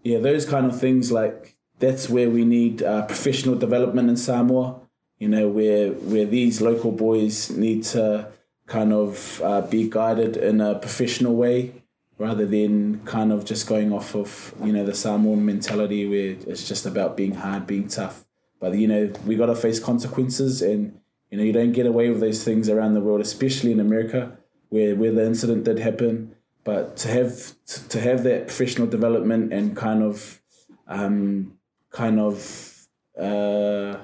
yeah 0.09 0.19
those 0.19 0.45
kind 0.53 0.65
of 0.65 0.79
things 0.85 1.11
like 1.11 1.55
that's 1.79 2.09
where 2.09 2.29
we 2.29 2.45
need 2.45 2.83
uh, 2.83 3.05
professional 3.05 3.55
development 3.55 4.09
in 4.09 4.17
Samoa. 4.17 4.79
You 5.17 5.29
know 5.29 5.47
where 5.47 5.91
where 5.91 6.25
these 6.25 6.61
local 6.61 6.91
boys 6.91 7.49
need 7.49 7.83
to 7.95 8.31
kind 8.67 8.93
of 8.93 9.41
uh, 9.43 9.61
be 9.61 9.89
guided 9.89 10.37
in 10.37 10.61
a 10.61 10.75
professional 10.75 11.35
way 11.35 11.73
rather 12.17 12.45
than 12.45 13.03
kind 13.05 13.31
of 13.31 13.45
just 13.45 13.67
going 13.67 13.91
off 13.91 14.15
of 14.15 14.53
you 14.63 14.71
know 14.71 14.85
the 14.85 14.93
Samoan 14.93 15.45
mentality 15.45 16.07
where 16.07 16.35
it's 16.51 16.67
just 16.67 16.85
about 16.85 17.17
being 17.17 17.35
hard 17.35 17.67
being 17.67 17.87
tough. 17.87 18.25
But 18.59 18.75
you 18.75 18.87
know 18.87 19.11
we 19.25 19.35
got 19.35 19.47
to 19.47 19.55
face 19.55 19.79
consequences 19.79 20.61
and 20.61 20.99
you 21.29 21.37
know 21.37 21.43
you 21.43 21.53
don't 21.53 21.73
get 21.73 21.85
away 21.85 22.09
with 22.09 22.19
those 22.21 22.43
things 22.43 22.69
around 22.69 22.93
the 22.93 23.01
world 23.01 23.21
especially 23.21 23.71
in 23.71 23.79
America 23.79 24.37
where 24.69 24.95
where 24.95 25.11
the 25.11 25.25
incident 25.25 25.63
did 25.63 25.79
happen 25.79 26.35
but 26.63 26.97
to 26.97 27.07
have 27.07 27.53
to 27.89 27.99
have 28.01 28.23
that 28.23 28.47
professional 28.47 28.87
development 28.87 29.53
and 29.53 29.75
kind 29.75 30.03
of 30.03 30.41
um, 30.87 31.53
kind 31.91 32.19
of 32.19 32.87
uh, 33.19 33.97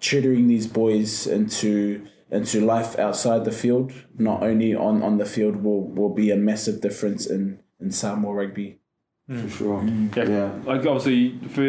tutoring 0.00 0.48
these 0.48 0.66
boys 0.66 1.26
into 1.26 2.06
into 2.30 2.60
life 2.60 2.98
outside 2.98 3.44
the 3.44 3.52
field, 3.52 3.92
not 4.18 4.42
only 4.42 4.74
on, 4.74 5.02
on 5.02 5.18
the 5.18 5.24
field, 5.24 5.62
will, 5.62 5.82
will 5.86 6.12
be 6.12 6.30
a 6.32 6.36
massive 6.36 6.80
difference 6.80 7.26
in, 7.26 7.60
in 7.80 7.92
Samoa 7.92 8.34
rugby. 8.34 8.78
For 9.28 9.48
sure. 9.48 9.80
Mm. 9.80 10.14
Yeah. 10.16 10.24
Yeah. 10.28 10.52
Like 10.64 10.84
obviously 10.84 11.38
for 11.48 11.62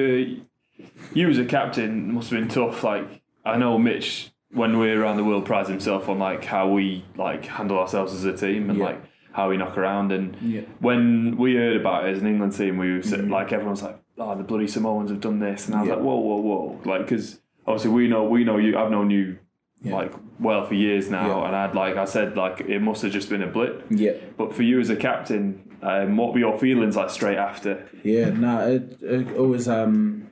you 1.13 1.29
as 1.29 1.37
a 1.37 1.45
captain 1.45 2.09
it 2.09 2.13
must 2.13 2.29
have 2.31 2.39
been 2.39 2.49
tough. 2.49 2.83
Like 2.83 3.21
I 3.45 3.57
know 3.57 3.77
Mitch 3.77 4.31
when 4.51 4.77
we're 4.77 5.01
around 5.01 5.17
the 5.17 5.23
world 5.23 5.45
prides 5.45 5.69
himself 5.69 6.09
on 6.09 6.17
like 6.19 6.43
how 6.45 6.69
we 6.69 7.05
like 7.15 7.45
handle 7.45 7.77
ourselves 7.79 8.13
as 8.13 8.25
a 8.25 8.35
team 8.35 8.69
and 8.69 8.79
Yeah. 8.79 8.85
like 8.85 9.03
how 9.35 9.49
we 9.49 9.57
knock 9.57 9.77
around 9.77 10.11
and 10.11 10.35
Yeah. 10.41 10.61
when 10.79 11.35
we 11.37 11.55
heard 11.55 11.75
about 11.75 12.05
it 12.05 12.13
as 12.15 12.21
an 12.21 12.27
England 12.27 12.53
team 12.55 12.77
we 12.77 12.93
were 12.93 13.01
sit- 13.01 13.27
like 13.37 13.51
everyone's 13.51 13.83
like 13.83 13.97
oh 14.17 14.33
the 14.35 14.43
bloody 14.43 14.67
Samoans 14.67 15.09
have 15.09 15.19
done 15.19 15.39
this 15.39 15.67
and 15.67 15.75
I 15.75 15.79
was 15.81 15.87
Yeah. 15.89 15.95
like 15.95 16.03
whoa 16.03 16.15
whoa 16.27 16.37
whoa 16.49 16.81
like 16.85 17.01
because 17.01 17.39
obviously 17.67 17.91
we 17.91 18.07
know 18.07 18.23
we 18.35 18.43
know 18.45 18.57
you 18.57 18.77
I've 18.77 18.91
known 18.91 19.09
you 19.09 19.37
Yeah. 19.83 19.95
like 19.95 20.13
well 20.39 20.65
for 20.65 20.73
years 20.73 21.09
now 21.09 21.27
Yeah. 21.41 21.47
and 21.47 21.55
I'd 21.55 21.75
like 21.75 21.95
I 21.97 22.05
said 22.05 22.37
like 22.37 22.61
it 22.61 22.81
must 22.81 23.01
have 23.03 23.11
just 23.11 23.29
been 23.29 23.43
a 23.43 23.47
blip 23.47 23.83
Yeah. 23.89 24.13
but 24.37 24.53
for 24.55 24.63
you 24.63 24.79
as 24.79 24.89
a 24.89 24.95
captain 24.95 25.61
um, 25.81 26.15
what 26.17 26.31
were 26.33 26.39
your 26.39 26.57
feelings 26.57 26.95
like 26.95 27.09
straight 27.09 27.37
after 27.37 27.85
Yeah, 28.03 28.29
no, 28.29 28.53
it, 28.75 28.97
it, 29.03 29.27
it 29.27 29.45
was. 29.53 29.67
Um, 29.67 30.29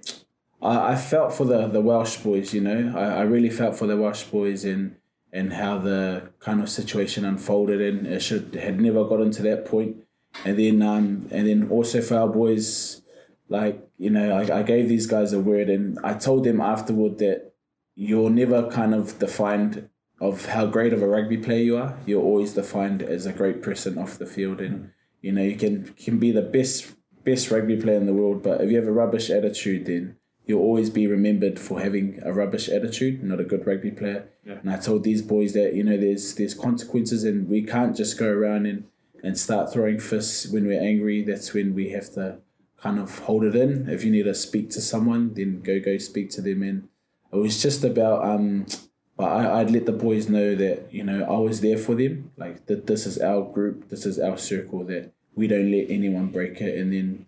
I, 0.62 0.94
I 0.94 0.96
felt 0.96 1.34
for 1.34 1.46
the, 1.46 1.68
the 1.68 1.82
Welsh 1.82 2.18
boys, 2.18 2.54
you 2.56 2.62
know. 2.62 2.94
I, 2.98 3.20
I 3.20 3.22
really 3.22 3.50
felt 3.52 3.76
for 3.76 3.86
the 3.86 3.98
Welsh 3.98 4.24
boys 4.24 4.64
and 4.66 4.96
and 5.34 5.54
how 5.54 5.80
the 5.80 6.30
kind 6.40 6.62
of 6.62 6.70
situation 6.70 7.26
unfolded, 7.26 7.82
and 7.82 8.06
it 8.06 8.22
should 8.22 8.54
had 8.54 8.80
never 8.80 9.04
gotten 9.04 9.32
to 9.32 9.42
that 9.42 9.66
point. 9.66 9.98
And 10.46 10.58
then 10.58 10.82
um, 10.82 11.28
and 11.32 11.48
then 11.48 11.70
also 11.70 12.02
for 12.02 12.18
our 12.18 12.28
boys, 12.28 13.02
like 13.50 13.86
you 13.98 14.12
know, 14.12 14.38
I, 14.38 14.60
I 14.60 14.64
gave 14.64 14.88
these 14.88 15.08
guys 15.08 15.34
a 15.34 15.40
word, 15.40 15.70
and 15.70 15.98
I 16.04 16.14
told 16.14 16.44
them 16.44 16.62
afterward 16.62 17.18
that 17.18 17.54
you're 17.96 18.30
never 18.30 18.70
kind 18.70 18.94
of 18.94 19.20
defined 19.20 19.90
of 20.22 20.46
how 20.46 20.68
great 20.68 20.94
of 20.94 21.02
a 21.02 21.08
rugby 21.08 21.38
player 21.38 21.64
you 21.64 21.78
are. 21.78 21.98
You're 22.06 22.24
always 22.24 22.54
defined 22.54 23.02
as 23.02 23.26
a 23.26 23.34
great 23.34 23.62
person 23.62 23.98
off 23.98 24.20
the 24.20 24.28
field, 24.28 24.62
and 24.62 24.92
you 25.22 25.32
know 25.32 25.42
you 25.42 25.58
can 25.58 25.94
can 25.98 26.20
be 26.20 26.32
the 26.32 26.44
best 26.44 26.94
best 27.24 27.50
rugby 27.50 27.78
player 27.78 27.98
in 27.98 28.06
the 28.06 28.14
world, 28.14 28.44
but 28.44 28.62
if 28.62 28.70
you 28.70 28.78
have 28.78 28.88
a 28.88 28.92
rubbish 28.92 29.30
attitude, 29.32 29.88
then 29.88 30.18
you'll 30.46 30.62
always 30.62 30.90
be 30.90 31.08
remembered 31.08 31.60
for 31.60 31.80
having 31.80 32.20
a 32.24 32.34
rubbish 32.34 32.70
attitude, 32.70 33.24
not 33.24 33.40
a 33.40 33.44
good 33.44 33.66
rugby 33.66 33.92
player. 33.92 34.28
And 34.46 34.70
I 34.70 34.78
told 34.78 35.04
these 35.04 35.22
boys 35.22 35.54
that 35.54 35.74
you 35.74 35.84
know 35.84 35.98
there's 35.98 36.36
there's 36.36 36.54
consequences, 36.54 37.24
and 37.24 37.48
we 37.48 37.64
can't 37.64 37.96
just 37.96 38.18
go 38.18 38.28
around 38.28 38.66
and 38.66 38.86
and 39.24 39.38
start 39.38 39.72
throwing 39.72 40.00
fists 40.00 40.48
when 40.48 40.68
we're 40.68 40.82
angry. 40.82 41.24
That's 41.24 41.54
when 41.54 41.74
we 41.74 41.90
have 41.90 42.12
to 42.14 42.40
kind 42.78 43.00
of 43.00 43.20
hold 43.20 43.46
it 43.46 43.56
in. 43.56 43.88
If 43.90 44.04
you 44.04 44.12
need 44.12 44.24
to 44.24 44.36
speak 44.36 44.70
to 44.72 44.82
someone, 44.82 45.34
then 45.34 45.62
go 45.62 45.80
go 45.80 45.98
speak 45.98 46.30
to 46.32 46.42
them. 46.42 46.62
And 46.62 46.90
it 47.32 47.38
was 47.38 47.62
just 47.62 47.84
about 47.84 48.26
um. 48.26 48.66
But 49.16 49.26
I, 49.26 49.60
I'd 49.60 49.70
let 49.70 49.86
the 49.86 49.92
boys 49.92 50.28
know 50.28 50.56
that 50.56 50.92
you 50.92 51.04
know 51.04 51.24
I 51.24 51.38
was 51.38 51.62
there 51.62 51.78
for 51.78 51.96
them. 51.96 52.32
Like 52.36 52.66
that, 52.66 52.88
this 52.88 53.06
is 53.06 53.20
our 53.20 53.44
group, 53.44 53.90
this 53.90 54.06
is 54.06 54.20
our 54.20 54.38
circle. 54.38 54.84
That 54.84 55.14
we 55.36 55.48
don't 55.48 55.72
let 55.72 55.90
anyone 55.90 56.28
break 56.28 56.62
it. 56.62 56.78
And 56.78 56.94
then, 56.94 57.26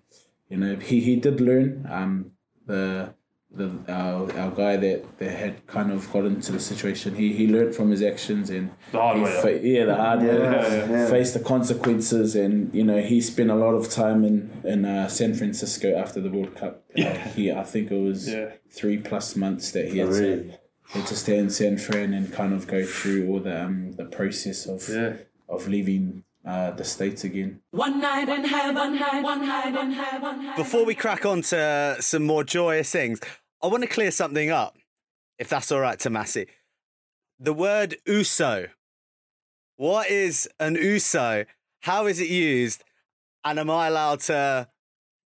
you 0.49 0.57
know, 0.57 0.75
he, 0.77 1.01
he 1.01 1.15
did 1.15 1.41
learn. 1.41 1.87
Um, 1.89 2.31
the 2.65 3.13
the 3.51 3.71
our, 3.87 4.29
our 4.37 4.51
guy 4.51 4.75
that, 4.75 5.17
that 5.19 5.31
had 5.31 5.65
kind 5.65 5.89
of 5.91 6.11
got 6.11 6.25
into 6.25 6.51
the 6.51 6.59
situation. 6.59 7.15
He 7.15 7.31
he 7.33 7.47
learned 7.47 7.73
from 7.75 7.89
his 7.91 8.01
actions 8.01 8.49
and 8.49 8.71
The 8.91 8.99
hard 8.99 9.21
way, 9.21 9.41
fa- 9.41 9.59
yeah, 9.65 9.85
the 9.85 9.95
hard 9.95 10.19
way. 10.21 10.27
Yeah, 10.27 10.89
yeah. 10.89 11.07
Faced 11.09 11.35
the 11.35 11.39
consequences, 11.39 12.35
and 12.35 12.73
you 12.75 12.83
know 12.83 13.01
he 13.01 13.21
spent 13.21 13.49
a 13.51 13.55
lot 13.55 13.73
of 13.75 13.89
time 13.89 14.25
in 14.25 14.51
in 14.65 14.83
uh, 14.83 15.07
San 15.07 15.33
Francisco 15.35 15.95
after 15.97 16.19
the 16.19 16.29
World 16.29 16.53
Cup. 16.55 16.83
Uh, 16.97 17.13
he 17.35 17.49
I 17.51 17.63
think 17.63 17.91
it 17.91 18.01
was 18.01 18.27
Yeah. 18.27 18.49
three 18.69 18.97
plus 18.97 19.35
months 19.37 19.71
that 19.71 19.89
he 19.89 19.99
had 19.99 20.09
Oh, 20.09 20.19
to 20.19 20.51
had 20.89 21.05
to 21.07 21.15
stay 21.15 21.37
in 21.37 21.49
San 21.49 21.77
Fran 21.77 22.13
and 22.13 22.31
kind 22.33 22.53
of 22.53 22.67
go 22.67 22.83
through 22.85 23.29
all 23.29 23.39
the 23.39 23.63
um, 23.65 23.93
the 23.93 24.05
process 24.05 24.65
of 24.65 24.89
Yeah. 24.89 25.13
of 25.47 25.67
leaving 25.69 26.24
uh, 26.45 26.71
the 26.71 26.83
states 26.83 27.23
again. 27.23 27.61
One 27.71 27.99
night 27.99 28.29
in 28.29 28.45
heaven, 28.45 28.75
one 28.75 28.99
night, 28.99 29.23
one 29.23 29.47
night, 29.47 29.73
one 29.73 29.95
night, 29.95 30.21
one 30.21 30.45
night. 30.45 30.57
Before 30.57 30.85
we 30.85 30.95
crack 30.95 31.25
on 31.25 31.41
to 31.43 31.97
some 31.99 32.23
more 32.23 32.43
joyous 32.43 32.91
things, 32.91 33.19
I 33.63 33.67
want 33.67 33.83
to 33.83 33.89
clear 33.89 34.11
something 34.11 34.51
up, 34.51 34.77
if 35.39 35.49
that's 35.49 35.71
all 35.71 35.79
right, 35.79 35.97
Tomasi. 35.97 36.47
The 37.39 37.53
word 37.53 37.97
USO. 38.05 38.67
What 39.77 40.09
is 40.09 40.47
an 40.59 40.75
USO? 40.75 41.45
How 41.81 42.05
is 42.05 42.19
it 42.19 42.29
used? 42.29 42.83
And 43.43 43.59
am 43.59 43.69
I 43.69 43.87
allowed 43.87 44.21
to 44.21 44.69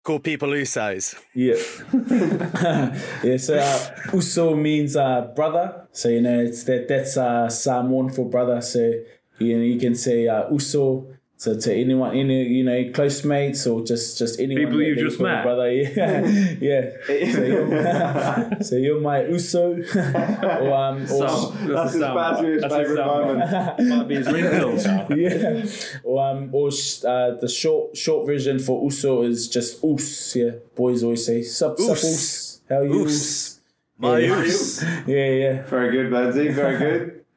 call 0.04 0.20
people 0.20 0.50
USOs? 0.50 1.16
Yeah. 1.34 1.56
yeah, 3.24 3.38
so 3.38 3.58
uh, 3.58 4.12
Uso 4.14 4.56
means 4.56 4.96
uh, 4.96 5.32
brother. 5.36 5.88
So, 5.92 6.10
you 6.10 6.22
know, 6.22 6.40
it's 6.40 6.64
that 6.66 6.88
that's 6.88 7.18
uh, 7.18 7.50
Samoan 7.50 8.10
for 8.10 8.30
brother. 8.30 8.62
So, 8.62 8.94
you 9.40 9.58
know, 9.58 9.64
you 9.64 9.80
can 9.80 9.96
say 9.96 10.28
uh, 10.28 10.50
Uso 10.52 11.08
to, 11.40 11.60
to 11.60 11.74
anyone, 11.76 12.16
any, 12.16 12.44
you 12.44 12.64
know, 12.64 12.92
close 12.94 13.26
mates 13.26 13.68
or 13.68 13.84
just, 13.84 14.18
just 14.18 14.40
anyone. 14.40 14.64
People 14.66 14.78
that 14.80 14.86
you've 14.86 14.98
just 14.98 15.18
call 15.18 15.28
met. 15.28 15.44
Brother, 15.44 15.72
yeah. 15.72 16.26
yeah. 16.62 16.90
So 17.34 17.44
you're, 17.44 18.58
so 18.64 18.76
you're 18.78 19.02
my 19.02 19.26
Uso. 19.26 19.74
or, 19.74 20.74
um, 20.74 21.04
or, 21.04 21.06
Sam. 21.08 21.68
That's 21.68 21.94
his 21.94 22.02
Sam. 22.02 22.16
That's 22.62 22.74
favourite 22.74 22.96
Sam. 22.96 23.08
moment. 23.08 23.80
Might 23.90 24.08
be 24.08 24.16
his 24.16 24.28
ringtone. 24.28 25.16
yeah. 25.18 26.00
Or 26.04 26.26
um, 26.26 26.50
or 26.54 26.68
uh, 26.68 27.32
the 27.42 27.50
short 27.50 27.98
short 27.98 28.26
version 28.26 28.58
for 28.60 28.82
Uso 28.84 29.24
is 29.24 29.50
just 29.50 29.84
Us. 29.84 30.36
Yeah, 30.36 30.52
boys 30.76 31.04
always 31.04 31.26
say 31.26 31.42
sup 31.42 31.78
sup 31.78 31.92
Us. 31.92 32.04
Us. 32.04 32.62
How 32.70 32.82
you? 32.82 33.02
Oos. 33.02 33.60
My 33.98 34.20
Yeah. 34.20 34.40
oos. 34.42 34.84
Yeah, 35.06 35.30
yeah. 35.30 35.62
Very 35.64 35.92
good, 35.92 36.12
Benzie. 36.12 36.54
Very 36.54 36.78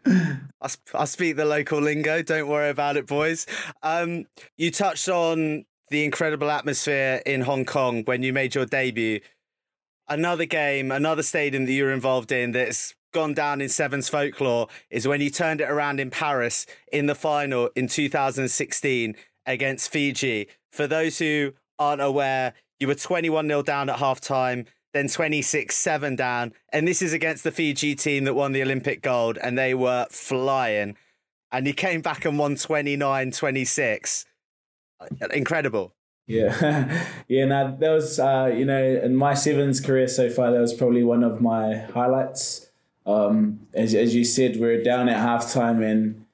good. 0.04 0.38
I, 0.60 0.68
I 0.94 1.04
speak 1.04 1.36
the 1.36 1.44
local 1.44 1.80
lingo. 1.80 2.22
Don't 2.22 2.48
worry 2.48 2.70
about 2.70 2.96
it, 2.96 3.06
boys. 3.06 3.46
Um, 3.82 4.26
you 4.56 4.70
touched 4.70 5.08
on 5.08 5.64
the 5.90 6.04
incredible 6.04 6.50
atmosphere 6.50 7.22
in 7.24 7.42
Hong 7.42 7.64
Kong 7.64 8.02
when 8.04 8.22
you 8.22 8.32
made 8.32 8.54
your 8.54 8.66
debut. 8.66 9.20
Another 10.08 10.44
game, 10.44 10.90
another 10.90 11.22
stadium 11.22 11.66
that 11.66 11.72
you 11.72 11.84
were 11.84 11.92
involved 11.92 12.32
in 12.32 12.52
that's 12.52 12.94
gone 13.12 13.34
down 13.34 13.60
in 13.60 13.68
Sevens 13.68 14.08
folklore 14.08 14.68
is 14.90 15.08
when 15.08 15.20
you 15.20 15.30
turned 15.30 15.60
it 15.60 15.70
around 15.70 16.00
in 16.00 16.10
Paris 16.10 16.66
in 16.92 17.06
the 17.06 17.14
final 17.14 17.70
in 17.74 17.88
2016 17.88 19.16
against 19.46 19.90
Fiji. 19.90 20.48
For 20.72 20.86
those 20.86 21.18
who 21.18 21.52
aren't 21.78 22.02
aware, 22.02 22.54
you 22.80 22.86
were 22.86 22.94
21 22.94 23.48
0 23.48 23.62
down 23.62 23.88
at 23.88 23.98
half 23.98 24.20
time, 24.20 24.66
then 24.92 25.08
26 25.08 25.74
7 25.74 26.16
down. 26.16 26.52
And 26.72 26.86
this 26.86 27.02
is 27.02 27.12
against 27.12 27.44
the 27.44 27.52
Fiji 27.52 27.94
team 27.94 28.24
that 28.24 28.34
won 28.34 28.52
the 28.52 28.62
Olympic 28.62 29.02
gold, 29.02 29.38
and 29.38 29.56
they 29.58 29.74
were 29.74 30.06
flying. 30.10 30.96
And 31.50 31.66
he 31.66 31.72
came 31.72 32.00
back 32.00 32.24
and 32.24 32.38
won 32.38 32.56
29 32.56 33.30
26. 33.30 34.26
Incredible. 35.32 35.94
Yeah, 36.26 37.06
yeah. 37.28 37.46
Now 37.46 37.74
that 37.78 37.90
was, 37.90 38.18
uh, 38.18 38.52
you 38.54 38.66
know, 38.66 39.00
in 39.02 39.16
my 39.16 39.34
sevens 39.34 39.80
career 39.80 40.08
so 40.08 40.28
far, 40.28 40.50
that 40.50 40.60
was 40.60 40.74
probably 40.74 41.02
one 41.02 41.24
of 41.24 41.40
my 41.40 41.76
highlights. 41.76 42.70
Um, 43.06 43.66
as 43.72 43.94
as 43.94 44.14
you 44.14 44.24
said, 44.24 44.56
we 44.56 44.66
were 44.66 44.82
down 44.82 45.08
at 45.08 45.16
halftime, 45.16 45.82
and 45.82 46.26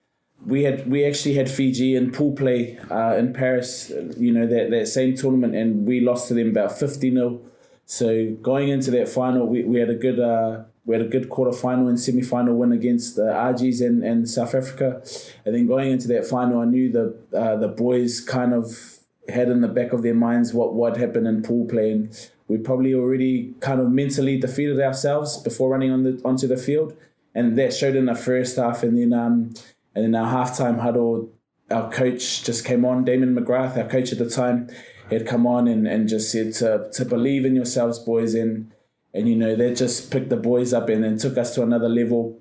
we 0.44 0.64
had 0.64 0.90
we 0.90 1.04
actually 1.04 1.34
had 1.34 1.48
Fiji 1.48 1.94
in 1.94 2.10
pool 2.10 2.32
play 2.32 2.76
uh, 2.90 3.14
in 3.16 3.32
Paris. 3.32 3.92
You 4.16 4.32
know 4.32 4.48
that 4.48 4.70
that 4.70 4.88
same 4.88 5.14
tournament, 5.14 5.54
and 5.54 5.86
we 5.86 6.00
lost 6.00 6.26
to 6.28 6.34
them 6.34 6.48
about 6.48 6.76
fifty 6.76 7.12
0 7.12 7.40
So 7.86 8.36
going 8.42 8.68
into 8.68 8.90
that 8.92 9.08
final, 9.08 9.46
we, 9.46 9.62
we 9.64 9.78
had 9.78 9.90
a 9.90 9.94
good 9.94 10.18
uh, 10.18 10.64
we 10.86 10.96
had 10.96 11.04
a 11.04 11.08
good 11.08 11.28
quarter 11.30 11.52
final 11.52 11.88
and 11.88 11.98
semi 11.98 12.22
final 12.22 12.54
win 12.56 12.72
against 12.72 13.16
the 13.16 13.22
Argies 13.22 13.80
and, 13.80 14.02
and 14.02 14.28
South 14.28 14.54
Africa, 14.54 15.02
and 15.44 15.54
then 15.54 15.66
going 15.66 15.90
into 15.92 16.08
that 16.08 16.26
final, 16.26 16.60
I 16.60 16.64
knew 16.64 16.90
the 16.90 17.16
uh, 17.36 17.56
the 17.56 17.68
boys 17.68 18.20
kind 18.20 18.54
of 18.54 18.98
had 19.28 19.48
in 19.48 19.62
the 19.62 19.68
back 19.68 19.92
of 19.92 20.02
their 20.02 20.14
minds 20.14 20.52
what 20.52 20.74
what 20.74 20.96
happened 20.96 21.26
in 21.26 21.42
pool 21.42 21.66
play, 21.66 21.92
and 21.92 22.30
we 22.48 22.58
probably 22.58 22.94
already 22.94 23.54
kind 23.60 23.80
of 23.80 23.90
mentally 23.90 24.38
defeated 24.38 24.80
ourselves 24.80 25.38
before 25.38 25.70
running 25.70 25.90
on 25.90 26.02
the 26.04 26.20
onto 26.24 26.46
the 26.46 26.56
field, 26.56 26.94
and 27.34 27.56
that 27.58 27.72
showed 27.72 27.96
in 27.96 28.06
the 28.06 28.14
first 28.14 28.56
half, 28.56 28.82
and 28.82 28.98
then 28.98 29.18
um 29.18 29.54
and 29.94 30.04
then 30.04 30.14
our 30.14 30.46
halftime 30.46 30.80
huddle, 30.80 31.30
our 31.70 31.90
coach 31.90 32.44
just 32.44 32.64
came 32.64 32.84
on, 32.84 33.04
Damian 33.04 33.34
McGrath, 33.34 33.76
our 33.76 33.88
coach 33.88 34.12
at 34.12 34.18
the 34.18 34.28
time, 34.28 34.68
had 35.10 35.26
come 35.26 35.46
on 35.46 35.68
and, 35.68 35.86
and 35.86 36.08
just 36.08 36.30
said 36.30 36.52
to 36.54 36.88
to 36.92 37.04
believe 37.04 37.44
in 37.44 37.54
yourselves, 37.54 37.98
boys, 37.98 38.34
and 38.34 38.72
and 39.12 39.28
you 39.28 39.36
know 39.36 39.54
they 39.54 39.74
just 39.74 40.10
picked 40.10 40.30
the 40.30 40.36
boys 40.36 40.72
up 40.72 40.88
and 40.88 41.04
then 41.04 41.18
took 41.18 41.36
us 41.38 41.54
to 41.54 41.62
another 41.62 41.88
level, 41.88 42.40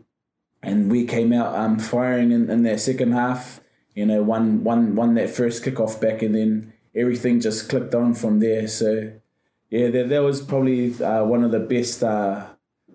and 0.62 0.92
we 0.92 1.06
came 1.06 1.34
out 1.34 1.56
um 1.56 1.80
firing 1.80 2.32
in, 2.32 2.50
in 2.50 2.64
that 2.64 2.80
second 2.80 3.12
half. 3.12 3.62
You 3.96 4.06
know, 4.06 4.24
one 4.24 4.64
one 4.64 4.96
won 4.96 5.14
that 5.16 5.30
first 5.30 5.64
kickoff 5.64 6.02
back, 6.02 6.22
and 6.22 6.34
then 6.34 6.74
everything 6.96 7.40
just 7.40 7.70
clicked 7.70 7.94
on 7.94 8.14
from 8.14 8.40
there. 8.40 8.68
So 8.68 9.14
yeah, 9.70 9.90
that, 9.90 10.10
that 10.10 10.24
was 10.24 10.42
probably 10.42 10.94
uh, 11.04 11.24
one 11.24 11.44
of 11.44 11.52
the 11.52 11.60
best 11.60 12.04
uh, 12.04 12.48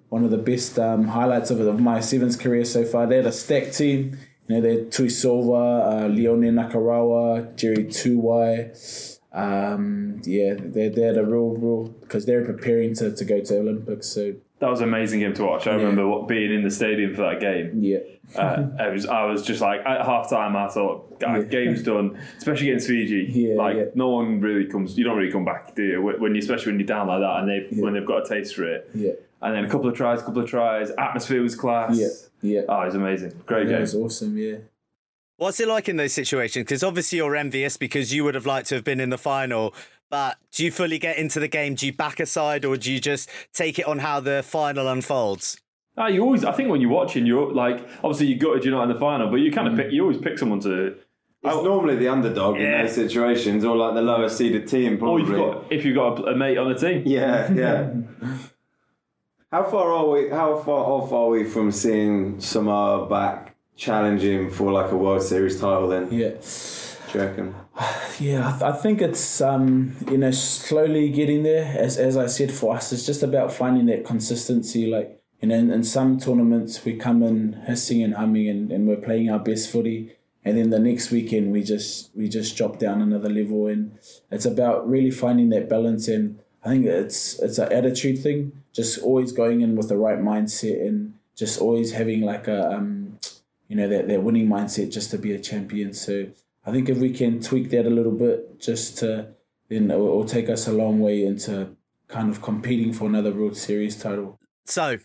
one 0.09 0.25
of 0.25 0.31
the 0.31 0.39
best 0.39 0.79
um, 0.79 1.09
highlights 1.09 1.51
of, 1.51 1.61
of 1.61 1.81
my 1.81 2.01
sevens 2.01 2.37
career 2.37 2.65
so 2.65 2.85
far. 2.85 3.07
They 3.07 3.17
had 3.17 3.27
a 3.27 3.33
stacked 3.33 3.77
team. 3.77 4.19
You 4.47 4.55
know, 4.55 4.61
they 4.63 4.71
had 4.71 4.91
Tuisova, 4.91 6.05
uh, 6.05 6.07
Leone 6.07 6.51
Nakarawa, 6.53 7.55
Jerry 7.55 7.85
Tuwai. 7.85 9.18
Um, 9.33 10.21
yeah, 10.25 10.55
they're 10.59 10.91
they 10.91 11.03
had 11.03 11.19
a 11.19 11.25
real, 11.25 11.51
real 11.51 11.85
because 12.01 12.25
they're 12.27 12.45
preparing 12.45 12.95
to, 12.97 13.15
to 13.15 13.25
go 13.25 13.41
to 13.41 13.59
Olympics. 13.59 14.07
So 14.09 14.35
That 14.61 14.71
was 14.71 14.81
an 14.81 14.89
amazing 14.89 15.21
game 15.21 15.35
to 15.35 15.45
watch. 15.45 15.67
I 15.67 15.75
remember 15.75 16.07
what, 16.09 16.29
being 16.29 16.53
in 16.53 16.65
the 16.65 16.71
stadium 16.71 17.15
for 17.15 17.23
that 17.23 17.41
game. 17.41 17.73
yeah, 17.83 17.99
Uh, 18.35 18.69
I 18.81 18.89
was 18.89 19.07
I 19.07 19.25
was 19.27 19.45
just 19.45 19.61
like 19.61 19.81
at 19.85 20.05
half 20.05 20.31
time 20.31 20.57
I 20.57 20.69
thought 20.69 21.21
"God, 21.21 21.37
Yeah. 21.37 21.43
game's 21.45 21.83
done 21.83 22.19
especially 22.39 22.71
against 22.71 22.89
Fiji 22.89 23.27
Yeah, 23.31 23.55
like 23.57 23.77
yeah. 23.77 23.85
no 23.95 24.09
one 24.09 24.41
really 24.41 24.65
comes 24.67 24.97
you 24.97 25.05
don't 25.05 25.17
really 25.17 25.33
come 25.33 25.45
back 25.45 25.75
do 25.75 25.83
you 25.85 26.03
when 26.03 26.35
you 26.35 26.39
especially 26.41 26.73
when 26.73 26.81
you're 26.81 26.87
down 26.87 27.07
like 27.09 27.21
that 27.21 27.41
and 27.41 27.49
they 27.49 27.67
Yeah. 27.71 27.83
when 27.85 27.93
they've 27.95 28.07
got 28.07 28.25
a 28.25 28.29
taste 28.29 28.55
for 28.57 28.65
it 28.65 28.91
yeah, 28.95 29.13
and 29.43 29.55
then 29.55 29.65
a 29.65 29.69
couple 29.69 29.89
of 29.89 29.95
tries 29.97 30.23
couple 30.23 30.43
of 30.43 30.49
tries 30.49 30.91
atmosphere 30.93 31.43
was 31.43 31.55
class 31.55 31.97
yeah, 31.99 32.09
yeah. 32.55 32.61
oh 32.69 32.83
it 32.83 32.87
was 32.87 32.95
amazing 32.95 33.33
great 33.47 33.69
game 33.69 33.81
was 33.81 33.95
awesome. 33.95 34.37
Yeah. 34.39 34.57
What's 35.39 35.59
it 35.61 35.69
like 35.69 35.89
in 35.89 35.97
those 35.97 36.13
situations? 36.13 36.65
Because 36.65 36.83
obviously 36.83 37.19
you're 37.19 37.37
envious 37.37 37.77
because 37.77 38.13
you 38.13 38.25
would 38.25 38.35
have 38.35 38.45
liked 38.47 38.69
to 38.69 38.75
have 38.75 38.85
been 38.85 39.01
in 39.01 39.11
the 39.11 39.19
final. 39.19 39.73
But 40.11 40.37
do 40.53 40.65
you 40.65 40.71
fully 40.71 40.99
get 40.99 41.17
into 41.17 41.39
the 41.41 41.49
game? 41.49 41.75
Do 41.75 41.87
you 41.87 41.93
back 41.93 42.19
aside 42.21 42.65
or 42.65 42.77
do 42.77 42.93
you 42.93 43.01
just 43.01 43.31
take 43.55 43.79
it 43.79 43.87
on 43.87 44.01
how 44.01 44.21
the 44.21 44.43
final 44.45 44.89
unfolds? 44.89 45.61
Ah, 45.97 46.09
you 46.09 46.23
always 46.23 46.45
I 46.45 46.53
think 46.53 46.71
when 46.71 46.81
you're 46.81 46.91
watching 46.91 47.25
you're 47.27 47.53
like 47.53 47.87
obviously 48.05 48.27
you 48.27 48.37
gutted 48.37 48.65
you're 48.65 48.75
not 48.75 48.85
in 48.85 48.89
the 48.89 48.99
final 49.01 49.29
but 49.31 49.37
you 49.37 49.51
kind 49.51 49.67
of 49.69 49.77
pick 49.77 49.93
you 49.93 50.03
always 50.03 50.19
pick 50.19 50.39
someone 50.39 50.61
to 50.61 50.95
It's 51.43 51.63
normally 51.65 51.97
the 51.97 52.09
underdog 52.09 52.57
Yeah. 52.57 52.81
in 52.81 52.87
those 52.87 52.95
situations, 52.95 53.65
or 53.65 53.77
like 53.77 53.95
the 53.95 54.03
lower 54.03 54.29
seeded 54.29 54.67
team, 54.69 54.95
or 54.95 54.99
probably. 54.99 55.23
you've 55.25 55.37
got 55.37 55.73
if 55.73 55.85
you've 55.85 55.95
got 55.97 56.21
a, 56.21 56.23
a 56.33 56.37
mate 56.37 56.57
on 56.59 56.73
the 56.73 56.79
team 56.79 57.03
Yeah, 57.05 57.53
yeah. 57.53 57.91
how 59.53 59.65
far 59.65 59.93
are 59.93 60.07
we? 60.09 60.29
How 60.31 60.57
far 60.59 60.85
off 60.85 61.13
are 61.13 61.29
we 61.29 61.45
from 61.45 61.71
seeing 61.73 62.41
Samoa 62.41 63.09
back 63.09 63.48
challenging 63.79 64.51
for 64.51 64.71
like 64.73 64.91
a 64.93 64.97
World 64.97 65.23
Series 65.23 65.59
title? 65.61 65.89
Then, 65.89 66.09
Yeah. 66.13 66.31
do 67.13 67.19
you 67.19 67.25
reckon? 67.25 67.55
Yeah, 68.21 68.49
I, 68.49 68.51
th- 68.51 68.63
I 68.63 68.73
think 68.73 69.01
it's 69.01 69.41
um, 69.41 69.95
you 70.11 70.19
know 70.19 70.33
slowly 70.33 71.09
getting 71.11 71.45
there. 71.45 71.65
As 71.79 71.97
as 71.97 72.17
I 72.17 72.27
said, 72.27 72.51
for 72.53 72.77
us, 72.77 72.93
it's 72.93 73.07
just 73.07 73.23
about 73.23 73.53
finding 73.53 73.87
that 73.87 74.05
consistency. 74.05 74.87
Like 74.87 75.21
you 75.41 75.49
know, 75.49 75.55
in, 75.55 75.71
in 75.71 75.85
some 75.85 76.19
tournaments 76.19 76.85
we 76.85 76.97
come 76.97 77.23
in 77.23 77.53
hissing 77.69 78.03
and 78.03 78.15
humming, 78.15 78.49
and, 78.49 78.73
and 78.73 78.89
we're 78.89 78.97
playing 78.97 79.31
our 79.31 79.39
best 79.39 79.71
footy, 79.71 80.17
and 80.45 80.59
then 80.59 80.71
the 80.71 80.81
next 80.81 81.13
weekend 81.13 81.53
we 81.53 81.63
just 81.63 82.11
we 82.17 82.29
just 82.29 82.57
drop 82.57 82.81
down 82.81 83.01
another 83.01 83.31
level, 83.31 83.69
and 83.69 83.97
it's 84.33 84.45
about 84.45 84.89
really 84.89 85.13
finding 85.13 85.51
that 85.51 85.69
balance. 85.69 86.09
And 86.09 86.41
I 86.65 86.71
think 86.71 86.87
it's 86.87 87.39
it's 87.39 87.59
an 87.59 87.73
attitude 87.73 88.19
thing. 88.21 88.61
Just 88.73 88.99
always 89.01 89.31
going 89.31 89.61
in 89.61 89.77
with 89.77 89.89
the 89.89 89.97
right 89.97 90.19
mindset, 90.19 90.85
and 90.85 91.15
just 91.37 91.61
always 91.61 91.93
having 91.93 92.23
like 92.23 92.49
a 92.49 92.73
um, 92.73 92.98
you 93.69 93.77
know 93.77 93.89
that 93.89 94.09
that 94.09 94.23
winning 94.23 94.49
mindset 94.49 94.93
just 94.93 95.11
to 95.13 95.19
be 95.19 95.33
a 95.33 95.39
champion. 95.39 95.93
So. 95.95 96.29
I 96.67 96.71
think 96.71 96.91
if 96.91 96.99
we 96.99 97.15
can 97.15 97.41
tweak 97.41 97.71
that 97.71 97.87
a 97.87 97.89
little 97.89 98.13
bit, 98.13 98.61
just 98.61 98.99
to 98.99 99.29
then 99.69 99.91
it 99.91 99.99
will, 99.99 100.25
take 100.25 100.49
us 100.49 100.67
a 100.67 100.73
long 100.73 101.01
way 101.01 101.25
into 101.25 101.77
kind 102.09 102.31
of 102.31 102.43
competing 102.43 102.93
for 102.93 103.07
another 103.07 103.33
World 103.33 103.57
Series 103.57 103.97
title. 104.01 104.39
So, 104.65 104.99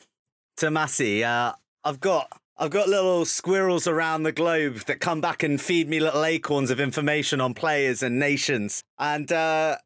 Tomasi, 0.57 1.23
uh, 1.23 1.53
I've 1.83 1.99
got 1.99 2.31
I've 2.57 2.71
got 2.71 2.87
little 2.87 3.25
squirrels 3.25 3.87
around 3.87 4.23
the 4.23 4.31
globe 4.31 4.77
that 4.85 4.99
come 4.99 5.21
back 5.21 5.43
and 5.43 5.59
feed 5.59 5.89
me 5.89 5.99
little 5.99 6.23
acorns 6.23 6.71
of 6.71 6.79
information 6.79 7.41
on 7.41 7.53
players 7.53 8.03
and 8.03 8.19
nations. 8.19 8.83
And 8.97 9.31
uh, 9.31 9.77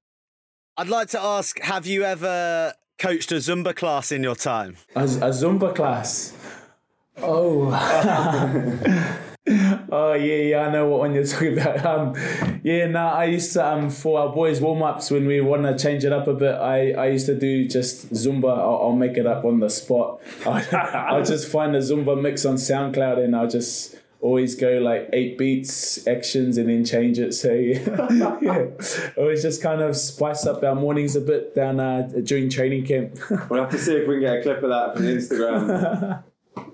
I'd 0.77 0.89
like 0.89 1.09
to 1.09 1.21
ask: 1.21 1.59
Have 1.59 1.87
you 1.87 2.03
ever 2.03 2.73
coached 2.99 3.31
a 3.31 3.35
Zumba 3.35 3.75
class 3.75 4.11
in 4.11 4.21
your 4.21 4.35
time? 4.35 4.77
A, 4.95 5.03
a 5.03 5.31
Zumba 5.31 5.75
class. 5.75 6.33
Oh. 7.19 7.71
oh 9.91 10.13
yeah, 10.13 10.35
yeah, 10.35 10.67
I 10.67 10.71
know 10.71 10.87
what 10.87 10.99
one 10.99 11.15
you're 11.15 11.25
talking 11.25 11.57
about. 11.59 11.85
Um, 11.85 12.59
yeah, 12.63 12.87
no, 12.87 13.07
I 13.07 13.25
used 13.25 13.53
to 13.53 13.65
um 13.65 13.89
for 13.89 14.19
our 14.19 14.33
boys 14.33 14.61
warm 14.61 14.83
ups 14.83 15.09
when 15.09 15.25
we 15.25 15.41
want 15.41 15.63
to 15.63 15.77
change 15.77 16.05
it 16.05 16.13
up 16.13 16.27
a 16.27 16.33
bit. 16.33 16.55
I, 16.55 16.91
I 16.91 17.07
used 17.07 17.25
to 17.27 17.37
do 17.37 17.67
just 17.67 18.13
Zumba. 18.13 18.57
I'll, 18.57 18.81
I'll 18.83 18.95
make 18.95 19.17
it 19.17 19.25
up 19.25 19.45
on 19.45 19.59
the 19.59 19.69
spot. 19.69 20.21
I'll, 20.45 20.63
I'll 20.73 21.23
just 21.23 21.47
find 21.49 21.75
a 21.75 21.79
Zumba 21.79 22.19
mix 22.19 22.45
on 22.45 22.55
SoundCloud 22.55 23.23
and 23.23 23.35
I'll 23.35 23.49
just 23.49 23.95
always 24.19 24.55
go 24.55 24.79
like 24.79 25.09
eight 25.13 25.37
beats 25.37 26.05
actions 26.07 26.57
and 26.57 26.69
then 26.69 26.83
change 26.83 27.19
it. 27.19 27.33
So 27.33 27.51
yeah, 27.53 28.37
yeah. 28.41 28.65
always 29.17 29.41
just 29.41 29.61
kind 29.61 29.81
of 29.81 29.95
spice 29.95 30.45
up 30.45 30.63
our 30.63 30.75
mornings 30.75 31.15
a 31.15 31.21
bit 31.21 31.55
down 31.55 31.79
uh, 31.79 32.09
during 32.23 32.49
training 32.49 32.85
camp. 32.85 33.17
We'll 33.49 33.61
have 33.61 33.71
to 33.71 33.79
see 33.79 33.95
if 33.95 34.07
we 34.07 34.15
can 34.15 34.21
get 34.21 34.37
a 34.39 34.41
clip 34.43 34.63
of 34.63 34.69
that 34.69 34.95
from 34.95 35.05
Instagram. 35.05 36.23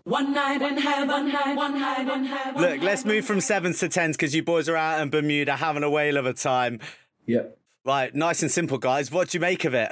One 0.05 0.33
night 0.33 0.61
in 0.61 0.77
heaven, 0.77 1.07
one 1.07 1.31
night, 1.31 1.55
one 1.55 1.79
night 1.79 2.07
in 2.09 2.25
heaven. 2.25 2.61
Look, 2.61 2.81
let's 2.81 3.05
move 3.05 3.25
from 3.25 3.39
sevens 3.39 3.79
to 3.79 3.87
tens 3.87 4.17
because 4.17 4.35
you 4.35 4.43
boys 4.43 4.67
are 4.67 4.75
out 4.75 5.01
in 5.01 5.09
Bermuda 5.09 5.55
having 5.55 5.83
a 5.83 5.89
whale 5.89 6.17
of 6.17 6.25
a 6.25 6.33
time. 6.33 6.79
yep. 7.25 7.57
Right, 7.85 8.13
nice 8.15 8.41
and 8.41 8.51
simple, 8.51 8.77
guys. 8.77 9.11
What 9.11 9.29
do 9.29 9.37
you 9.37 9.41
make 9.41 9.65
of 9.65 9.73
it? 9.73 9.91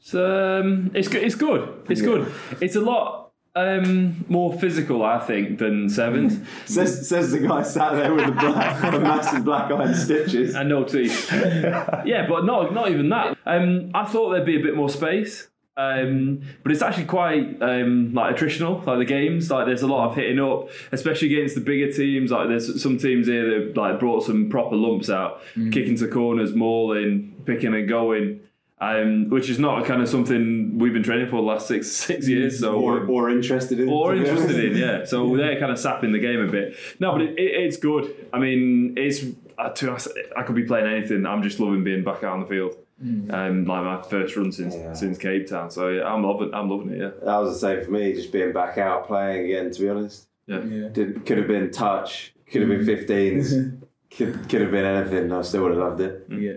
So 0.00 0.60
um, 0.60 0.90
it's 0.94 1.06
good. 1.08 1.22
It's 1.22 1.36
good. 1.36 1.86
It's 1.88 2.02
good. 2.02 2.32
It's 2.60 2.74
a 2.74 2.80
lot 2.80 3.30
um, 3.54 4.24
more 4.28 4.58
physical, 4.58 5.04
I 5.04 5.18
think, 5.20 5.58
than 5.58 5.88
sevens. 5.88 6.46
says, 6.66 7.08
says 7.08 7.32
the 7.32 7.40
guy 7.40 7.62
sat 7.62 7.92
there 7.92 8.14
with 8.14 8.26
the 8.26 8.32
black, 8.32 8.92
the 8.92 9.00
massive 9.00 9.44
black 9.44 9.70
eyed 9.70 9.96
stitches. 9.96 10.54
and 10.54 10.68
no 10.68 10.84
teeth. 10.84 11.30
yeah, 11.32 12.26
but 12.28 12.44
not 12.44 12.72
not 12.72 12.90
even 12.90 13.08
that. 13.10 13.36
Um, 13.46 13.90
I 13.94 14.04
thought 14.04 14.30
there'd 14.30 14.46
be 14.46 14.58
a 14.58 14.62
bit 14.62 14.76
more 14.76 14.88
space. 14.88 15.48
Um, 15.78 16.40
but 16.64 16.72
it's 16.72 16.82
actually 16.82 17.04
quite 17.04 17.62
um, 17.62 18.12
like 18.12 18.34
attritional, 18.36 18.84
like 18.84 18.98
the 18.98 19.04
games. 19.04 19.48
Like 19.48 19.66
there's 19.66 19.82
a 19.82 19.86
lot 19.86 20.08
of 20.10 20.16
hitting 20.16 20.40
up, 20.40 20.70
especially 20.90 21.32
against 21.34 21.54
the 21.54 21.60
bigger 21.60 21.92
teams. 21.92 22.32
Like 22.32 22.48
there's 22.48 22.82
some 22.82 22.98
teams 22.98 23.28
here 23.28 23.60
that 23.64 23.76
like 23.76 24.00
brought 24.00 24.24
some 24.24 24.50
proper 24.50 24.74
lumps 24.74 25.08
out, 25.08 25.40
kicking 25.70 25.96
to 25.98 26.08
corners, 26.08 26.52
mauling, 26.54 27.34
picking 27.46 27.74
and 27.74 27.88
going. 27.88 28.40
Um, 28.80 29.28
which 29.28 29.50
is 29.50 29.58
not 29.58 29.84
kind 29.86 30.00
of 30.00 30.08
something 30.08 30.78
we've 30.78 30.92
been 30.92 31.02
training 31.02 31.26
for 31.26 31.36
the 31.36 31.42
last 31.42 31.66
six 31.66 31.90
six 31.90 32.28
years. 32.28 32.60
So 32.60 32.74
Or, 32.78 33.04
or 33.06 33.28
interested 33.30 33.80
in. 33.80 33.88
or 33.88 34.14
interested 34.14 34.64
in, 34.64 34.76
yeah. 34.76 35.04
So 35.04 35.36
they're 35.36 35.58
kind 35.58 35.72
of 35.72 35.78
sapping 35.80 36.12
the 36.12 36.20
game 36.20 36.40
a 36.40 36.46
bit. 36.46 36.76
No, 37.00 37.10
but 37.12 37.22
it, 37.22 37.30
it, 37.38 37.50
it's 37.64 37.76
good. 37.76 38.14
I 38.32 38.38
mean, 38.38 38.94
it's 38.96 39.24
uh, 39.58 39.70
to 39.70 39.98
I 40.36 40.42
could 40.44 40.54
be 40.54 40.62
playing 40.62 40.86
anything. 40.86 41.26
I'm 41.26 41.42
just 41.42 41.58
loving 41.58 41.82
being 41.82 42.04
back 42.04 42.18
out 42.22 42.34
on 42.34 42.40
the 42.40 42.46
field. 42.46 42.76
Mm. 43.04 43.32
Um, 43.32 43.64
like 43.64 43.84
my 43.84 44.02
first 44.02 44.36
run 44.36 44.50
since 44.50 44.74
Yeah. 44.74 44.92
since 44.92 45.18
Cape 45.18 45.46
Town. 45.46 45.70
So 45.70 45.88
yeah, 45.88 46.04
I'm 46.12 46.24
loving 46.24 46.52
I'm 46.52 46.68
loving 46.68 46.90
it. 46.90 46.98
Yeah, 46.98 47.10
That 47.24 47.36
was 47.38 47.52
the 47.54 47.58
same 47.60 47.84
for 47.84 47.92
me, 47.92 48.12
just 48.12 48.32
being 48.32 48.52
back 48.52 48.76
out 48.78 49.06
playing 49.06 49.44
again, 49.44 49.70
to 49.70 49.80
be 49.80 49.88
honest. 49.88 50.26
yeah. 50.46 50.64
Yeah. 50.64 50.88
Did, 50.88 51.24
could 51.24 51.38
have 51.38 51.46
been 51.46 51.70
touch, 51.70 52.34
mm. 52.36 52.46
could 52.52 52.62
have 52.62 52.70
been 52.70 52.84
15s, 52.86 53.80
could, 54.10 54.48
could 54.48 54.60
have 54.62 54.70
been 54.72 54.84
anything. 54.84 55.30
I 55.32 55.42
still 55.42 55.62
would 55.62 55.72
have 55.76 55.80
loved 55.80 56.00
it. 56.00 56.28
Mm. 56.28 56.42
Yeah. 56.42 56.52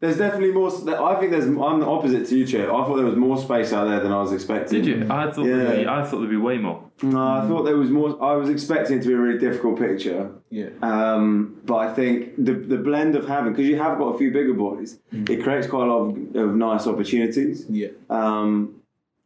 There's 0.00 0.16
definitely 0.16 0.52
more. 0.52 0.68
I 0.70 1.20
think 1.20 1.30
there's. 1.30 1.44
I'm 1.44 1.78
the 1.80 1.86
opposite 1.86 2.26
to 2.28 2.38
you, 2.38 2.46
Chip. 2.46 2.68
I 2.68 2.72
thought 2.84 2.96
there 2.96 3.04
was 3.04 3.16
more 3.16 3.36
space 3.36 3.70
out 3.74 3.84
there 3.86 4.00
than 4.00 4.12
I 4.12 4.20
was 4.22 4.32
expecting. 4.32 4.82
Did 4.82 4.86
you? 4.86 5.06
I 5.10 5.30
thought 5.30 5.44
Yeah. 5.44 5.56
there'd 5.56 5.80
be, 5.80 5.86
I 5.86 6.02
thought 6.04 6.18
there'd 6.20 6.30
be 6.30 6.38
way 6.38 6.56
more. 6.56 6.82
No, 7.02 7.18
I 7.20 7.46
thought 7.46 7.64
there 7.64 7.76
was 7.76 7.90
more. 7.90 8.16
I 8.22 8.34
was 8.34 8.48
expecting 8.48 8.98
it 8.98 9.02
to 9.02 9.08
be 9.08 9.14
a 9.14 9.18
really 9.18 9.38
difficult 9.38 9.78
picture. 9.78 10.30
Yeah. 10.48 10.70
Um, 10.80 11.60
but 11.66 11.76
I 11.76 11.92
think 11.92 12.42
the 12.42 12.54
the 12.54 12.78
blend 12.78 13.14
of 13.14 13.28
having 13.28 13.52
because 13.52 13.66
you 13.66 13.76
have 13.76 13.98
got 13.98 14.14
a 14.14 14.18
few 14.18 14.30
bigger 14.32 14.54
boys, 14.54 14.98
it 15.12 15.42
creates 15.42 15.66
quite 15.66 15.86
a 15.86 15.92
lot 15.94 16.16
of, 16.16 16.36
of 16.48 16.56
nice 16.56 16.86
opportunities. 16.86 17.66
Yeah. 17.68 17.88
Um, 18.08 18.76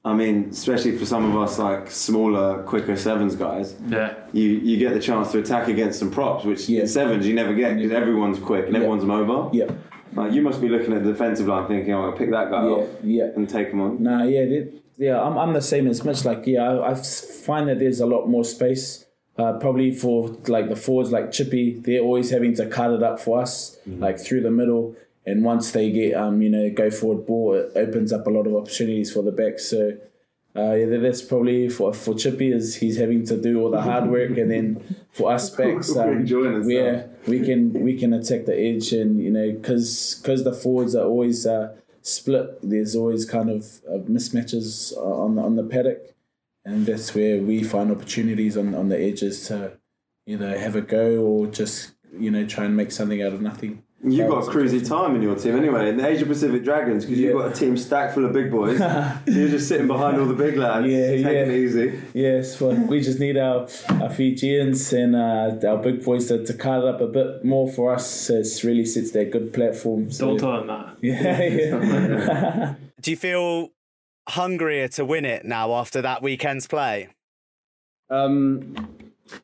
I 0.04 0.12
mean, 0.12 0.48
especially 0.50 0.98
for 0.98 1.06
some 1.06 1.24
of 1.24 1.40
us 1.40 1.56
like 1.58 1.88
smaller, 1.90 2.62
quicker 2.64 2.96
sevens 2.96 3.36
guys, 3.36 3.76
Yeah, 3.88 4.14
you 4.32 4.48
you 4.50 4.76
get 4.76 4.92
the 4.92 5.00
chance 5.00 5.30
to 5.32 5.38
attack 5.38 5.68
against 5.68 6.00
some 6.00 6.10
props, 6.10 6.44
which 6.44 6.68
Yeah. 6.68 6.80
in 6.80 6.88
sevens 6.88 7.26
you 7.28 7.34
never 7.34 7.54
get 7.54 7.76
because 7.76 7.92
everyone's 7.92 8.40
quick 8.40 8.64
and 8.66 8.72
Yeah. 8.74 8.80
everyone's 8.80 9.04
mobile. 9.04 9.50
Yeah. 9.52 9.70
Like 10.14 10.32
you 10.32 10.42
must 10.42 10.60
be 10.60 10.68
looking 10.68 10.92
at 10.92 11.02
the 11.04 11.12
defensive 11.12 11.46
line 11.48 11.66
thinking, 11.68 11.92
"I'm 11.94 12.02
gonna 12.04 12.16
pick 12.16 12.30
that 12.30 12.50
guy 12.50 12.64
Yeah. 12.64 12.70
off 12.70 12.88
Yeah. 13.02 13.24
and 13.36 13.48
take 13.48 13.68
him 13.68 13.80
on." 13.80 14.02
Nah, 14.02 14.24
yeah, 14.24 14.44
they, 14.44 14.68
yeah, 14.96 15.20
I'm, 15.20 15.36
I'm 15.36 15.52
the 15.52 15.60
same 15.62 15.86
as 15.88 16.04
much. 16.04 16.24
Like, 16.24 16.46
yeah, 16.46 16.62
I, 16.70 16.92
I 16.92 16.94
find 16.94 17.68
that 17.68 17.78
there's 17.80 18.00
a 18.00 18.06
lot 18.06 18.28
more 18.28 18.44
space. 18.44 19.04
Uh, 19.36 19.54
probably 19.58 19.90
for 19.90 20.28
like 20.46 20.68
the 20.68 20.76
forwards, 20.76 21.10
like 21.10 21.32
Chippy, 21.32 21.80
they're 21.80 22.00
always 22.02 22.30
having 22.30 22.54
to 22.54 22.66
cut 22.66 22.92
it 22.92 23.02
up 23.02 23.18
for 23.18 23.40
us, 23.40 23.76
like 23.86 24.20
through 24.20 24.42
the 24.42 24.50
middle. 24.52 24.94
And 25.26 25.42
once 25.44 25.72
they 25.72 25.90
get, 25.90 26.14
um, 26.14 26.40
you 26.40 26.48
know, 26.50 26.70
go 26.70 26.88
forward 26.90 27.26
ball, 27.26 27.54
it 27.54 27.72
opens 27.74 28.12
up 28.12 28.26
a 28.28 28.30
lot 28.30 28.46
of 28.46 28.54
opportunities 28.54 29.10
for 29.12 29.22
the 29.24 29.32
backs. 29.32 29.64
So, 29.68 29.94
uh, 30.56 30.72
yeah, 30.74 30.98
that's 30.98 31.20
probably 31.20 31.68
for 31.68 31.92
for 31.92 32.14
Chippy 32.14 32.52
is 32.52 32.76
he's 32.76 32.96
having 32.96 33.26
to 33.26 33.36
do 33.36 33.60
all 33.60 33.70
the 33.70 33.82
hard 33.82 34.08
work, 34.08 34.36
and 34.38 34.50
then 34.50 34.96
for 35.10 35.32
us 35.32 35.50
backs, 35.56 35.96
um, 35.96 36.10
enjoying 36.10 36.54
ourselves. 36.54 36.70
yeah, 36.70 37.06
we 37.26 37.44
can 37.44 37.72
we 37.72 37.98
can 37.98 38.12
attack 38.12 38.46
the 38.46 38.56
edge, 38.56 38.92
and 38.92 39.20
you 39.20 39.30
know, 39.30 39.50
because 39.52 40.22
the 40.22 40.52
forwards 40.52 40.94
are 40.94 41.06
always 41.06 41.44
uh, 41.44 41.74
split. 42.02 42.58
There's 42.62 42.94
always 42.94 43.24
kind 43.24 43.50
of 43.50 43.64
uh, 43.88 43.98
mismatches 44.08 44.96
on 44.96 45.36
the, 45.36 45.42
on 45.42 45.56
the 45.56 45.64
paddock, 45.64 46.14
and 46.64 46.86
that's 46.86 47.14
where 47.14 47.42
we 47.42 47.64
find 47.64 47.90
opportunities 47.90 48.56
on 48.56 48.76
on 48.76 48.88
the 48.90 49.00
edges 49.00 49.48
to 49.48 49.78
either 50.26 50.56
have 50.58 50.76
a 50.76 50.80
go 50.80 51.16
or 51.16 51.46
just 51.48 51.94
you 52.16 52.30
know 52.30 52.46
try 52.46 52.64
and 52.64 52.76
make 52.76 52.92
something 52.92 53.22
out 53.22 53.32
of 53.32 53.40
nothing. 53.40 53.83
You've 54.06 54.28
got 54.28 54.46
a 54.46 54.50
cruisy 54.50 54.86
time 54.86 55.16
in 55.16 55.22
your 55.22 55.34
team 55.34 55.56
anyway, 55.56 55.88
in 55.88 55.96
the 55.96 56.06
Asia 56.06 56.26
Pacific 56.26 56.62
Dragons, 56.62 57.04
because 57.04 57.18
you've 57.18 57.34
Yeah. 57.34 57.40
got 57.42 57.52
a 57.52 57.54
team 57.54 57.76
stacked 57.76 58.12
full 58.14 58.24
of 58.26 58.32
big 58.34 58.50
boys. 58.50 58.76
so 58.78 59.12
you're 59.26 59.48
just 59.48 59.66
sitting 59.66 59.86
behind 59.86 60.18
all 60.18 60.26
the 60.26 60.34
big 60.34 60.56
lads, 60.56 60.86
Yeah, 60.86 61.06
taking 61.06 61.24
yeah. 61.24 61.30
it 61.30 61.50
easy. 61.50 62.00
Yes, 62.12 62.60
well, 62.60 62.74
we 62.74 63.00
just 63.00 63.18
need 63.18 63.36
our, 63.38 63.66
our 64.00 64.10
Fijians 64.10 64.92
and 64.92 65.16
uh, 65.16 65.56
our 65.66 65.78
big 65.78 66.04
boys 66.04 66.28
to, 66.28 66.44
to 66.44 66.52
cut 66.54 66.80
it 66.80 66.84
up 66.86 67.00
a 67.00 67.06
bit 67.06 67.44
more 67.44 67.66
for 67.70 67.94
us. 67.94 68.08
So 68.10 68.34
it 68.34 68.62
really 68.64 68.84
sits 68.84 69.10
their 69.12 69.24
good 69.24 69.52
platform. 69.54 70.10
So, 70.10 70.36
don't 70.36 70.38
tell 70.38 70.52
them 70.58 70.66
that. 70.66 70.96
Yeah, 71.00 71.42
yeah. 71.42 72.74
Do 73.00 73.10
you 73.10 73.16
feel 73.16 73.70
hungrier 74.28 74.88
to 74.88 75.04
win 75.04 75.24
it 75.24 75.44
now 75.44 75.72
after 75.74 76.02
that 76.02 76.22
weekend's 76.22 76.66
play? 76.66 77.08
Um, 78.10 78.76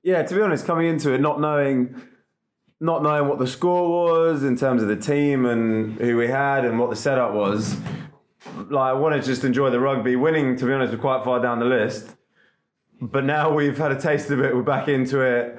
yeah, 0.03 0.23
to 0.23 0.35
be 0.35 0.41
honest, 0.43 0.67
coming 0.67 0.87
into 0.87 1.13
it, 1.13 1.21
not 1.21 1.41
knowing, 1.41 2.01
not 2.81 3.03
knowing 3.03 3.29
what 3.29 3.39
the 3.39 3.47
score 3.47 3.89
was 3.91 4.43
in 4.43 4.57
terms 4.57 4.83
of 4.83 4.89
the 4.89 4.97
team 4.97 5.45
and 5.45 5.99
who 5.99 6.17
we 6.17 6.29
had 6.29 6.65
and 6.65 6.79
what 6.79 6.91
the 6.91 6.97
setup 6.97 7.35
was, 7.35 7.77
like 8.57 8.91
I 8.91 8.93
wanted 8.95 9.21
to 9.23 9.27
just 9.27 9.45
enjoy 9.45 9.71
the 9.71 9.81
rugby. 9.81 10.17
Winning, 10.17 10.57
to 10.57 10.67
be 10.67 10.73
honest, 10.73 10.93
was 10.93 11.01
quite 11.01 11.23
far 11.23 11.41
down 11.41 11.59
the 11.59 11.67
list. 11.67 12.17
But 13.01 13.25
now 13.25 13.53
we've 13.53 13.77
had 13.77 13.93
a 13.93 14.01
taste 14.01 14.31
of 14.31 14.41
it. 14.41 14.55
We're 14.55 14.63
back 14.63 14.89
into 14.89 15.21
it. 15.21 15.59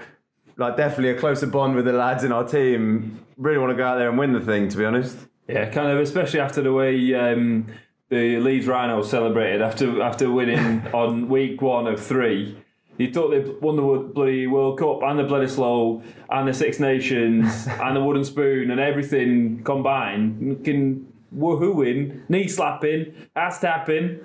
Like 0.58 0.78
definitely 0.78 1.10
a 1.10 1.20
closer 1.20 1.48
bond 1.48 1.76
with 1.76 1.86
the 1.86 1.94
lads 1.94 2.24
in 2.24 2.32
our 2.32 2.48
team. 2.48 3.26
Really 3.38 3.58
want 3.58 3.72
to 3.72 3.76
go 3.76 3.86
out 3.86 3.98
there 3.98 4.10
and 4.10 4.18
win 4.18 4.34
the 4.34 4.42
thing. 4.42 4.68
To 4.70 4.78
be 4.78 4.86
honest. 4.86 5.18
Yeah, 5.48 5.70
kind 5.70 5.92
of, 5.92 6.00
especially 6.00 6.40
after 6.40 6.62
the 6.62 6.72
way 6.72 7.14
um, 7.16 7.68
the 8.10 8.38
Leeds 8.40 8.68
Rhinos 8.68 9.10
celebrated 9.10 9.62
after 9.62 10.02
after 10.02 10.30
winning 10.30 10.86
on 10.94 11.30
week 11.30 11.62
one 11.62 11.88
of 11.88 12.00
three. 12.00 12.61
You 13.02 13.12
thought 13.12 13.30
they 13.30 13.40
won 13.40 13.76
the 13.76 13.82
bloody 14.14 14.46
World 14.46 14.78
Cup 14.78 15.02
and 15.02 15.18
the 15.18 15.24
Bledisloe 15.24 16.04
and 16.30 16.48
the 16.48 16.54
Six 16.54 16.80
Nations 16.80 17.68
and 17.68 17.96
the 17.96 18.04
Wooden 18.04 18.24
Spoon 18.24 18.70
and 18.70 18.80
everything 18.80 19.64
combined. 19.64 20.64
Can 20.64 21.12
woohooing, 21.36 22.30
knee 22.30 22.48
slapping, 22.48 23.14
ass 23.36 23.60
tapping, 23.60 24.20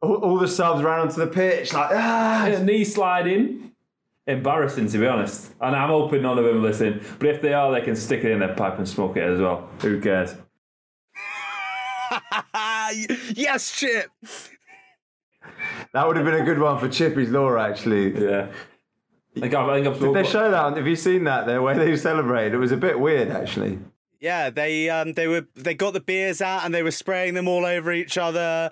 All, 0.00 0.16
all 0.16 0.38
the 0.38 0.48
subs 0.48 0.82
ran 0.82 1.00
onto 1.00 1.16
the 1.16 1.26
pitch 1.26 1.72
like 1.72 1.90
ah. 1.92 2.58
knee 2.62 2.84
sliding. 2.84 3.72
Embarrassing 4.24 4.88
to 4.88 4.98
be 4.98 5.06
honest, 5.06 5.52
and 5.60 5.74
I'm 5.74 5.88
hoping 5.88 6.22
none 6.22 6.38
of 6.38 6.44
them 6.44 6.62
listen. 6.62 7.04
But 7.18 7.28
if 7.28 7.42
they 7.42 7.52
are, 7.52 7.72
they 7.72 7.80
can 7.80 7.96
stick 7.96 8.22
it 8.22 8.30
in 8.30 8.38
their 8.38 8.54
pipe 8.54 8.78
and 8.78 8.88
smoke 8.88 9.16
it 9.16 9.24
as 9.24 9.40
well. 9.40 9.68
Who 9.80 10.00
cares? 10.00 10.36
yes, 13.34 13.76
Chip. 13.76 14.10
That 15.92 16.06
would 16.06 16.16
have 16.16 16.24
been 16.24 16.40
a 16.40 16.44
good 16.44 16.58
one 16.58 16.78
for 16.78 16.88
Chippy's 16.88 17.30
Law 17.30 17.56
actually. 17.56 18.12
Yeah. 18.24 18.48
I 19.36 19.40
think 19.40 19.54
I've, 19.54 19.68
I 19.68 19.74
think 19.74 19.86
I've 19.86 20.00
Did 20.00 20.14
they 20.14 20.24
show 20.24 20.50
that? 20.50 20.76
Have 20.76 20.86
you 20.86 20.96
seen 20.96 21.24
that? 21.24 21.46
there 21.46 21.62
where 21.62 21.74
they 21.74 21.96
celebrated, 21.96 22.54
it 22.54 22.58
was 22.58 22.72
a 22.72 22.76
bit 22.76 22.98
weird 22.98 23.30
actually. 23.30 23.78
Yeah, 24.20 24.50
they 24.50 24.88
um 24.88 25.14
they 25.14 25.26
were 25.26 25.46
they 25.54 25.74
got 25.74 25.94
the 25.94 26.00
beers 26.00 26.40
out 26.40 26.64
and 26.64 26.74
they 26.74 26.82
were 26.82 26.90
spraying 26.90 27.34
them 27.34 27.48
all 27.48 27.64
over 27.64 27.92
each 27.92 28.16
other. 28.16 28.70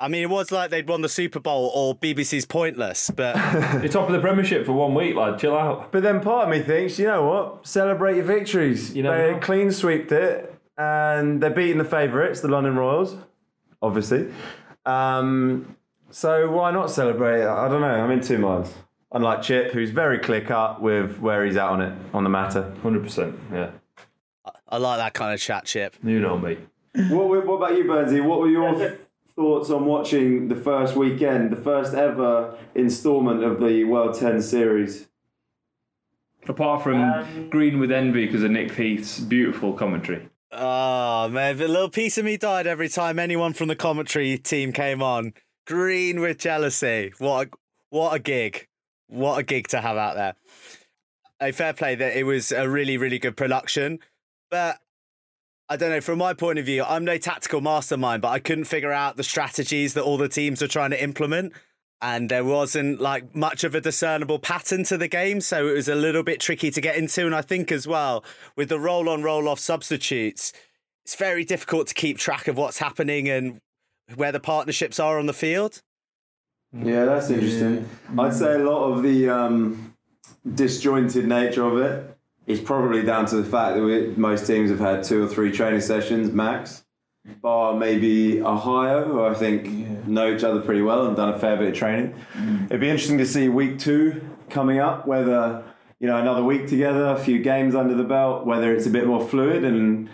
I 0.00 0.06
mean, 0.06 0.22
it 0.22 0.30
was 0.30 0.52
like 0.52 0.70
they'd 0.70 0.88
won 0.88 1.02
the 1.02 1.08
Super 1.08 1.40
Bowl 1.40 1.72
or 1.74 1.96
BBC's 1.96 2.46
Pointless, 2.46 3.10
but 3.10 3.34
You're 3.82 3.88
top 3.88 4.06
of 4.06 4.12
the 4.12 4.20
Premiership 4.20 4.64
for 4.64 4.72
one 4.72 4.94
week, 4.94 5.16
lad. 5.16 5.40
Chill 5.40 5.56
out. 5.56 5.90
But 5.90 6.04
then 6.04 6.20
part 6.20 6.44
of 6.44 6.50
me 6.50 6.62
thinks, 6.62 7.00
you 7.00 7.06
know 7.06 7.24
what? 7.24 7.66
Celebrate 7.66 8.14
your 8.14 8.24
victories. 8.24 8.94
You 8.94 9.02
know, 9.02 9.34
they 9.34 9.40
clean 9.40 9.72
sweeped 9.72 10.12
it, 10.12 10.54
and 10.76 11.40
they're 11.42 11.50
beating 11.50 11.78
the 11.78 11.84
favourites, 11.84 12.40
the 12.40 12.48
London 12.48 12.76
Royals, 12.76 13.16
obviously. 13.82 14.32
Um, 14.86 15.76
so 16.10 16.50
why 16.50 16.70
not 16.70 16.90
celebrate? 16.90 17.44
I 17.44 17.68
don't 17.68 17.80
know. 17.80 17.86
I'm 17.86 18.10
in 18.10 18.20
two 18.20 18.38
minds. 18.38 18.72
Unlike 19.12 19.42
Chip, 19.42 19.72
who's 19.72 19.90
very 19.90 20.18
clear 20.18 20.42
cut 20.42 20.82
with 20.82 21.18
where 21.18 21.44
he's 21.44 21.56
at 21.56 21.68
on 21.68 21.80
it 21.80 21.98
on 22.12 22.24
the 22.24 22.30
matter. 22.30 22.74
100%. 22.82 23.38
Yeah. 23.52 23.70
I 24.68 24.76
like 24.76 24.98
that 24.98 25.14
kind 25.14 25.32
of 25.32 25.40
chat, 25.40 25.64
Chip. 25.64 25.96
You 26.02 26.20
know 26.20 26.38
me. 26.38 26.58
What, 27.08 27.46
what 27.46 27.54
about 27.54 27.76
you, 27.76 27.84
Bernsey? 27.84 28.22
What 28.22 28.40
were 28.40 28.48
your 28.48 28.98
thoughts 29.34 29.70
on 29.70 29.86
watching 29.86 30.48
the 30.48 30.56
first 30.56 30.96
weekend, 30.96 31.50
the 31.50 31.56
first 31.56 31.94
ever 31.94 32.58
instalment 32.74 33.44
of 33.44 33.60
the 33.60 33.84
World 33.84 34.18
10 34.18 34.42
series? 34.42 35.08
Apart 36.46 36.82
from 36.82 37.00
um, 37.00 37.48
Green 37.50 37.78
with 37.78 37.92
Envy 37.92 38.26
because 38.26 38.42
of 38.42 38.50
Nick 38.50 38.74
Heath's 38.74 39.20
beautiful 39.20 39.72
commentary. 39.72 40.28
Oh 40.50 41.28
man, 41.28 41.60
a 41.60 41.68
little 41.68 41.90
piece 41.90 42.16
of 42.16 42.24
me 42.24 42.36
died 42.38 42.66
every 42.66 42.88
time 42.88 43.18
anyone 43.18 43.52
from 43.52 43.68
the 43.68 43.76
commentary 43.76 44.38
team 44.38 44.72
came 44.72 45.02
on. 45.02 45.34
Green 45.68 46.20
with 46.20 46.38
jealousy. 46.38 47.12
What 47.18 47.48
a 47.48 47.50
what 47.90 48.14
a 48.14 48.18
gig. 48.18 48.66
what 49.08 49.38
a 49.38 49.42
gig 49.42 49.68
to 49.68 49.82
have 49.82 49.98
out 49.98 50.16
there. 50.16 50.34
A 51.40 51.52
fair 51.52 51.74
play 51.74 51.94
that 51.94 52.16
it 52.16 52.24
was 52.24 52.52
a 52.52 52.66
really, 52.68 52.96
really 52.96 53.18
good 53.18 53.36
production. 53.36 53.98
But 54.50 54.78
I 55.68 55.76
don't 55.76 55.90
know, 55.90 56.00
from 56.00 56.18
my 56.18 56.32
point 56.32 56.58
of 56.58 56.64
view, 56.64 56.84
I'm 56.84 57.04
no 57.04 57.18
tactical 57.18 57.60
mastermind, 57.60 58.22
but 58.22 58.30
I 58.30 58.38
couldn't 58.38 58.64
figure 58.64 58.92
out 58.92 59.18
the 59.18 59.22
strategies 59.22 59.92
that 59.92 60.04
all 60.04 60.16
the 60.16 60.28
teams 60.28 60.62
were 60.62 60.68
trying 60.68 60.90
to 60.90 61.02
implement. 61.02 61.52
And 62.00 62.30
there 62.30 62.44
wasn't 62.44 62.98
like 62.98 63.34
much 63.34 63.62
of 63.62 63.74
a 63.74 63.80
discernible 63.80 64.38
pattern 64.38 64.84
to 64.84 64.96
the 64.96 65.08
game. 65.08 65.42
So 65.42 65.68
it 65.68 65.72
was 65.74 65.88
a 65.88 65.94
little 65.94 66.22
bit 66.22 66.40
tricky 66.40 66.70
to 66.70 66.80
get 66.80 66.96
into. 66.96 67.26
And 67.26 67.34
I 67.34 67.42
think 67.42 67.70
as 67.70 67.86
well, 67.86 68.24
with 68.56 68.70
the 68.70 68.80
roll 68.80 69.10
on, 69.10 69.22
roll 69.22 69.48
off 69.48 69.58
substitutes, 69.58 70.54
it's 71.04 71.14
very 71.14 71.44
difficult 71.44 71.88
to 71.88 71.94
keep 71.94 72.16
track 72.16 72.48
of 72.48 72.56
what's 72.56 72.78
happening 72.78 73.28
and 73.28 73.60
where 74.14 74.32
the 74.32 74.40
partnerships 74.40 74.98
are 74.98 75.18
on 75.18 75.26
the 75.26 75.32
field. 75.32 75.82
Yeah, 76.72 77.04
that's 77.06 77.30
interesting. 77.30 77.88
I'd 78.18 78.34
say 78.34 78.54
a 78.54 78.58
lot 78.58 78.92
of 78.92 79.02
the 79.02 79.28
um, 79.28 79.94
disjointed 80.54 81.26
nature 81.26 81.64
of 81.64 81.78
it 81.78 82.16
is 82.46 82.60
probably 82.60 83.02
down 83.02 83.26
to 83.26 83.36
the 83.36 83.44
fact 83.44 83.76
that 83.76 83.82
we, 83.82 84.08
most 84.16 84.46
teams 84.46 84.70
have 84.70 84.80
had 84.80 85.04
two 85.04 85.22
or 85.22 85.28
three 85.28 85.52
training 85.52 85.80
sessions 85.80 86.32
max. 86.32 86.84
Bar 87.42 87.74
maybe 87.74 88.40
Ohio, 88.40 89.04
who 89.04 89.22
I 89.22 89.34
think 89.34 89.66
know 90.06 90.34
each 90.34 90.44
other 90.44 90.60
pretty 90.60 90.80
well 90.80 91.06
and 91.06 91.14
done 91.14 91.28
a 91.28 91.38
fair 91.38 91.58
bit 91.58 91.68
of 91.68 91.74
training. 91.74 92.14
It'd 92.66 92.80
be 92.80 92.88
interesting 92.88 93.18
to 93.18 93.26
see 93.26 93.50
week 93.50 93.78
two 93.78 94.26
coming 94.48 94.78
up, 94.78 95.06
whether 95.06 95.62
you 96.00 96.06
know 96.06 96.16
another 96.16 96.42
week 96.42 96.68
together, 96.68 97.06
a 97.08 97.18
few 97.18 97.42
games 97.42 97.74
under 97.74 97.94
the 97.94 98.04
belt, 98.04 98.46
whether 98.46 98.74
it's 98.74 98.86
a 98.86 98.90
bit 98.90 99.06
more 99.06 99.26
fluid 99.26 99.62
and 99.62 100.08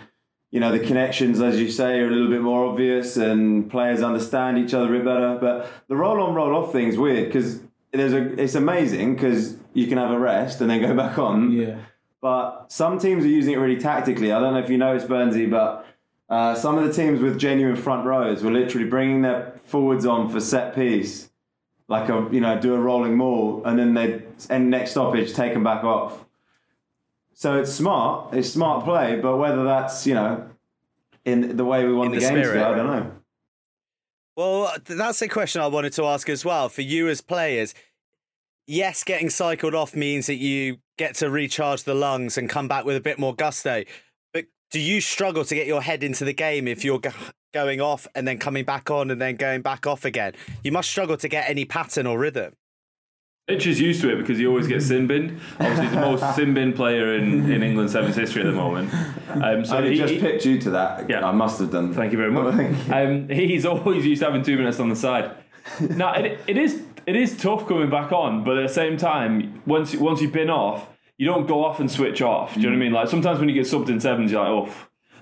you 0.51 0.59
know 0.59 0.71
the 0.71 0.79
connections, 0.79 1.41
as 1.41 1.59
you 1.59 1.69
say, 1.69 1.99
are 1.99 2.07
a 2.07 2.11
little 2.11 2.29
bit 2.29 2.41
more 2.41 2.65
obvious 2.65 3.17
and 3.17 3.69
players 3.69 4.01
understand 4.01 4.57
each 4.57 4.73
other 4.73 4.93
a 4.93 4.97
bit 4.97 5.05
better. 5.05 5.37
But 5.39 5.71
the 5.87 5.95
roll 5.95 6.21
on, 6.21 6.33
roll 6.33 6.55
off 6.55 6.71
thing's 6.71 6.97
weird 6.97 7.27
because 7.27 7.59
there's 7.91 8.13
a 8.13 8.41
it's 8.41 8.55
amazing 8.55 9.15
because 9.15 9.57
you 9.73 9.87
can 9.87 9.97
have 9.97 10.11
a 10.11 10.19
rest 10.19 10.61
and 10.61 10.69
then 10.69 10.81
go 10.81 10.93
back 10.95 11.17
on. 11.17 11.51
Yeah. 11.51 11.77
But 12.21 12.71
some 12.71 12.97
teams 12.97 13.23
are 13.23 13.27
using 13.29 13.53
it 13.53 13.57
really 13.57 13.79
tactically. 13.79 14.31
I 14.31 14.39
don't 14.39 14.53
know 14.53 14.59
if 14.59 14.69
you 14.69 14.77
noticed, 14.77 15.07
Burnsy, 15.07 15.49
but 15.49 15.85
uh, 16.29 16.55
some 16.55 16.77
of 16.77 16.85
the 16.85 16.91
teams 16.91 17.21
with 17.21 17.39
genuine 17.39 17.75
front 17.75 18.05
rows 18.05 18.41
were 18.41 18.51
literally 18.51 18.87
bringing 18.87 19.21
their 19.21 19.53
forwards 19.65 20.05
on 20.05 20.29
for 20.29 20.39
set 20.39 20.73
piece, 20.73 21.29
like 21.87 22.09
a 22.09 22.27
you 22.31 22.41
know 22.41 22.59
do 22.59 22.73
a 22.73 22.79
rolling 22.79 23.15
maul, 23.15 23.61
and 23.65 23.77
then 23.77 23.93
they 23.93 24.23
end 24.49 24.69
next 24.69 24.91
stoppage 24.91 25.33
take 25.33 25.53
them 25.53 25.63
back 25.63 25.83
off. 25.83 26.24
So 27.45 27.59
it's 27.59 27.71
smart. 27.71 28.33
It's 28.33 28.49
smart 28.49 28.83
play, 28.85 29.19
but 29.19 29.37
whether 29.37 29.63
that's 29.65 30.07
you 30.07 30.15
know 30.15 30.49
in 31.25 31.55
the 31.55 31.63
way 31.63 31.85
we 31.85 31.93
want 31.93 32.07
In 32.07 32.19
the, 32.19 32.25
the 32.25 32.33
game 32.33 32.57
I 32.57 32.75
don't 32.75 32.87
know. 32.87 33.11
Well, 34.35 34.73
that's 34.83 35.21
a 35.21 35.27
question 35.27 35.61
I 35.61 35.67
wanted 35.67 35.93
to 35.93 36.05
ask 36.05 36.27
as 36.27 36.43
well. 36.43 36.69
For 36.69 36.81
you 36.81 37.07
as 37.07 37.21
players, 37.21 37.75
yes, 38.65 39.03
getting 39.03 39.29
cycled 39.29 39.75
off 39.75 39.95
means 39.95 40.25
that 40.25 40.37
you 40.37 40.77
get 40.97 41.13
to 41.17 41.29
recharge 41.29 41.83
the 41.83 41.93
lungs 41.93 42.35
and 42.35 42.49
come 42.49 42.67
back 42.67 42.83
with 42.83 42.95
a 42.95 42.99
bit 42.99 43.19
more 43.19 43.35
gusto. 43.35 43.83
But 44.33 44.45
do 44.71 44.79
you 44.79 44.99
struggle 44.99 45.45
to 45.45 45.53
get 45.53 45.67
your 45.67 45.83
head 45.83 46.03
into 46.03 46.25
the 46.25 46.33
game 46.33 46.67
if 46.67 46.83
you're 46.83 46.97
go- 46.97 47.11
going 47.53 47.79
off 47.79 48.07
and 48.15 48.27
then 48.27 48.39
coming 48.39 48.65
back 48.65 48.89
on 48.89 49.11
and 49.11 49.21
then 49.21 49.35
going 49.35 49.61
back 49.61 49.85
off 49.85 50.03
again? 50.03 50.33
You 50.63 50.71
must 50.71 50.89
struggle 50.89 51.17
to 51.17 51.27
get 51.27 51.47
any 51.47 51.63
pattern 51.63 52.07
or 52.07 52.17
rhythm. 52.17 52.55
Mitch 53.47 53.67
is 53.67 53.79
used 53.79 54.01
to 54.01 54.11
it 54.11 54.17
because 54.17 54.39
he 54.39 54.47
always 54.47 54.67
gets 54.67 54.85
sin 54.87 55.05
binned. 55.07 55.39
Obviously, 55.59 55.87
the 55.87 56.01
most 56.01 56.35
sin 56.35 56.53
bin 56.55 56.73
player 56.73 57.13
in, 57.15 57.51
in 57.51 57.61
England 57.61 57.91
Sevens 57.91 58.15
history 58.15 58.41
at 58.41 58.45
the 58.47 58.51
moment. 58.53 58.91
Um, 59.29 59.63
so 59.63 59.77
I 59.77 59.87
he, 59.89 59.95
just 59.97 60.13
he- 60.13 60.19
picked 60.19 60.45
you 60.45 60.59
to 60.61 60.71
that. 60.71 61.07
Yeah. 61.09 61.27
I 61.27 61.31
must 61.31 61.59
have 61.59 61.71
done. 61.71 61.93
Thank 61.93 62.11
you 62.11 62.17
very 62.17 62.31
much. 62.31 62.55
Thank 62.57 62.87
you. 62.87 62.93
Um, 62.93 63.29
he's 63.29 63.65
always 63.65 64.05
used 64.05 64.21
to 64.21 64.25
having 64.27 64.41
two 64.43 64.57
minutes 64.57 64.79
on 64.79 64.89
the 64.89 64.95
side. 64.95 65.31
now 65.79 66.13
it, 66.13 66.39
it 66.47 66.57
is 66.57 66.81
it 67.05 67.15
is 67.15 67.37
tough 67.37 67.67
coming 67.67 67.89
back 67.89 68.11
on, 68.11 68.43
but 68.43 68.57
at 68.57 68.67
the 68.67 68.73
same 68.73 68.97
time, 68.97 69.61
once 69.67 69.93
you- 69.93 69.99
once 69.99 70.21
you've 70.21 70.33
been 70.33 70.49
off, 70.49 70.87
you 71.19 71.27
don't 71.27 71.45
go 71.47 71.63
off 71.63 71.79
and 71.79 71.89
switch 71.91 72.23
off. 72.23 72.55
Do 72.55 72.61
you 72.61 72.65
know 72.65 72.71
what 72.71 72.81
I 72.81 72.83
mean? 72.83 72.93
Like 72.93 73.07
sometimes 73.09 73.39
when 73.39 73.47
you 73.47 73.53
get 73.55 73.65
subbed 73.67 73.89
in 73.89 73.99
sevens, 73.99 74.31
you're 74.31 74.41
like, 74.41 74.49
oh, 74.69 74.73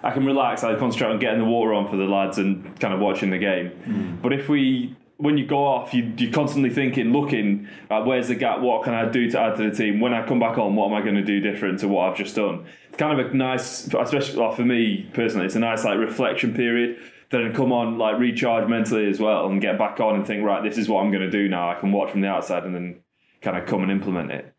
I 0.02 0.12
can 0.12 0.26
relax. 0.26 0.64
I 0.64 0.76
concentrate 0.76 1.10
on 1.12 1.20
getting 1.20 1.40
the 1.40 1.46
water 1.46 1.74
on 1.74 1.90
for 1.90 1.98
the 1.98 2.06
lads 2.06 2.38
and 2.38 2.78
kind 2.80 2.94
of 2.94 3.02
watching 3.02 3.32
the 3.32 3.38
game. 3.38 4.18
But 4.22 4.32
if 4.34 4.48
we 4.50 4.96
when 5.24 5.38
you 5.38 5.46
go 5.46 5.66
off, 5.66 5.94
you, 5.94 6.12
you're 6.18 6.34
constantly 6.34 6.70
thinking, 6.70 7.14
looking, 7.14 7.70
uh, 7.90 8.04
where's 8.04 8.28
the 8.28 8.36
gap? 8.36 8.60
What 8.60 8.84
can 8.84 8.94
I 8.94 9.08
do 9.10 9.32
to 9.32 9.40
add 9.40 9.56
to 9.56 9.70
the 9.70 9.76
team? 9.76 10.02
When 10.02 10.14
I 10.14 10.28
come 10.28 10.38
back 10.38 10.58
on, 10.58 10.76
what 10.76 10.88
am 10.88 10.94
I 10.94 11.02
going 11.02 11.16
to 11.16 11.24
do 11.24 11.40
different 11.40 11.80
to 11.80 11.88
what 11.88 12.10
I've 12.10 12.18
just 12.18 12.36
done? 12.36 12.66
It's 12.90 12.98
kind 12.98 13.18
of 13.18 13.26
a 13.26 13.34
nice, 13.34 13.88
especially 13.88 14.36
like, 14.36 14.58
for 14.58 14.66
me 14.66 15.10
personally, 15.14 15.46
it's 15.46 15.56
a 15.56 15.60
nice 15.60 15.86
like 15.86 15.98
reflection 15.98 16.54
period. 16.54 17.00
Then 17.30 17.54
come 17.54 17.72
on, 17.72 17.98
like 17.98 18.20
recharge 18.20 18.68
mentally 18.68 19.10
as 19.10 19.22
well, 19.22 19.48
and 19.48 19.62
get 19.62 19.78
back 19.78 19.98
on 20.02 20.16
and 20.16 20.28
think, 20.28 20.44
right, 20.44 20.62
this 20.62 20.78
is 20.78 20.90
what 20.90 21.02
I'm 21.02 21.10
going 21.10 21.24
to 21.24 21.32
do 21.32 21.48
now. 21.48 21.72
I 21.72 21.76
can 21.80 21.94
watch 21.94 22.12
from 22.12 22.20
the 22.20 22.28
outside 22.28 22.66
and 22.66 22.76
then 22.76 23.00
kind 23.42 23.56
of 23.56 23.66
come 23.66 23.82
and 23.82 23.92
implement 23.92 24.30
it. 24.30 24.54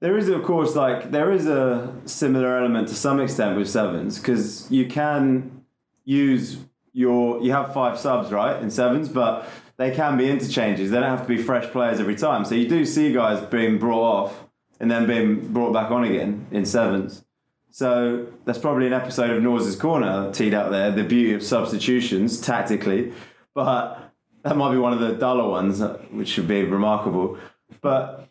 There 0.00 0.18
is, 0.18 0.28
of 0.28 0.42
course, 0.42 0.74
like 0.74 1.12
there 1.12 1.30
is 1.30 1.46
a 1.46 1.94
similar 2.04 2.58
element 2.58 2.88
to 2.88 2.96
some 2.96 3.20
extent 3.20 3.56
with 3.56 3.70
sevens 3.70 4.18
because 4.18 4.68
you 4.72 4.88
can 4.88 5.64
use 6.04 6.58
your 6.92 7.40
you 7.40 7.52
have 7.52 7.72
five 7.72 7.98
subs 7.98 8.32
right 8.32 8.60
in 8.60 8.70
sevens, 8.70 9.08
but 9.08 9.48
they 9.80 9.90
can 9.90 10.18
be 10.18 10.28
interchanges. 10.28 10.90
They 10.90 11.00
don't 11.00 11.08
have 11.08 11.26
to 11.26 11.28
be 11.28 11.42
fresh 11.42 11.64
players 11.72 12.00
every 12.00 12.14
time. 12.14 12.44
So 12.44 12.54
you 12.54 12.68
do 12.68 12.84
see 12.84 13.14
guys 13.14 13.40
being 13.46 13.78
brought 13.78 14.02
off 14.02 14.44
and 14.78 14.90
then 14.90 15.06
being 15.06 15.54
brought 15.54 15.72
back 15.72 15.90
on 15.90 16.04
again 16.04 16.46
in 16.50 16.66
sevens. 16.66 17.24
So 17.70 18.26
that's 18.44 18.58
probably 18.58 18.86
an 18.86 18.92
episode 18.92 19.30
of 19.30 19.42
Norse's 19.42 19.76
Corner 19.76 20.30
teed 20.32 20.52
out 20.52 20.70
there. 20.70 20.90
The 20.90 21.02
beauty 21.02 21.32
of 21.32 21.42
substitutions 21.42 22.42
tactically, 22.42 23.14
but 23.54 24.12
that 24.42 24.54
might 24.54 24.72
be 24.72 24.76
one 24.76 24.92
of 24.92 25.00
the 25.00 25.12
duller 25.14 25.48
ones, 25.48 25.80
uh, 25.80 25.96
which 26.10 26.28
should 26.28 26.46
be 26.46 26.62
remarkable. 26.62 27.38
But 27.80 28.28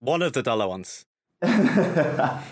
One 0.00 0.20
of 0.20 0.34
the 0.34 0.42
duller 0.42 0.68
ones. 0.68 1.06
there 1.40 2.42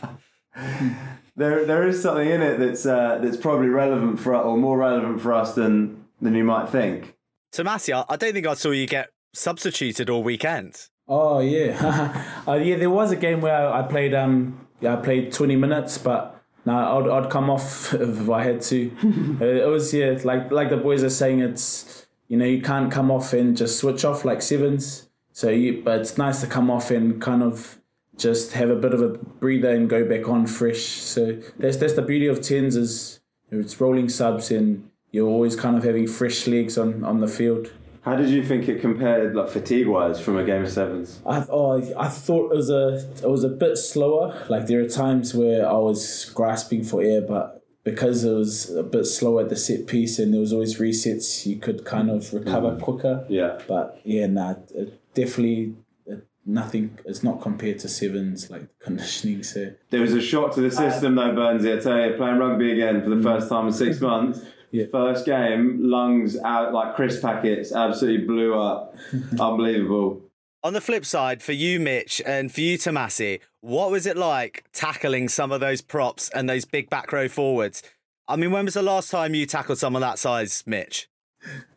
there 1.36 1.86
is 1.86 2.00
something 2.00 2.28
in 2.28 2.40
it 2.40 2.58
that's 2.58 2.86
uh, 2.86 3.18
that's 3.22 3.36
probably 3.36 3.68
relevant 3.68 4.18
for 4.18 4.34
us, 4.34 4.46
or 4.46 4.56
more 4.56 4.78
relevant 4.78 5.20
for 5.20 5.34
us 5.34 5.54
than 5.54 6.06
than 6.22 6.34
you 6.34 6.44
might 6.44 6.70
think. 6.70 7.16
Tomasi, 7.52 7.94
I 7.94 8.04
I 8.08 8.16
don't 8.16 8.32
think 8.32 8.46
I 8.46 8.54
saw 8.54 8.70
you 8.70 8.86
get 8.86 9.10
substituted 9.32 10.10
all 10.10 10.22
weekend. 10.22 10.88
Oh 11.08 11.40
yeah, 11.40 12.42
uh, 12.48 12.54
yeah. 12.54 12.76
There 12.76 12.90
was 12.90 13.10
a 13.10 13.16
game 13.16 13.40
where 13.40 13.72
I 13.72 13.82
played. 13.82 14.14
Um, 14.14 14.66
yeah, 14.80 14.94
I 14.94 14.96
played 14.96 15.32
twenty 15.32 15.56
minutes, 15.56 15.98
but 15.98 16.40
no, 16.64 16.74
I'd, 16.74 17.24
I'd 17.24 17.30
come 17.30 17.50
off 17.50 17.92
if 17.94 18.30
I 18.30 18.44
had 18.44 18.62
to. 18.62 18.90
Uh, 19.40 19.44
it 19.44 19.68
was 19.68 19.92
yeah, 19.94 20.18
like 20.24 20.50
like 20.50 20.70
the 20.70 20.76
boys 20.76 21.02
are 21.02 21.10
saying. 21.10 21.40
It's 21.40 22.06
you 22.28 22.36
know 22.36 22.44
you 22.44 22.62
can't 22.62 22.92
come 22.92 23.10
off 23.10 23.32
and 23.32 23.56
just 23.56 23.78
switch 23.78 24.04
off 24.04 24.24
like 24.24 24.42
sevens. 24.42 25.08
So 25.32 25.48
you, 25.48 25.82
but 25.82 26.00
it's 26.00 26.18
nice 26.18 26.40
to 26.42 26.46
come 26.46 26.70
off 26.70 26.90
and 26.90 27.20
kind 27.20 27.42
of 27.42 27.78
just 28.16 28.52
have 28.52 28.68
a 28.68 28.76
bit 28.76 28.92
of 28.92 29.00
a 29.00 29.08
breather 29.08 29.70
and 29.70 29.88
go 29.88 30.04
back 30.04 30.28
on 30.28 30.46
fresh. 30.46 30.82
So 30.82 31.40
that's 31.58 31.78
that's 31.78 31.94
the 31.94 32.02
beauty 32.02 32.26
of 32.26 32.42
tens 32.42 32.76
is 32.76 33.20
it's 33.50 33.80
rolling 33.80 34.08
subs 34.08 34.50
and 34.50 34.89
you're 35.10 35.28
always 35.28 35.56
kind 35.56 35.76
of 35.76 35.84
having 35.84 36.06
fresh 36.06 36.46
legs 36.46 36.78
on 36.78 37.04
on 37.04 37.20
the 37.20 37.28
field. 37.28 37.72
How 38.02 38.16
did 38.16 38.30
you 38.30 38.42
think 38.42 38.66
it 38.66 38.80
compared, 38.80 39.36
like 39.36 39.50
fatigue 39.50 39.86
wise, 39.86 40.18
from 40.18 40.38
a 40.38 40.44
game 40.44 40.62
of 40.62 40.70
sevens? 40.70 41.20
I 41.26 41.44
oh, 41.50 41.82
I 41.98 42.08
thought 42.08 42.52
it 42.52 42.56
was 42.56 42.70
a 42.70 43.06
it 43.22 43.28
was 43.28 43.44
a 43.44 43.48
bit 43.48 43.76
slower. 43.76 44.46
Like 44.48 44.66
there 44.66 44.80
are 44.80 44.88
times 44.88 45.34
where 45.34 45.68
I 45.68 45.74
was 45.74 46.30
grasping 46.34 46.82
for 46.82 47.02
air, 47.02 47.20
but 47.20 47.62
because 47.84 48.24
it 48.24 48.32
was 48.32 48.70
a 48.70 48.82
bit 48.82 49.04
slower 49.04 49.42
at 49.42 49.48
the 49.48 49.56
set 49.56 49.86
piece 49.86 50.18
and 50.18 50.32
there 50.32 50.40
was 50.40 50.52
always 50.52 50.78
resets, 50.78 51.46
you 51.46 51.56
could 51.56 51.84
kind 51.84 52.10
of 52.10 52.32
recover 52.32 52.72
mm. 52.72 52.80
quicker. 52.80 53.24
Yeah. 53.28 53.58
But 53.66 54.00
yeah, 54.04 54.26
nah, 54.26 54.54
it 54.74 55.00
definitely 55.14 55.74
nothing. 56.46 56.98
It's 57.04 57.22
not 57.22 57.40
compared 57.40 57.78
to 57.80 57.88
sevens 57.88 58.50
like 58.50 58.66
conditioning. 58.80 59.42
So 59.42 59.72
There 59.90 60.00
was 60.00 60.14
a 60.14 60.20
shock 60.20 60.54
to 60.54 60.60
the 60.60 60.70
system 60.70 61.14
though, 61.14 61.32
Burnsy. 61.32 61.76
I 61.76 61.80
tell 61.80 62.00
you, 62.00 62.16
playing 62.16 62.38
rugby 62.38 62.72
again 62.72 63.02
for 63.02 63.10
the 63.10 63.16
mm. 63.16 63.22
first 63.22 63.48
time 63.48 63.66
in 63.66 63.72
six 63.72 64.00
months. 64.00 64.40
Yeah. 64.70 64.86
First 64.90 65.26
game, 65.26 65.90
lungs 65.90 66.38
out 66.38 66.72
like 66.72 66.94
crisp 66.94 67.22
packets, 67.22 67.72
absolutely 67.72 68.26
blew 68.26 68.58
up. 68.58 68.94
Unbelievable. 69.40 70.22
On 70.62 70.74
the 70.74 70.80
flip 70.80 71.04
side, 71.06 71.42
for 71.42 71.52
you, 71.52 71.80
Mitch, 71.80 72.20
and 72.26 72.52
for 72.52 72.60
you, 72.60 72.76
Tomasi, 72.76 73.40
what 73.60 73.90
was 73.90 74.06
it 74.06 74.16
like 74.16 74.64
tackling 74.72 75.28
some 75.28 75.52
of 75.52 75.60
those 75.60 75.80
props 75.80 76.28
and 76.34 76.48
those 76.48 76.64
big 76.64 76.90
back 76.90 77.12
row 77.12 77.28
forwards? 77.28 77.82
I 78.28 78.36
mean, 78.36 78.52
when 78.52 78.66
was 78.66 78.74
the 78.74 78.82
last 78.82 79.10
time 79.10 79.34
you 79.34 79.46
tackled 79.46 79.78
someone 79.78 80.02
that 80.02 80.18
size, 80.18 80.62
Mitch? 80.66 81.08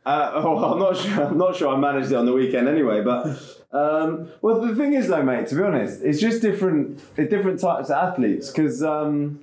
Uh, 0.05 0.31
oh, 0.35 0.73
I'm 0.73 0.79
not 0.79 0.97
sure. 0.97 1.23
I'm 1.23 1.37
not 1.37 1.55
sure 1.55 1.73
I 1.73 1.77
managed 1.77 2.11
it 2.11 2.15
on 2.15 2.25
the 2.25 2.33
weekend 2.33 2.67
anyway. 2.67 3.01
But 3.01 3.25
um, 3.71 4.29
well, 4.41 4.61
the 4.61 4.75
thing 4.75 4.93
is, 4.93 5.07
though, 5.07 5.23
mate. 5.23 5.47
To 5.47 5.55
be 5.55 5.63
honest, 5.63 6.03
it's 6.03 6.19
just 6.19 6.41
different. 6.41 6.99
Different 7.15 7.59
types 7.59 7.89
of 7.89 7.95
athletes 7.95 8.51
because 8.51 8.83
um, 8.83 9.39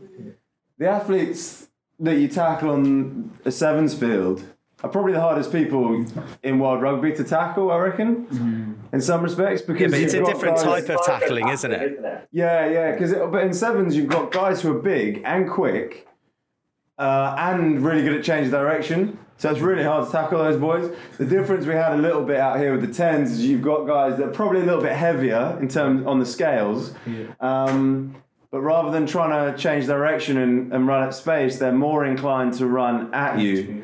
the 0.78 0.86
athletes 0.88 1.69
that 2.00 2.16
you 2.16 2.28
tackle 2.28 2.70
on 2.70 3.30
a 3.44 3.50
sevens 3.52 3.94
field 3.94 4.42
are 4.82 4.88
probably 4.88 5.12
the 5.12 5.20
hardest 5.20 5.52
people 5.52 6.06
in 6.42 6.58
world 6.58 6.80
rugby 6.80 7.12
to 7.14 7.22
tackle. 7.22 7.70
I 7.70 7.76
reckon, 7.78 8.78
in 8.92 9.00
some 9.00 9.22
respects, 9.22 9.60
because 9.62 9.92
Yeah, 9.92 9.98
but 9.98 10.00
it's 10.00 10.14
a 10.14 10.24
different 10.24 10.56
guys- 10.56 10.64
type 10.86 10.88
of 10.98 11.04
tackling, 11.04 11.48
isn't 11.48 11.70
it? 11.72 12.28
yeah, 12.32 12.66
yeah, 12.68 12.92
because 12.92 13.12
but 13.30 13.42
in 13.44 13.52
sevens 13.52 13.94
you've 13.96 14.08
got 14.08 14.32
guys 14.32 14.62
who 14.62 14.74
are 14.76 14.80
big 14.80 15.20
and 15.24 15.48
quick, 15.50 16.08
uh, 16.98 17.34
and 17.38 17.84
really 17.84 18.02
good 18.02 18.14
at 18.16 18.24
changing 18.24 18.50
direction. 18.50 19.18
So 19.36 19.50
it's 19.50 19.60
really 19.60 19.84
hard 19.84 20.04
to 20.06 20.12
tackle 20.12 20.38
those 20.38 20.58
boys. 20.58 20.90
The 21.16 21.24
difference 21.24 21.64
we 21.64 21.72
had 21.74 21.92
a 21.92 21.96
little 21.96 22.22
bit 22.22 22.36
out 22.38 22.58
here 22.58 22.72
with 22.76 22.82
the 22.86 22.92
tens 22.92 23.30
is 23.32 23.46
you've 23.46 23.62
got 23.62 23.86
guys 23.86 24.18
that 24.18 24.28
are 24.28 24.32
probably 24.32 24.60
a 24.60 24.64
little 24.64 24.82
bit 24.82 24.92
heavier 24.92 25.56
in 25.62 25.68
terms 25.68 26.06
on 26.06 26.18
the 26.18 26.26
scales. 26.26 26.92
Um, 27.40 28.16
but 28.50 28.60
rather 28.60 28.90
than 28.90 29.06
trying 29.06 29.52
to 29.52 29.56
change 29.56 29.86
direction 29.86 30.36
and, 30.36 30.72
and 30.72 30.86
run 30.86 31.04
at 31.06 31.14
space, 31.14 31.58
they're 31.58 31.72
more 31.72 32.04
inclined 32.04 32.54
to 32.54 32.66
run 32.66 33.12
at 33.14 33.38
you. 33.38 33.82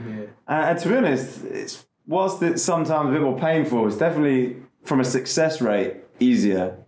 And, 0.49 0.71
and 0.71 0.79
to 0.81 0.89
be 0.89 0.97
honest, 0.97 1.45
it's 1.45 1.87
whilst 2.07 2.43
it's 2.43 2.63
sometimes 2.63 3.11
a 3.11 3.13
bit 3.13 3.23
more 3.23 3.39
painful, 3.39 3.87
it's 3.87 3.97
definitely 3.97 4.57
from 4.85 5.01
a 5.01 5.05
success 5.05 5.61
rate 5.61 5.97
easier. 6.21 6.79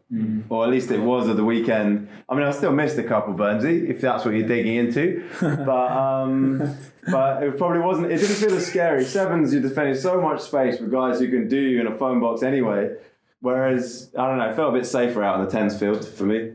Or 0.49 0.65
at 0.65 0.71
least 0.71 0.91
it 0.91 1.01
was 1.01 1.29
at 1.29 1.37
the 1.37 1.45
weekend. 1.45 2.09
I 2.31 2.35
mean, 2.35 2.45
I 2.45 2.51
still 2.51 2.73
missed 2.73 2.97
a 2.97 3.03
couple, 3.03 3.35
Burnsy, 3.35 3.91
if 3.91 4.01
that's 4.01 4.25
what 4.25 4.33
you're 4.33 4.49
digging 4.49 4.75
into. 4.75 5.29
but 5.41 5.93
um, 5.93 6.77
but 7.11 7.43
it 7.43 7.59
probably 7.59 7.81
wasn't. 7.81 8.11
It 8.11 8.19
didn't 8.19 8.37
feel 8.37 8.55
as 8.55 8.67
scary. 8.67 9.05
Sevens, 9.05 9.53
you're 9.53 9.61
defending 9.61 9.95
so 9.95 10.19
much 10.21 10.41
space 10.41 10.81
with 10.81 10.91
guys 10.91 11.21
who 11.21 11.29
can 11.29 11.47
do 11.47 11.61
you 11.61 11.81
in 11.81 11.87
a 11.87 11.95
phone 11.95 12.21
box 12.21 12.43
anyway. 12.43 12.97
Whereas 13.41 14.11
I 14.19 14.27
don't 14.27 14.39
know, 14.39 14.49
it 14.49 14.57
felt 14.57 14.75
a 14.75 14.79
bit 14.79 14.87
safer 14.87 15.23
out 15.23 15.39
in 15.41 15.45
the 15.45 15.51
tens 15.51 15.79
field 15.79 16.09
for 16.09 16.25
me. 16.25 16.53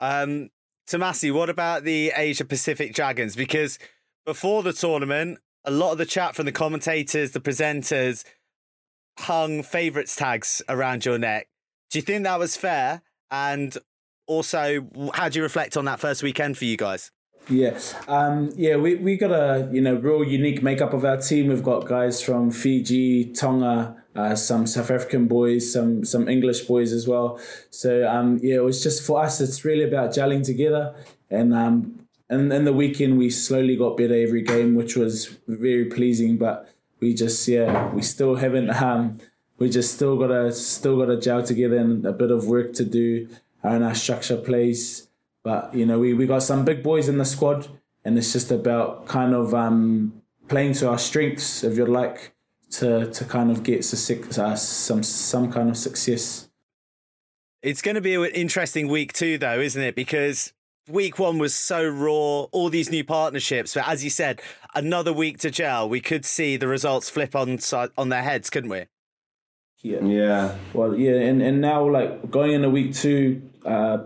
Um, 0.00 0.50
Tomasi, 0.88 1.32
what 1.32 1.50
about 1.50 1.84
the 1.84 2.12
Asia 2.16 2.44
Pacific 2.44 2.94
Dragons? 2.94 3.36
Because 3.36 3.78
before 4.26 4.62
the 4.62 4.72
tournament, 4.72 5.38
a 5.64 5.70
lot 5.70 5.92
of 5.92 5.98
the 5.98 6.06
chat 6.06 6.34
from 6.34 6.46
the 6.46 6.52
commentators, 6.52 7.32
the 7.32 7.40
presenters, 7.40 8.24
hung 9.18 9.62
favourites 9.62 10.16
tags 10.16 10.62
around 10.68 11.04
your 11.04 11.18
neck. 11.18 11.48
Do 11.90 11.98
you 11.98 12.02
think 12.02 12.24
that 12.24 12.38
was 12.38 12.56
fair? 12.56 13.02
And 13.30 13.76
also, 14.26 14.86
how 15.14 15.28
do 15.28 15.38
you 15.38 15.42
reflect 15.42 15.76
on 15.76 15.84
that 15.84 16.00
first 16.00 16.22
weekend 16.22 16.56
for 16.56 16.64
you 16.64 16.76
guys? 16.76 17.10
Yeah, 17.48 17.78
um, 18.06 18.52
yeah, 18.54 18.76
we, 18.76 18.94
we 18.96 19.16
got 19.16 19.32
a 19.32 19.68
you 19.72 19.80
know 19.80 19.94
real 19.94 20.22
unique 20.22 20.62
makeup 20.62 20.92
of 20.92 21.04
our 21.04 21.16
team. 21.16 21.48
We've 21.48 21.62
got 21.62 21.86
guys 21.86 22.22
from 22.22 22.50
Fiji, 22.50 23.32
Tonga, 23.32 23.96
uh, 24.16 24.34
some 24.34 24.66
South 24.66 24.90
African 24.90 25.26
boys, 25.26 25.72
some 25.72 26.04
some 26.04 26.28
English 26.28 26.62
boys 26.62 26.92
as 26.92 27.06
well. 27.06 27.40
So 27.70 28.08
um, 28.08 28.38
yeah, 28.42 28.56
it 28.56 28.64
was 28.64 28.82
just 28.82 29.06
for 29.06 29.22
us. 29.22 29.40
It's 29.40 29.64
really 29.64 29.84
about 29.84 30.10
gelling 30.10 30.44
together, 30.44 30.94
and 31.30 31.54
um, 31.54 32.06
and 32.28 32.52
in 32.52 32.64
the 32.64 32.72
weekend 32.72 33.18
we 33.18 33.30
slowly 33.30 33.76
got 33.76 33.96
better 33.96 34.14
every 34.14 34.42
game, 34.42 34.74
which 34.74 34.96
was 34.96 35.38
very 35.46 35.84
pleasing. 35.86 36.38
But 36.38 36.68
we 37.00 37.14
just 37.14 37.46
yeah, 37.46 37.92
we 37.92 38.02
still 38.02 38.36
haven't 38.36 38.70
um, 38.82 39.20
we 39.58 39.68
just 39.68 39.94
still 39.94 40.16
gotta 40.16 40.52
still 40.52 40.98
gotta 40.98 41.20
gel 41.20 41.42
together 41.42 41.76
and 41.76 42.04
a 42.04 42.12
bit 42.12 42.30
of 42.30 42.46
work 42.46 42.72
to 42.74 42.84
do 42.84 43.28
and 43.62 43.84
our 43.84 43.94
structure 43.94 44.36
plays. 44.36 45.08
But 45.42 45.74
you 45.74 45.86
know, 45.86 45.98
we, 45.98 46.14
we 46.14 46.26
got 46.26 46.42
some 46.42 46.64
big 46.64 46.82
boys 46.82 47.08
in 47.08 47.18
the 47.18 47.24
squad, 47.24 47.68
and 48.04 48.18
it's 48.18 48.32
just 48.32 48.50
about 48.50 49.06
kind 49.06 49.34
of 49.34 49.54
um, 49.54 50.22
playing 50.48 50.74
to 50.74 50.88
our 50.88 50.98
strengths, 50.98 51.64
if 51.64 51.76
you 51.76 51.86
like, 51.86 52.32
to 52.70 53.10
to 53.10 53.24
kind 53.24 53.50
of 53.50 53.62
get 53.62 53.84
su- 53.84 54.24
uh, 54.38 54.54
some 54.54 55.02
some 55.02 55.52
kind 55.52 55.70
of 55.70 55.76
success. 55.76 56.48
It's 57.62 57.82
going 57.82 57.96
to 57.96 58.00
be 58.00 58.14
an 58.14 58.24
interesting 58.26 58.88
week 58.88 59.12
too, 59.12 59.36
though, 59.36 59.60
isn't 59.60 59.82
it? 59.82 59.94
Because 59.94 60.52
week 60.88 61.18
one 61.18 61.38
was 61.38 61.54
so 61.54 61.86
raw, 61.86 62.42
all 62.52 62.70
these 62.70 62.90
new 62.90 63.04
partnerships. 63.04 63.74
But 63.74 63.86
as 63.86 64.02
you 64.02 64.10
said, 64.10 64.40
another 64.74 65.12
week 65.12 65.38
to 65.38 65.50
gel. 65.50 65.88
We 65.88 66.00
could 66.00 66.24
see 66.24 66.56
the 66.56 66.68
results 66.68 67.10
flip 67.10 67.34
on 67.34 67.58
on 67.96 68.08
their 68.08 68.22
heads, 68.22 68.50
couldn't 68.50 68.70
we? 68.70 68.86
Yeah. 69.82 70.04
Yeah. 70.04 70.56
Well, 70.74 70.94
yeah, 70.94 71.12
and, 71.12 71.40
and 71.42 71.60
now 71.60 71.88
like 71.88 72.30
going 72.30 72.52
into 72.52 72.68
week 72.68 72.94
two, 72.94 73.42
uh, 73.64 73.98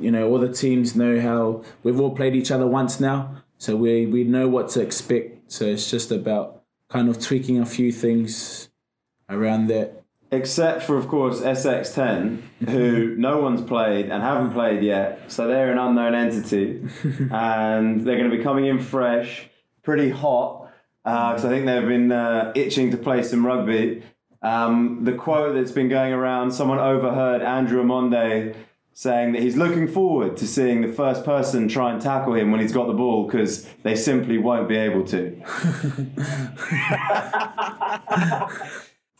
you 0.00 0.10
know, 0.10 0.28
all 0.28 0.38
the 0.38 0.52
teams 0.52 0.96
know 0.96 1.20
how 1.20 1.64
we've 1.82 2.00
all 2.00 2.14
played 2.14 2.34
each 2.34 2.50
other 2.50 2.66
once 2.66 3.00
now, 3.00 3.42
so 3.58 3.76
we 3.76 4.06
we 4.06 4.24
know 4.24 4.48
what 4.48 4.70
to 4.70 4.80
expect. 4.80 5.52
So 5.52 5.64
it's 5.64 5.90
just 5.90 6.10
about 6.10 6.55
kind 6.88 7.08
of 7.08 7.20
tweaking 7.20 7.60
a 7.60 7.66
few 7.66 7.92
things 7.92 8.68
around 9.28 9.68
that. 9.68 10.02
Except 10.32 10.82
for, 10.82 10.96
of 10.96 11.08
course, 11.08 11.40
SX10, 11.40 12.42
who 12.68 13.14
no 13.16 13.40
one's 13.40 13.62
played 13.62 14.06
and 14.10 14.22
haven't 14.22 14.52
played 14.52 14.82
yet. 14.82 15.30
So 15.30 15.46
they're 15.46 15.70
an 15.70 15.78
unknown 15.78 16.14
entity. 16.14 16.88
and 17.30 18.04
they're 18.04 18.18
going 18.18 18.30
to 18.30 18.36
be 18.36 18.42
coming 18.42 18.66
in 18.66 18.78
fresh, 18.80 19.48
pretty 19.82 20.10
hot, 20.10 20.70
because 21.04 21.44
I 21.44 21.48
think 21.48 21.66
they've 21.66 21.86
been 21.86 22.10
uh, 22.10 22.52
itching 22.56 22.90
to 22.90 22.96
play 22.96 23.22
some 23.22 23.46
rugby. 23.46 24.02
Um, 24.42 25.04
the 25.04 25.12
quote 25.12 25.54
that's 25.54 25.72
been 25.72 25.88
going 25.88 26.12
around, 26.12 26.50
someone 26.52 26.78
overheard 26.78 27.42
Andrew 27.42 27.80
Amonde 27.80 28.54
saying 28.98 29.32
that 29.32 29.42
he's 29.42 29.56
looking 29.56 29.86
forward 29.86 30.38
to 30.38 30.46
seeing 30.46 30.80
the 30.80 30.90
first 30.90 31.22
person 31.22 31.68
try 31.68 31.92
and 31.92 32.00
tackle 32.00 32.32
him 32.32 32.50
when 32.50 32.62
he's 32.62 32.72
got 32.72 32.86
the 32.86 32.94
ball 32.94 33.26
because 33.26 33.64
they 33.82 33.94
simply 33.94 34.38
won't 34.38 34.70
be 34.70 34.76
able 34.76 35.04
to. 35.04 35.38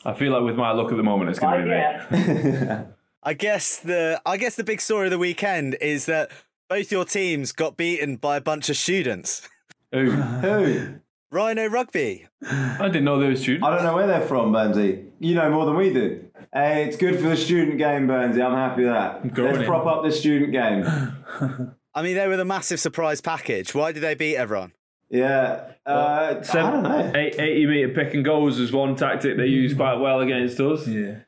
I 0.03 0.15
feel 0.17 0.33
like 0.33 0.45
with 0.45 0.57
my 0.57 0.71
luck 0.71 0.91
at 0.91 0.97
the 0.97 1.03
moment, 1.03 1.29
it's 1.29 1.39
going 1.39 1.61
to 1.61 2.09
be 2.11 2.17
me. 2.17 2.85
I 3.23 3.35
guess 3.35 3.77
the 3.77 4.19
I 4.25 4.39
guess 4.39 4.55
the 4.55 4.65
big 4.65 4.81
story 4.81 5.09
of 5.09 5.11
the 5.11 5.19
weekend 5.19 5.77
is 5.83 6.07
that 6.07 6.31
both 6.71 6.91
your 6.91 7.05
teams 7.05 7.53
got 7.53 7.77
beaten 7.77 8.17
by 8.17 8.39
a 8.39 8.41
bunch 8.41 8.71
of 8.71 8.79
students. 8.79 9.47
Ooh, 9.95 10.13
Who? 10.13 10.95
Rhino 11.31 11.67
Rugby. 11.69 12.27
I 12.49 12.87
didn't 12.87 13.05
know 13.05 13.19
they 13.19 13.29
were 13.29 13.37
students. 13.37 13.67
I 13.67 13.75
don't 13.75 13.85
know 13.85 13.95
where 13.95 14.07
they're 14.07 14.21
from, 14.27 14.53
Burnsy. 14.53 15.09
You 15.19 15.35
know 15.35 15.51
more 15.51 15.67
than 15.67 15.77
we 15.77 15.93
do. 15.93 16.25
Hey, 16.53 16.85
it's 16.85 16.97
good 16.97 17.17
for 17.17 17.29
the 17.29 17.37
student 17.37 17.79
game, 17.79 18.07
Burnsy. 18.07 18.41
I'm 18.45 18.55
happy 18.55 18.85
with 18.85 18.93
that. 18.93 19.35
Go 19.35 19.45
Let's 19.45 19.59
in. 19.59 19.65
prop 19.65 19.87
up 19.87 20.05
the 20.05 20.13
student 20.13 20.53
game. 20.53 20.85
I 21.95 22.03
mean, 22.03 22.15
they 22.17 22.27
were 22.29 22.37
the 22.37 22.45
massive 22.45 22.79
surprise 22.79 23.21
package. 23.21 23.75
Why 23.75 23.93
did 23.93 24.01
they 24.01 24.15
beat 24.15 24.37
everyone? 24.37 24.73
Yeah. 25.11 25.73
Uh, 25.85 26.43
I 26.49 26.53
don't 26.53 26.83
know. 26.83 27.13
Eight- 27.15 27.39
80 27.39 27.67
metre 27.67 27.89
pick 27.91 28.15
and 28.15 28.25
goals 28.25 28.59
was 28.59 28.73
one 28.73 28.97
tactic 28.97 29.37
they 29.37 29.47
used 29.47 29.77
quite 29.77 29.95
well 29.97 30.21
against 30.21 30.59
us. 30.61 30.87
Yeah. 30.87 31.19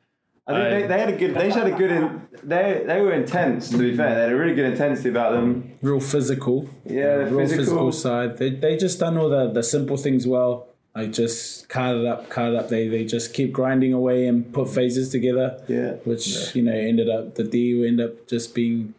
I 0.49 0.69
think 0.69 0.69
they, 0.69 0.87
they 0.87 0.99
had 0.99 1.09
a 1.09 1.17
good. 1.17 1.33
They 1.35 1.45
just 1.45 1.57
had 1.57 1.67
a 1.67 1.77
good. 1.77 1.91
In, 1.91 2.27
they 2.43 2.83
they 2.85 3.01
were 3.01 3.13
intense. 3.13 3.69
To 3.69 3.77
be 3.77 3.95
fair, 3.95 4.15
they 4.15 4.21
had 4.21 4.31
a 4.31 4.35
really 4.35 4.55
good 4.55 4.65
intensity 4.65 5.09
about 5.09 5.33
them. 5.33 5.77
Real 5.81 5.99
physical. 5.99 6.67
Yeah, 6.85 7.17
the 7.17 7.25
real 7.25 7.39
physical. 7.39 7.63
physical 7.63 7.91
side. 7.91 8.37
They 8.37 8.49
they 8.49 8.75
just 8.75 8.99
done 8.99 9.17
all 9.17 9.29
the, 9.29 9.51
the 9.51 9.63
simple 9.63 9.97
things 9.97 10.25
well. 10.25 10.67
Like 10.95 11.11
just 11.11 11.69
it 11.69 12.05
up, 12.05 12.29
card 12.29 12.53
it 12.53 12.59
up. 12.59 12.69
They 12.69 12.87
they 12.87 13.05
just 13.05 13.33
keep 13.33 13.53
grinding 13.53 13.93
away 13.93 14.25
and 14.25 14.51
put 14.51 14.69
phases 14.69 15.09
together. 15.09 15.63
Yeah. 15.67 15.93
Which 16.03 16.55
you 16.55 16.63
know 16.63 16.73
ended 16.73 17.09
up 17.09 17.35
the 17.35 17.43
D 17.43 17.79
we 17.79 17.87
end 17.87 18.01
up 18.01 18.27
just 18.27 18.55
being 18.55 18.95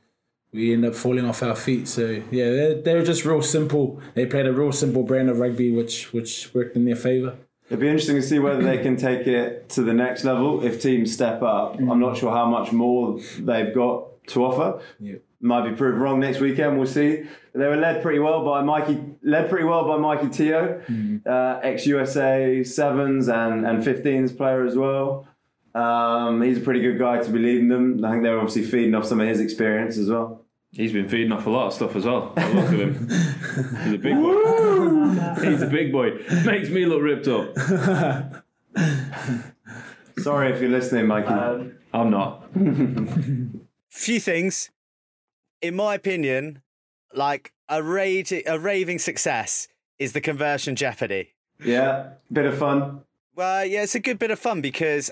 we 0.53 0.73
end 0.73 0.85
up 0.85 0.95
falling 0.95 1.25
off 1.25 1.43
our 1.43 1.57
feet. 1.57 1.89
So 1.89 2.23
yeah, 2.31 2.51
they're, 2.51 2.75
they're 2.81 3.05
just 3.05 3.25
real 3.25 3.43
simple. 3.43 4.01
They 4.15 4.27
played 4.27 4.47
a 4.47 4.53
real 4.53 4.73
simple 4.73 5.03
brand 5.03 5.31
of 5.31 5.41
rugby, 5.41 5.73
which 5.73 6.13
which 6.13 6.55
worked 6.55 6.77
in 6.77 6.85
their 6.85 6.97
favour. 6.97 7.37
It'd 7.71 7.79
be 7.79 7.87
interesting 7.87 8.17
to 8.17 8.23
see 8.23 8.41
whether 8.41 8.61
they 8.61 8.79
can 8.79 8.97
take 8.97 9.29
it 9.29 9.69
to 9.71 9.83
the 9.83 9.95
next 9.95 10.25
level 10.25 10.65
if 10.65 10.83
teams 10.83 11.13
step 11.13 11.41
up. 11.41 11.79
I'm 11.79 12.01
not 12.01 12.17
sure 12.17 12.33
how 12.33 12.45
much 12.47 12.73
more 12.73 13.21
they've 13.39 13.73
got 13.73 14.27
to 14.27 14.45
offer. 14.45 14.83
Yeah. 14.99 15.19
Might 15.41 15.71
be 15.71 15.77
proved 15.77 15.99
wrong 15.99 16.19
next 16.19 16.41
weekend. 16.41 16.77
We'll 16.79 16.89
see. 16.89 17.23
They 17.55 17.67
were 17.69 17.77
led 17.77 18.03
pretty 18.03 18.19
well 18.19 18.45
by 18.45 18.63
Mikey. 18.63 19.01
Led 19.23 19.49
pretty 19.49 19.65
well 19.65 19.87
by 19.87 19.99
Mikey 19.99 20.31
Teo, 20.31 20.83
uh, 21.25 21.61
ex 21.63 21.87
USA 21.87 22.65
sevens 22.65 23.29
and 23.29 23.65
and 23.65 23.85
15s 23.85 24.37
player 24.37 24.67
as 24.67 24.77
well. 24.77 25.29
Um, 25.73 26.43
he's 26.43 26.59
a 26.59 26.61
pretty 26.61 26.81
good 26.81 26.99
guy 26.99 27.23
to 27.23 27.31
be 27.31 27.39
leading 27.39 27.69
them. 27.69 28.05
I 28.05 28.11
think 28.11 28.25
they're 28.25 28.37
obviously 28.37 28.65
feeding 28.65 28.95
off 28.97 29.07
some 29.07 29.21
of 29.21 29.29
his 29.29 29.39
experience 29.41 29.97
as 29.97 30.11
well. 30.11 30.40
He's 30.73 30.93
been 30.93 31.09
feeding 31.09 31.33
off 31.33 31.47
a 31.47 31.51
lot 31.51 31.67
of 31.69 31.73
stuff 31.75 31.97
as 31.97 32.05
well. 32.05 32.33
I 32.37 32.53
look 32.53 32.67
at 32.67 32.79
him. 32.79 33.09
He's 33.85 33.93
a 33.95 33.99
big 33.99 34.15
boy. 34.15 35.51
He's 35.51 35.63
a 35.63 35.67
big 35.67 35.91
boy. 35.93 36.13
Makes 36.45 36.69
me 36.71 36.87
look 36.87 37.03
ripped 37.03 37.27
up. 37.27 37.57
Sorry 40.19 40.53
if 40.53 40.61
you're 40.61 40.71
listening, 40.71 41.07
Mikey. 41.07 41.29
Um, 41.29 41.73
I'm 41.93 42.11
not. 42.11 42.45
Few 43.89 44.21
things, 44.21 44.71
in 45.61 45.75
my 45.75 45.95
opinion, 45.95 46.63
like 47.15 47.53
a 47.69 47.83
rage, 47.83 48.33
a 48.33 48.59
raving 48.59 48.99
success 49.01 49.67
is 49.99 50.13
the 50.13 50.21
conversion 50.21 50.77
jeopardy. 50.77 51.35
yeah, 51.65 52.11
bit 52.33 52.47
of 52.47 52.57
fun. 52.57 53.01
Well, 53.35 53.65
yeah, 53.65 53.83
it's 53.83 53.95
a 53.95 54.01
good 54.01 54.19
bit 54.19 54.31
of 54.31 54.39
fun 54.39 54.61
because, 54.61 55.11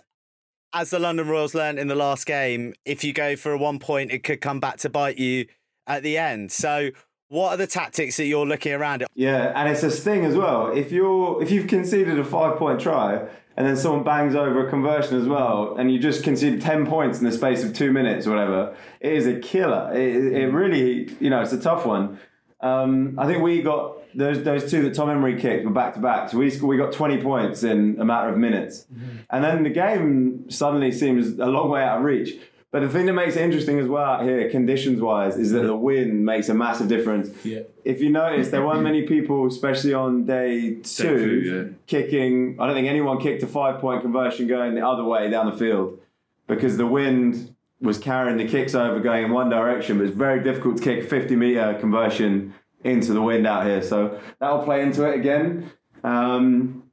as 0.73 0.91
the 0.91 0.99
London 0.99 1.29
Royals 1.29 1.55
learned 1.55 1.79
in 1.79 1.89
the 1.89 1.95
last 1.95 2.27
game, 2.27 2.75
if 2.85 3.05
you 3.05 3.13
go 3.13 3.37
for 3.37 3.53
a 3.53 3.59
one 3.59 3.79
point, 3.79 4.11
it 4.11 4.23
could 4.23 4.41
come 4.41 4.61
back 4.61 4.79
to 4.79 4.91
bite 4.91 5.19
you 5.19 5.47
at 5.87 6.03
the 6.03 6.19
end. 6.19 6.53
So, 6.53 6.91
what 7.29 7.51
are 7.51 7.57
the 7.57 7.67
tactics 7.67 8.17
that 8.17 8.25
you're 8.25 8.47
looking 8.47 8.73
around 8.73 9.03
it? 9.03 9.09
Yeah, 9.15 9.53
and 9.55 9.69
it's 9.69 9.83
a 9.83 9.91
sting 9.91 10.25
as 10.25 10.35
well. 10.35 10.71
If 10.71 10.93
you're 10.93 11.43
if 11.43 11.51
you've 11.51 11.67
conceded 11.67 12.19
a 12.19 12.25
five 12.25 12.59
point 12.59 12.81
try 12.81 13.29
and 13.57 13.67
then 13.67 13.77
someone 13.77 14.05
bangs 14.05 14.35
over 14.35 14.67
a 14.67 14.71
conversion 14.71 15.21
as 15.21 15.27
well, 15.27 15.77
and 15.77 15.91
you 15.93 15.99
just 15.99 16.23
concede 16.23 16.63
ten 16.63 16.87
points 16.87 17.19
in 17.19 17.25
the 17.25 17.33
space 17.33 17.65
of 17.65 17.75
two 17.75 17.93
minutes 17.93 18.27
or 18.27 18.31
whatever, 18.31 18.77
it 19.01 19.13
is 19.13 19.27
a 19.27 19.39
killer. 19.41 19.93
It, 19.93 20.33
it 20.33 20.47
really, 20.53 21.15
you 21.21 21.29
know, 21.29 21.41
it's 21.41 21.53
a 21.53 21.61
tough 21.61 21.85
one. 21.85 22.19
Um, 22.61 23.19
I 23.19 23.27
think 23.27 23.43
we 23.43 23.63
got 23.63 23.98
those 24.15 24.43
those 24.43 24.71
two 24.71 24.83
that 24.83 24.95
Tom 24.95 25.11
Emery 25.11 25.41
kicked 25.41 25.65
were 25.65 25.71
back 25.71 25.95
to 25.95 26.01
back, 26.01 26.31
so 26.31 26.39
we 26.39 26.57
we 26.61 26.77
got 26.77 26.93
twenty 26.93 27.21
points 27.21 27.63
in 27.63 27.97
a 28.01 28.05
matter 28.05 28.29
of 28.29 28.39
minutes, 28.39 28.87
mm-hmm. 28.93 29.19
and 29.31 29.45
then 29.45 29.63
the 29.63 29.71
game 29.71 30.51
suddenly 30.51 30.93
seems 30.93 31.39
a 31.39 31.47
long 31.47 31.71
way 31.71 31.83
out 31.83 31.99
of 31.99 32.05
reach. 32.05 32.39
But 32.71 32.81
the 32.81 32.89
thing 32.91 33.07
that 33.07 33.15
makes 33.15 33.35
it 33.35 33.43
interesting 33.43 33.79
as 33.79 33.89
well 33.89 34.05
out 34.05 34.25
here, 34.25 34.51
conditions 34.51 35.01
wise, 35.01 35.39
is 35.39 35.53
that 35.53 35.63
the 35.63 35.75
wind 35.75 36.27
makes 36.27 36.51
a 36.51 36.55
massive 36.55 36.87
difference. 36.87 37.31
Yeah. 37.43 37.61
If 37.83 38.03
you 38.03 38.11
notice, 38.11 38.51
there 38.51 38.65
weren't 38.65 38.83
many 38.83 39.07
people, 39.07 39.47
especially 39.47 39.95
on 39.95 40.27
day 40.27 40.75
two, 40.75 40.83
two, 40.83 41.41
yeah. 41.41 41.77
kicking. 41.87 42.57
I 42.61 42.67
don't 42.67 42.75
think 42.75 42.87
anyone 42.87 43.21
kicked 43.21 43.43
a 43.43 43.47
five 43.47 43.81
point 43.81 44.03
conversion 44.03 44.49
going 44.49 44.75
the 44.75 44.87
other 44.87 45.05
way 45.05 45.31
down 45.31 45.51
the 45.51 45.57
field 45.57 45.99
because 46.47 46.77
the 46.77 46.87
wind 46.87 47.55
was 47.81 47.97
carrying 47.97 48.37
the 48.37 48.47
kicks 48.47 48.75
over 48.75 49.01
going 49.01 49.25
in 49.25 49.31
one 49.31 49.49
direction, 49.49 49.99
but 49.99 50.07
it's 50.07 50.17
very 50.17 50.43
difficult 50.43 50.79
to 50.79 50.83
kick 50.83 51.05
a 51.05 51.07
50 51.07 51.37
meter 51.37 51.75
conversion 51.81 52.53
into 52.85 53.13
the 53.13 53.23
wind 53.23 53.47
out 53.47 53.67
here. 53.67 53.83
So 53.83 54.21
that'll 54.41 54.63
play 54.65 54.83
into 54.83 55.05
it 55.09 55.15
again. 55.19 55.71
Um, 56.05 56.85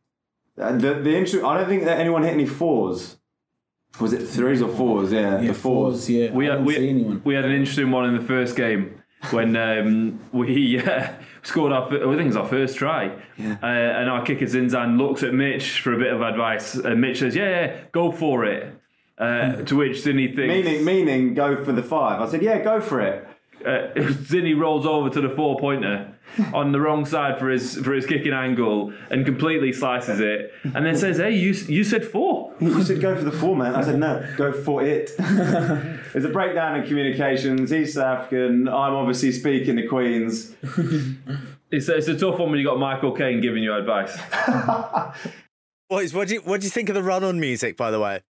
the 0.55 0.71
the 1.03 1.15
interest, 1.15 1.43
I 1.43 1.57
don't 1.57 1.67
think 1.67 1.83
that 1.85 1.99
anyone 1.99 2.23
hit 2.23 2.33
any 2.33 2.45
fours. 2.45 3.17
Was 3.99 4.11
it 4.13 4.25
threes 4.25 4.61
or 4.61 4.69
fours? 4.69 5.11
Yeah, 5.11 5.39
Yeah, 5.41 5.47
the 5.49 5.53
fours. 5.53 5.93
fours. 5.95 6.09
Yeah, 6.09 6.31
We 6.31 6.47
I 6.49 6.51
had, 6.51 6.55
didn't 6.57 6.65
we, 6.65 6.75
see 6.75 6.89
anyone. 6.89 7.21
we 7.23 7.33
had 7.35 7.45
an 7.45 7.51
interesting 7.53 7.91
one 7.91 8.05
in 8.09 8.15
the 8.17 8.25
first 8.25 8.55
game 8.57 9.01
when 9.31 9.55
um, 9.55 10.19
we 10.33 10.79
uh, 10.85 11.07
scored 11.43 11.71
our, 11.71 11.87
fir- 11.89 12.03
I 12.05 12.09
think 12.15 12.21
it 12.21 12.25
was 12.27 12.35
our 12.35 12.47
first 12.47 12.75
try. 12.77 13.07
Uh, 13.39 13.65
and 13.65 14.09
our 14.09 14.21
kicker 14.25 14.45
Zinzan 14.45 14.97
looks 14.97 15.23
at 15.23 15.33
Mitch 15.33 15.79
for 15.79 15.93
a 15.93 15.97
bit 15.97 16.11
of 16.11 16.21
advice. 16.21 16.75
And 16.75 16.99
Mitch 16.99 17.19
says, 17.19 17.35
Yeah, 17.37 17.49
yeah, 17.49 17.77
go 17.93 18.11
for 18.11 18.43
it. 18.45 18.73
Uh, 19.17 19.61
to 19.63 19.77
which 19.77 19.99
Zinni 19.99 20.35
thinks. 20.35 20.53
Meaning, 20.67 20.83
meaning, 20.83 21.33
go 21.33 21.63
for 21.63 21.71
the 21.71 21.81
five. 21.83 22.19
I 22.19 22.29
said, 22.29 22.41
yeah, 22.41 22.61
go 22.61 22.81
for 22.81 22.99
it. 22.99 23.25
Uh, 23.65 23.93
Zinni 23.95 24.57
rolls 24.57 24.85
over 24.85 25.09
to 25.09 25.21
the 25.21 25.29
four 25.29 25.59
pointer 25.59 26.13
on 26.53 26.71
the 26.71 26.79
wrong 26.79 27.05
side 27.05 27.39
for 27.39 27.49
his 27.49 27.77
for 27.77 27.93
his 27.93 28.05
kicking 28.05 28.33
angle 28.33 28.93
and 29.09 29.25
completely 29.25 29.71
slices 29.71 30.19
it, 30.19 30.53
and 30.63 30.85
then 30.85 30.95
says, 30.95 31.17
"Hey, 31.17 31.31
you 31.31 31.53
you 31.67 31.83
said 31.83 32.05
four. 32.05 32.53
You 32.59 32.83
said 32.83 33.01
go 33.01 33.15
for 33.15 33.23
the 33.23 33.31
four, 33.31 33.55
man. 33.55 33.75
I 33.75 33.81
said 33.83 33.99
no, 33.99 34.25
go 34.37 34.51
for 34.51 34.83
it. 34.83 35.11
There's 35.17 36.25
a 36.25 36.29
breakdown 36.29 36.79
in 36.79 36.87
communications. 36.87 37.69
He's 37.69 37.93
South 37.93 38.19
African. 38.19 38.67
I'm 38.67 38.93
obviously 38.93 39.31
speaking 39.31 39.75
the 39.75 39.87
Queens. 39.87 40.55
It's, 41.71 41.89
it's 41.89 42.07
a 42.07 42.17
tough 42.17 42.39
one 42.39 42.51
when 42.51 42.59
you 42.59 42.65
got 42.65 42.79
Michael 42.79 43.11
Caine 43.11 43.41
giving 43.41 43.63
you 43.63 43.73
advice. 43.73 44.17
Boys, 45.89 46.13
what 46.13 46.27
do 46.27 46.35
you 46.35 46.41
what 46.41 46.61
do 46.61 46.65
you 46.67 46.71
think 46.71 46.89
of 46.89 46.95
the 46.95 47.03
run 47.03 47.23
on 47.23 47.39
music, 47.39 47.75
by 47.75 47.91
the 47.91 47.99
way? 47.99 48.21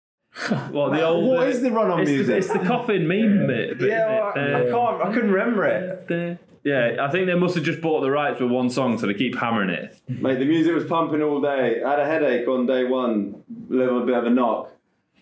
Well, 0.72 0.90
the 0.92 1.02
old 1.06 1.26
What 1.26 1.48
is 1.48 1.62
the 1.62 1.72
run-on 1.72 2.02
it's 2.02 2.10
music? 2.10 2.28
The, 2.28 2.38
it's 2.38 2.48
the 2.52 2.60
coffin 2.60 3.08
meme 3.08 3.48
bit. 3.48 3.80
bit, 3.80 3.90
Yeah, 3.90 4.08
well, 4.10 4.34
isn't 4.36 4.56
I 4.56 4.60
it? 4.62 4.72
can't. 4.72 5.02
I 5.02 5.14
couldn't 5.14 5.32
remember 5.32 5.66
it. 5.66 6.08
The- 6.08 6.38
yeah, 6.64 6.98
I 7.00 7.12
think 7.12 7.28
they 7.28 7.36
must 7.36 7.54
have 7.56 7.64
just 7.64 7.80
bought 7.80 8.02
the 8.02 8.10
rights 8.10 8.40
for 8.40 8.48
one 8.48 8.72
song, 8.72 8.98
so 8.98 9.06
they 9.06 9.14
keep 9.14 9.36
hammering 9.38 9.70
it. 9.70 9.98
Mate, 10.10 10.40
the 10.40 10.46
music 10.46 10.74
was 10.74 10.84
pumping 10.86 11.22
all 11.22 11.40
day. 11.40 11.84
I 11.84 11.92
had 11.92 12.00
a 12.00 12.06
headache 12.06 12.48
on 12.48 12.66
day 12.66 12.84
one, 12.86 13.44
a 13.70 13.74
little 13.74 14.04
bit 14.04 14.18
of 14.18 14.26
a 14.26 14.32
knock, 14.32 14.72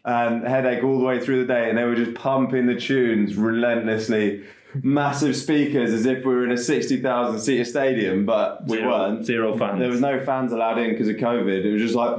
and 0.06 0.48
headache 0.48 0.84
all 0.86 0.98
the 1.00 1.04
way 1.06 1.20
through 1.20 1.46
the 1.46 1.54
day, 1.54 1.68
and 1.70 1.78
they 1.78 1.84
were 1.84 1.96
just 1.96 2.14
pumping 2.16 2.66
the 2.66 2.76
tunes 2.80 3.36
relentlessly. 3.36 4.44
Massive 4.82 5.36
speakers, 5.36 5.92
as 5.94 6.06
if 6.06 6.20
we 6.26 6.34
were 6.34 6.46
in 6.46 6.52
a 6.52 6.58
sixty 6.58 7.02
thousand 7.02 7.42
seater 7.42 7.66
stadium, 7.66 8.26
but 8.26 8.66
we 8.68 8.78
Zero- 8.78 8.90
weren't. 8.90 9.26
zero 9.26 9.58
fans. 9.58 9.80
There 9.80 9.90
was 9.90 10.02
no 10.02 10.20
fans 10.26 10.52
allowed 10.54 10.78
in 10.80 10.92
because 10.92 11.10
of 11.10 11.18
COVID. 11.18 11.66
It 11.66 11.74
was 11.74 11.82
just 11.82 11.94
like 11.94 12.16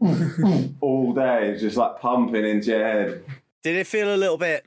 all 0.80 1.12
day, 1.14 1.50
It's 1.50 1.60
just 1.60 1.76
like 1.76 1.98
pumping 2.00 2.44
into 2.44 2.70
your 2.70 2.84
head. 2.84 3.24
Did 3.62 3.76
it 3.76 3.86
feel 3.86 4.14
a 4.14 4.16
little 4.16 4.38
bit 4.38 4.64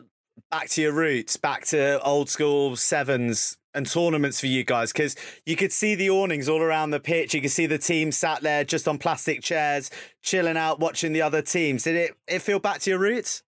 back 0.50 0.70
to 0.70 0.82
your 0.82 0.92
roots, 0.92 1.38
back 1.38 1.66
to 1.68 2.02
old 2.02 2.30
school 2.30 2.76
sevens 2.76 3.58
and 3.74 3.86
tournaments 3.90 4.40
for 4.40 4.48
you 4.48 4.64
guys? 4.64 4.92
Because 4.92 5.16
you 5.46 5.56
could 5.56 5.72
see 5.72 5.96
the 5.96 6.10
awnings 6.10 6.50
all 6.50 6.62
around 6.62 6.92
the 6.92 7.00
pitch. 7.00 7.34
You 7.34 7.42
could 7.42 7.52
see 7.52 7.66
the 7.66 7.78
team 7.78 8.12
sat 8.12 8.42
there 8.42 8.64
just 8.64 8.88
on 8.88 8.98
plastic 8.98 9.42
chairs, 9.42 9.92
chilling 10.22 10.58
out, 10.58 10.80
watching 10.80 11.14
the 11.14 11.22
other 11.22 11.42
teams. 11.42 11.84
Did 11.84 11.96
it, 11.96 12.16
it 12.28 12.42
feel 12.42 12.60
back 12.60 12.80
to 12.82 12.90
your 12.90 13.00
roots? 13.00 13.44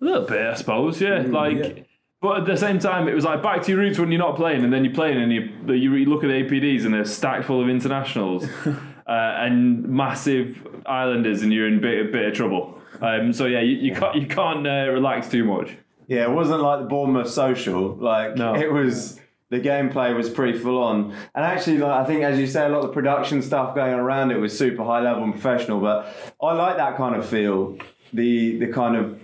A 0.00 0.04
little 0.04 0.26
bit, 0.26 0.46
I 0.46 0.54
suppose. 0.54 1.00
Yeah, 1.00 1.22
mm, 1.22 1.32
like. 1.32 1.88
But 2.20 2.38
at 2.38 2.46
the 2.46 2.56
same 2.56 2.78
time, 2.78 3.08
it 3.08 3.14
was 3.14 3.24
like 3.24 3.42
back 3.42 3.62
to 3.62 3.72
your 3.72 3.80
roots 3.80 3.98
when 3.98 4.12
you're 4.12 4.18
not 4.20 4.36
playing, 4.36 4.62
and 4.62 4.72
then 4.72 4.84
you're 4.84 4.94
playing, 4.94 5.20
and 5.20 5.32
you 5.32 5.74
you 5.74 5.94
you 5.94 6.06
look 6.06 6.22
at 6.22 6.28
the 6.28 6.44
APDs, 6.44 6.84
and 6.84 6.94
they're 6.94 7.04
stacked 7.04 7.46
full 7.46 7.60
of 7.60 7.68
internationals, 7.68 8.46
uh, 9.06 9.10
and 9.10 9.88
massive 9.88 10.66
islanders, 10.86 11.42
and 11.42 11.52
you're 11.52 11.68
in 11.68 11.78
a 11.78 11.80
bit, 11.80 12.12
bit 12.12 12.26
of 12.26 12.34
trouble. 12.34 12.78
Um, 13.00 13.32
so 13.32 13.46
yeah, 13.46 13.60
you, 13.60 13.76
you 13.76 13.94
can't 13.94 14.14
you 14.16 14.26
can't 14.26 14.66
uh, 14.66 14.88
relax 14.92 15.28
too 15.28 15.44
much. 15.44 15.76
Yeah, 16.06 16.24
it 16.24 16.30
wasn't 16.30 16.60
like 16.62 16.80
the 16.80 16.86
Bournemouth 16.86 17.28
social. 17.30 17.94
Like 17.94 18.36
No. 18.36 18.54
it 18.54 18.70
was 18.72 19.18
the 19.48 19.60
gameplay 19.60 20.14
was 20.16 20.30
pretty 20.30 20.58
full 20.58 20.82
on. 20.82 21.12
And 21.34 21.44
actually 21.44 21.78
like 21.78 21.90
I 21.92 22.04
think 22.04 22.22
as 22.22 22.38
you 22.38 22.46
say 22.46 22.64
a 22.66 22.68
lot 22.68 22.78
of 22.78 22.88
the 22.88 22.92
production 22.92 23.42
stuff 23.42 23.74
going 23.74 23.92
around 23.94 24.30
it 24.30 24.36
was 24.36 24.56
super 24.56 24.84
high 24.84 25.00
level 25.00 25.24
and 25.24 25.32
professional, 25.32 25.80
but 25.80 26.06
I 26.40 26.52
like 26.54 26.76
that 26.76 26.96
kind 26.96 27.16
of 27.16 27.26
feel. 27.28 27.76
The 28.12 28.58
the 28.58 28.68
kind 28.68 28.96
of 28.96 29.18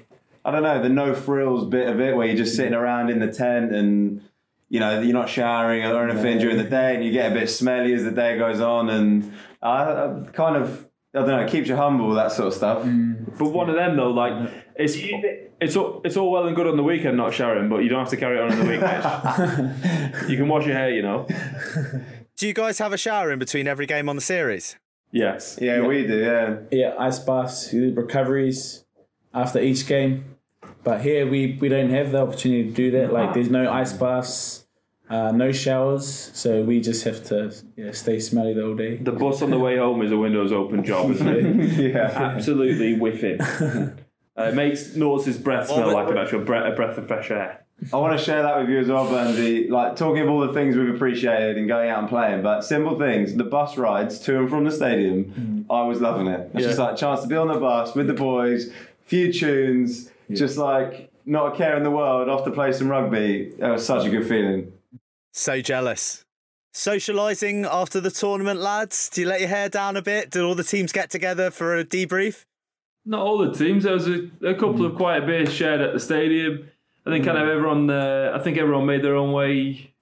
I 0.45 0.51
don't 0.51 0.63
know, 0.63 0.83
the 0.83 0.89
no 0.89 1.15
frills 1.15 1.67
bit 1.67 1.89
of 1.89 2.01
it 2.01 2.17
where 2.17 2.27
you're 2.27 2.37
just 2.37 2.57
sitting 2.57 2.75
around 2.75 3.11
in 3.11 3.19
the 3.21 3.31
tent 3.33 3.73
and 3.73 4.23
you 4.71 4.81
know, 4.81 5.01
you're 5.01 5.15
not 5.15 5.31
showering 5.31 5.83
or 5.85 6.07
anything 6.09 6.39
during 6.39 6.59
the 6.59 6.65
day 6.65 6.95
and 6.95 7.03
you 7.03 7.11
get 7.11 7.33
a 7.33 7.35
bit 7.35 7.49
smelly 7.49 7.95
as 7.95 8.05
the 8.05 8.11
day 8.11 8.37
goes 8.37 8.61
on 8.61 8.91
and 8.91 9.33
I, 9.63 9.83
I 9.83 10.25
kind 10.33 10.57
of 10.57 10.89
I 11.15 11.21
don't 11.21 11.29
know, 11.29 11.41
it 11.41 11.51
keeps 11.51 11.69
you 11.69 11.77
humble, 11.77 12.15
that 12.15 12.33
sort 12.33 12.49
of 12.49 12.55
stuff. 12.55 12.83
Mm. 12.83 13.39
But 13.39 13.49
one 13.49 13.71
of 13.71 13.77
them 13.77 13.97
though, 13.97 14.11
like 14.11 14.51
it's 14.77 14.95
it's 15.61 15.75
all, 15.75 16.01
it's 16.05 16.17
all 16.17 16.31
well 16.31 16.47
and 16.47 16.55
good 16.55 16.67
on 16.67 16.77
the 16.77 16.83
weekend 16.83 17.17
not 17.17 17.35
showering, 17.35 17.69
but 17.69 17.79
you 17.79 17.89
don't 17.89 18.01
have 18.01 18.11
to 18.11 18.17
carry 18.17 18.39
it 18.39 18.43
on 18.43 18.53
in 18.53 18.59
the 18.59 18.65
week. 18.65 20.29
You 20.29 20.37
can 20.37 20.49
wash 20.49 20.67
your 20.67 20.77
hair, 20.77 20.91
you 20.91 21.03
know. 21.03 21.27
Do 22.37 22.47
you 22.47 22.55
guys 22.55 22.79
have 22.79 22.93
a 22.93 22.99
shower 22.99 23.33
in 23.33 23.39
between 23.39 23.67
every 23.67 23.87
game 23.87 24.09
on 24.09 24.15
the 24.15 24.23
series? 24.23 24.77
Yes. 25.11 25.59
Yeah, 25.61 25.87
we 25.87 26.07
do, 26.07 26.19
yeah. 26.19 26.59
Yeah, 26.71 26.95
ice 26.99 27.19
baths, 27.19 27.73
we 27.73 27.91
do 27.91 27.95
recoveries 27.95 28.85
after 29.35 29.59
each 29.59 29.87
game. 29.87 30.37
But 30.85 31.01
here 31.01 31.27
we, 31.27 31.59
we 31.61 31.69
don't 31.69 31.91
have 31.91 32.13
the 32.13 32.21
opportunity 32.23 32.69
to 32.69 32.71
do 32.71 32.91
that. 32.93 33.13
Like 33.13 33.35
there's 33.35 33.51
no 33.51 33.71
ice 33.73 33.93
baths, 33.93 34.68
uh, 35.11 35.33
no 35.33 35.53
showers, 35.53 36.31
so 36.35 36.63
we 36.63 36.81
just 36.81 37.05
have 37.05 37.25
to 37.25 37.55
yeah, 37.77 37.93
stay 37.93 38.21
smelly 38.21 38.55
the 38.55 38.63
whole 38.63 38.75
day. 38.77 38.97
The 38.97 39.13
bus 39.13 39.41
on 39.43 39.51
the 39.51 39.59
way 39.59 39.77
home 39.79 40.03
is 40.03 40.13
a 40.13 40.17
windows 40.19 40.53
open 40.53 40.85
job, 40.85 41.11
isn't 41.13 41.29
it? 41.29 41.93
Yeah. 41.95 42.11
Absolutely 42.15 42.95
whiffing. 42.95 43.39
Uh, 44.39 44.51
it 44.51 44.55
makes 44.55 44.95
Nort's 44.95 45.37
breath 45.39 45.67
smell 45.67 45.87
but- 45.87 45.95
like 45.95 46.09
an 46.13 46.17
actual 46.17 46.39
breath, 46.45 46.73
a 46.73 46.77
breath 46.77 46.97
of 46.97 47.09
fresh 47.09 47.29
air. 47.33 47.65
I 47.93 47.97
want 47.97 48.17
to 48.17 48.25
share 48.25 48.43
that 48.43 48.57
with 48.61 48.69
you 48.71 48.79
as 48.79 48.87
well, 48.87 49.05
Bernsey. 49.09 49.69
Like 49.69 49.97
talking 49.97 50.23
of 50.23 50.29
all 50.29 50.47
the 50.47 50.53
things 50.53 50.77
we've 50.77 50.95
appreciated 50.95 51.57
and 51.59 51.67
going 51.67 51.91
out 51.91 51.99
and 51.99 52.09
playing, 52.09 52.43
but 52.43 52.61
simple 52.63 52.97
things. 52.97 53.35
The 53.35 53.43
bus 53.43 53.77
rides 53.77 54.21
to 54.21 54.39
and 54.39 54.49
from 54.49 54.63
the 54.63 54.71
stadium, 54.71 55.67
I 55.69 55.83
was 55.83 56.01
loving 56.01 56.29
it. 56.29 56.53
It's 56.55 56.65
just 56.67 56.79
Yeah. 56.79 56.85
like 56.85 56.95
a 56.95 56.97
chance 56.99 57.23
to 57.23 57.27
be 57.27 57.35
on 57.35 57.49
the 57.49 57.59
bus 57.59 57.97
with 57.97 58.07
the 58.07 58.15
boys, 58.15 58.71
few 59.07 59.33
tunes, 59.33 60.09
just 60.31 60.57
like 60.57 61.11
not 61.27 61.55
a 61.55 61.57
care 61.57 61.77
in 61.77 61.83
the 61.83 61.91
world, 61.91 62.29
off 62.29 62.45
to 62.45 62.53
play 62.53 62.71
some 62.71 62.87
rugby. 62.89 63.53
That 63.59 63.73
was 63.73 63.85
such 63.85 64.07
a 64.07 64.11
good 64.11 64.29
feeling. 64.29 64.73
So 65.33 65.61
jealous. 65.61 66.25
Socialising 66.75 67.67
after 67.71 68.01
the 68.01 68.11
tournament, 68.11 68.61
lads? 68.61 69.09
Do 69.09 69.23
you 69.23 69.27
let 69.27 69.41
your 69.41 69.49
hair 69.49 69.69
down 69.69 69.97
a 69.97 70.03
bit? 70.03 70.31
Did 70.31 70.43
all 70.43 70.55
the 70.55 70.65
teams 70.65 70.93
get 70.93 71.11
together 71.11 71.51
for 71.51 71.77
a 71.77 71.85
debrief? 71.85 72.45
Not 73.05 73.21
all 73.21 73.39
the 73.39 73.53
teams. 73.53 73.85
There 73.85 73.95
was 73.95 74.07
a, 74.07 74.31
a 74.43 74.55
couple 74.55 74.85
of 74.85 74.95
quiet 74.95 75.27
beers 75.27 75.53
shared 75.53 75.81
at 75.81 75.93
the 75.93 76.01
stadium. 76.01 76.69
I 77.07 77.11
think 77.11 77.25
kind 77.25 77.39
of 77.39 77.49
everyone. 77.49 77.89
Uh, 77.89 78.33
I 78.35 78.39
think 78.39 78.59
everyone 78.59 78.87
made 78.87 79.03
their 79.03 79.17
own 79.17 79.33
way 79.33 79.95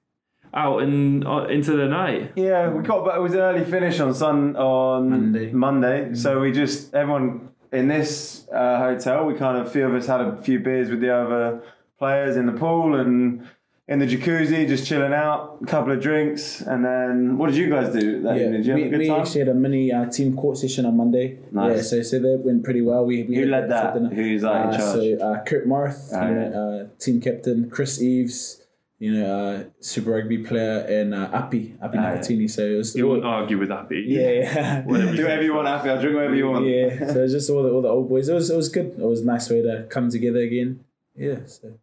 out 0.53 0.83
and 0.83 1.27
uh, 1.27 1.45
into 1.45 1.73
the 1.73 1.87
night. 1.87 2.33
Yeah, 2.35 2.69
we 2.69 2.83
got, 2.83 3.05
but 3.05 3.17
it 3.17 3.21
was 3.21 3.35
an 3.35 3.41
early 3.41 3.65
finish 3.65 4.01
on 4.01 4.13
Sun 4.13 4.57
on 4.57 5.11
Monday. 5.11 5.53
Monday, 5.53 6.15
so 6.15 6.41
we 6.41 6.51
just 6.51 6.95
everyone 6.95 7.51
in 7.73 7.89
this 7.89 8.47
uh, 8.53 8.79
hotel. 8.79 9.25
We 9.27 9.35
kind 9.35 9.57
of 9.59 9.71
few 9.71 9.87
of 9.87 9.95
us 9.95 10.07
had 10.07 10.21
a 10.21 10.37
few 10.43 10.59
beers 10.59 10.91
with 10.91 11.01
the 11.01 11.15
other 11.15 11.63
players 11.99 12.37
in 12.37 12.47
the 12.47 12.53
pool 12.53 12.99
and 12.99 13.47
in 13.89 14.01
the 14.01 14.07
jacuzzi, 14.07 14.67
just 14.67 14.85
chilling 14.87 15.13
out, 15.13 15.59
a 15.63 15.67
couple 15.67 15.93
of 15.93 16.01
drinks, 16.01 16.61
and 16.61 16.85
then 16.85 17.39
what 17.39 17.47
did 17.49 17.57
you 17.57 17.71
guys 17.71 17.93
do 17.93 18.21
that 18.23 18.37
Yeah, 18.37 18.47
evening? 18.47 18.53
Did 18.63 18.67
you 18.67 18.73
have 18.73 18.81
we, 18.81 18.87
a 18.87 18.91
good 18.91 18.99
we 18.99 19.09
time? 19.09 19.21
actually 19.21 19.41
had 19.41 19.49
a 19.49 19.55
mini 19.55 19.93
uh, 19.93 20.07
team 20.07 20.35
court 20.37 20.59
session 20.59 20.87
on 20.87 20.97
Monday. 20.97 21.39
Nice. 21.53 21.77
Yeah, 21.77 21.83
so 21.83 22.03
so 22.03 22.19
that 22.19 22.43
went 22.45 22.65
pretty 22.65 22.83
well. 22.83 23.05
We, 23.07 23.23
we 23.23 23.37
Who 23.37 23.41
had 23.43 23.51
led 23.51 23.71
that? 23.71 23.95
dinner. 23.95 24.09
Who's, 24.13 24.43
like, 24.43 24.65
in 24.65 24.71
uh, 24.71 24.77
charge? 24.77 24.93
So 25.19 25.19
uh, 25.21 25.45
Kurt 25.45 25.69
Morath, 25.69 26.11
Ah, 26.13 26.29
you 26.29 26.35
yeah. 26.35 26.49
know, 26.49 26.81
uh, 26.93 26.99
team 26.99 27.21
captain, 27.21 27.71
Chris 27.71 28.03
Eves, 28.03 28.61
you 28.99 29.13
know, 29.15 29.27
uh, 29.51 29.65
Super 29.79 30.11
Rugby 30.11 30.39
player, 30.39 30.79
and 30.81 31.15
uh, 31.15 31.29
Appy, 31.33 31.77
Appy 31.81 31.97
yeah. 31.99 32.17
Naikatini. 32.17 32.51
So 32.51 32.63
it 32.67 32.77
was 32.79 32.97
You 32.97 33.07
wouldn't 33.07 33.27
argue 33.27 33.57
with 33.59 33.69
that, 33.69 33.89
Pete. 33.89 34.09
yeah, 34.09 34.31
yeah. 34.31 34.81
Do 34.89 34.89
whatever 35.23 35.43
you 35.43 35.55
want, 35.55 35.69
Happy. 35.69 35.91
I'll 35.91 36.01
drink 36.01 36.17
whatever 36.17 36.35
you 36.35 36.49
want. 36.49 36.67
yeah. 36.67 37.07
So 37.13 37.21
it 37.21 37.23
was 37.23 37.33
just 37.33 37.49
all 37.51 37.63
the 37.63 37.71
all 37.71 37.83
the 37.83 37.89
old 37.89 38.09
boys. 38.09 38.29
It 38.29 38.35
was 38.35 38.51
it 38.51 38.57
was 38.57 38.69
good. 38.69 38.87
It 38.99 39.07
was 39.07 39.21
a 39.21 39.27
nice 39.27 39.49
way 39.49 39.63
to 39.63 39.87
come 39.91 40.11
together 40.11 40.41
again. 40.41 40.81
Yeah. 41.15 41.47
So 41.47 41.79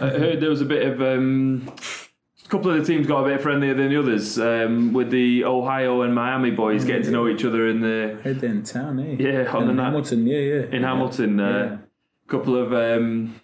I 0.00 0.08
heard 0.10 0.40
there 0.40 0.50
was 0.50 0.60
a 0.60 0.64
bit 0.66 0.86
of. 0.86 1.00
Um, 1.00 1.72
a 2.44 2.48
couple 2.50 2.70
of 2.70 2.78
the 2.78 2.84
teams 2.84 3.06
got 3.06 3.26
a 3.26 3.28
bit 3.28 3.42
friendlier 3.42 3.74
than 3.74 3.90
the 3.90 3.98
others, 3.98 4.38
um, 4.38 4.94
with 4.94 5.10
the 5.10 5.44
Ohio 5.44 6.00
and 6.00 6.14
Miami 6.14 6.50
boys 6.50 6.82
getting 6.86 7.02
to 7.04 7.10
know 7.10 7.28
each 7.28 7.44
other 7.44 7.68
in 7.68 7.80
the 7.82 8.18
heard 8.24 8.40
that 8.40 8.46
in 8.50 8.62
town, 8.62 8.98
eh? 9.00 9.16
Yeah, 9.18 9.50
on 9.54 9.62
in 9.62 9.68
the 9.68 9.74
night- 9.74 9.84
Hamilton. 9.84 10.26
Yeah, 10.26 10.38
yeah. 10.38 10.62
in 10.72 10.82
Hamilton. 10.82 11.40
Uh, 11.40 11.50
Yeah. 11.50 11.76
couple 12.26 12.56
of 12.56 12.72
um, 12.72 13.34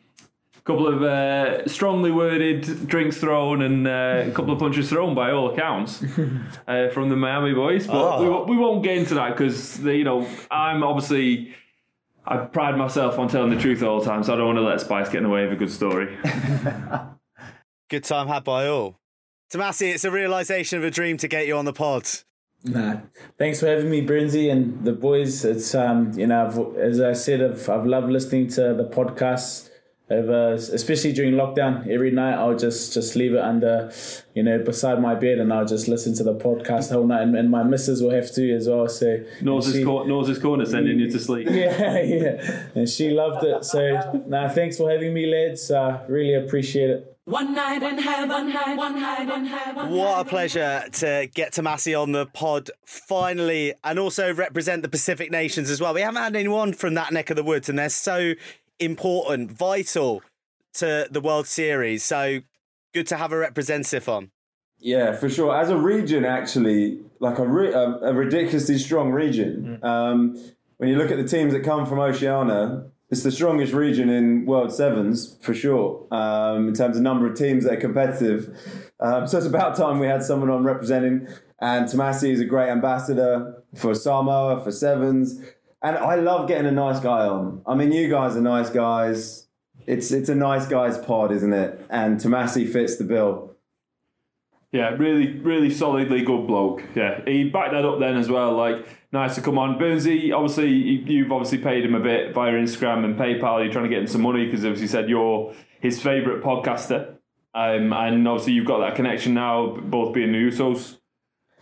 couple 0.64 0.86
of 0.86 1.02
uh, 1.02 1.66
strongly 1.68 2.10
worded 2.10 2.86
drinks 2.88 3.18
thrown 3.18 3.60
and 3.60 3.86
uh, 3.86 4.24
a 4.26 4.30
couple 4.30 4.54
of 4.54 4.58
punches 4.58 4.88
thrown 4.88 5.14
by 5.14 5.30
all 5.32 5.50
accounts 5.52 6.02
uh, 6.68 6.88
from 6.88 7.10
the 7.10 7.16
Miami 7.16 7.52
boys. 7.52 7.86
But 7.86 7.96
Oh. 8.20 8.44
we, 8.46 8.54
we 8.54 8.62
won't 8.62 8.82
get 8.82 8.96
into 8.96 9.14
that 9.16 9.36
because 9.36 9.80
you 9.84 10.04
know 10.04 10.26
I'm 10.50 10.82
obviously 10.82 11.54
I 12.26 12.38
pride 12.38 12.76
myself 12.76 13.18
on 13.18 13.28
telling 13.28 13.50
the 13.50 13.60
truth 13.60 13.82
all 13.82 14.00
the 14.00 14.06
time, 14.06 14.22
so 14.22 14.32
I 14.32 14.36
don't 14.36 14.46
want 14.46 14.58
to 14.58 14.62
let 14.62 14.80
Spice 14.80 15.08
get 15.08 15.18
in 15.18 15.24
the 15.24 15.28
way 15.28 15.44
of 15.44 15.52
a 15.52 15.56
good 15.56 15.70
story. 15.70 16.16
Good 17.90 18.04
time 18.04 18.28
had 18.28 18.44
by 18.44 18.66
all. 18.66 18.98
Tomasi, 19.52 19.92
it's 19.92 20.04
a 20.04 20.10
realization 20.10 20.78
of 20.78 20.84
a 20.84 20.90
dream 20.90 21.18
to 21.18 21.28
get 21.28 21.46
you 21.46 21.56
on 21.56 21.66
the 21.66 21.72
pod. 21.72 22.08
Nah, 22.64 23.00
thanks 23.38 23.60
for 23.60 23.66
having 23.66 23.90
me, 23.90 24.04
Brinzy 24.04 24.50
and 24.50 24.82
the 24.84 24.92
boys. 24.92 25.44
It's 25.44 25.74
um, 25.74 26.12
you 26.18 26.26
know, 26.26 26.46
I've, 26.46 26.76
as 26.78 26.98
I 26.98 27.12
said, 27.12 27.42
I've, 27.42 27.68
I've 27.68 27.84
loved 27.84 28.10
listening 28.10 28.48
to 28.48 28.72
the 28.72 28.88
podcasts. 28.90 29.68
Over, 30.10 30.52
especially 30.52 31.14
during 31.14 31.32
lockdown, 31.32 31.88
every 31.88 32.10
night 32.10 32.34
I'll 32.34 32.56
just 32.58 32.92
just 32.92 33.16
leave 33.16 33.32
it 33.32 33.40
under, 33.40 33.90
you 34.34 34.42
know, 34.42 34.58
beside 34.58 35.00
my 35.00 35.14
bed, 35.14 35.38
and 35.38 35.50
I'll 35.50 35.64
just 35.64 35.88
listen 35.88 36.14
to 36.16 36.22
the 36.22 36.34
podcast 36.34 36.88
the 36.88 36.96
whole 36.96 37.06
night. 37.06 37.22
And, 37.22 37.34
and 37.34 37.50
my 37.50 37.62
missus 37.62 38.02
will 38.02 38.10
have 38.10 38.30
to 38.34 38.54
as 38.54 38.68
well. 38.68 38.86
So 38.86 39.24
Nose 39.40 39.72
she- 39.72 39.78
is, 39.78 39.84
cor- 39.84 40.06
nose 40.06 40.38
corner 40.38 40.66
sending 40.66 40.98
you 41.00 41.10
to 41.10 41.18
sleep. 41.18 41.48
yeah, 41.50 42.02
yeah, 42.02 42.66
and 42.74 42.86
she 42.86 43.10
loved 43.12 43.44
it. 43.46 43.64
So, 43.64 44.22
nah, 44.26 44.50
thanks 44.50 44.76
for 44.76 44.90
having 44.90 45.14
me, 45.14 45.24
lads. 45.24 45.70
Uh, 45.70 46.04
really 46.06 46.34
appreciate 46.34 46.90
it. 46.90 47.10
One 47.24 47.54
night 47.54 47.82
in 47.82 47.96
heaven, 47.96 48.28
one 48.28 48.52
night, 48.52 48.76
one 48.76 49.00
night, 49.00 49.26
one 49.26 49.44
night, 49.50 49.88
What 49.90 50.26
a 50.26 50.28
pleasure 50.28 50.84
to 50.92 51.26
get 51.34 51.54
Tomasi 51.54 51.98
on 51.98 52.12
the 52.12 52.26
pod 52.26 52.68
finally 52.84 53.72
and 53.82 53.98
also 53.98 54.34
represent 54.34 54.82
the 54.82 54.90
Pacific 54.90 55.30
nations 55.30 55.70
as 55.70 55.80
well. 55.80 55.94
We 55.94 56.02
haven't 56.02 56.22
had 56.22 56.36
anyone 56.36 56.74
from 56.74 56.92
that 56.94 57.12
neck 57.14 57.30
of 57.30 57.36
the 57.36 57.42
woods, 57.42 57.70
and 57.70 57.78
they're 57.78 57.88
so 57.88 58.34
important, 58.78 59.50
vital 59.50 60.22
to 60.74 61.06
the 61.10 61.20
World 61.20 61.46
Series. 61.46 62.04
So 62.04 62.40
good 62.92 63.06
to 63.08 63.16
have 63.16 63.32
a 63.32 63.36
representative 63.36 64.08
on. 64.08 64.30
Yeah, 64.78 65.12
for 65.12 65.30
sure. 65.30 65.56
As 65.56 65.70
a 65.70 65.76
region, 65.76 66.24
actually, 66.24 67.00
like 67.20 67.38
a, 67.38 67.46
ri- 67.46 67.72
a, 67.72 67.98
a 68.02 68.12
ridiculously 68.12 68.78
strong 68.78 69.12
region. 69.12 69.78
Um, 69.82 70.38
when 70.76 70.88
you 70.88 70.96
look 70.96 71.10
at 71.10 71.16
the 71.16 71.26
teams 71.26 71.52
that 71.52 71.60
come 71.64 71.86
from 71.86 72.00
Oceania, 72.00 72.84
it's 73.10 73.22
the 73.22 73.30
strongest 73.30 73.72
region 73.72 74.10
in 74.10 74.44
World 74.44 74.72
Sevens 74.72 75.36
for 75.40 75.54
sure. 75.54 76.06
Um, 76.10 76.68
in 76.68 76.74
terms 76.74 76.96
of 76.96 77.02
number 77.02 77.26
of 77.26 77.36
teams 77.36 77.64
that 77.64 77.74
are 77.74 77.80
competitive, 77.80 78.56
um, 79.00 79.26
so 79.26 79.38
it's 79.38 79.46
about 79.46 79.76
time 79.76 79.98
we 80.00 80.06
had 80.06 80.22
someone 80.22 80.50
on 80.50 80.64
representing. 80.64 81.28
And 81.60 81.86
Tomasi 81.86 82.30
is 82.32 82.40
a 82.40 82.44
great 82.44 82.68
ambassador 82.68 83.62
for 83.74 83.94
Samoa 83.94 84.62
for 84.62 84.72
Sevens, 84.72 85.40
and 85.84 85.96
I 85.96 86.16
love 86.16 86.48
getting 86.48 86.66
a 86.66 86.72
nice 86.72 86.98
guy 86.98 87.26
on. 87.28 87.62
I 87.66 87.74
mean, 87.74 87.92
you 87.92 88.08
guys 88.08 88.36
are 88.36 88.40
nice 88.40 88.70
guys. 88.70 89.46
It's 89.86 90.10
it's 90.10 90.28
a 90.28 90.34
nice 90.34 90.66
guys 90.66 90.98
pod, 90.98 91.30
isn't 91.30 91.52
it? 91.52 91.84
And 91.90 92.18
Tomasi 92.18 92.68
fits 92.72 92.96
the 92.96 93.04
bill. 93.04 93.52
Yeah, 94.72 94.88
really, 94.96 95.38
really 95.38 95.70
solidly 95.70 96.22
good 96.24 96.48
bloke. 96.48 96.82
Yeah, 96.96 97.20
he 97.24 97.48
backed 97.48 97.72
that 97.74 97.84
up 97.84 98.00
then 98.00 98.16
as 98.16 98.28
well. 98.28 98.54
Like, 98.56 98.84
nice 99.12 99.36
to 99.36 99.40
come 99.40 99.56
on. 99.56 99.78
Burnsy, 99.78 100.32
obviously, 100.34 100.68
you- 100.72 101.04
you've 101.06 101.30
obviously 101.30 101.58
paid 101.58 101.84
him 101.84 101.94
a 101.94 102.00
bit 102.00 102.34
via 102.34 102.52
Instagram 102.54 103.04
and 103.04 103.16
PayPal. 103.16 103.62
You're 103.62 103.72
trying 103.72 103.84
to 103.84 103.88
get 103.90 104.00
him 104.00 104.08
some 104.08 104.22
money 104.22 104.46
because 104.46 104.64
obviously 104.64 104.82
you 104.82 104.88
said 104.88 105.08
you're 105.08 105.52
his 105.80 106.02
favourite 106.02 106.42
podcaster. 106.42 107.18
Um, 107.54 107.92
and 107.92 108.26
obviously 108.26 108.54
you've 108.54 108.66
got 108.66 108.78
that 108.80 108.96
connection 108.96 109.32
now, 109.34 109.76
both 109.76 110.12
being 110.12 110.32
the 110.32 110.38
Usos. 110.38 110.98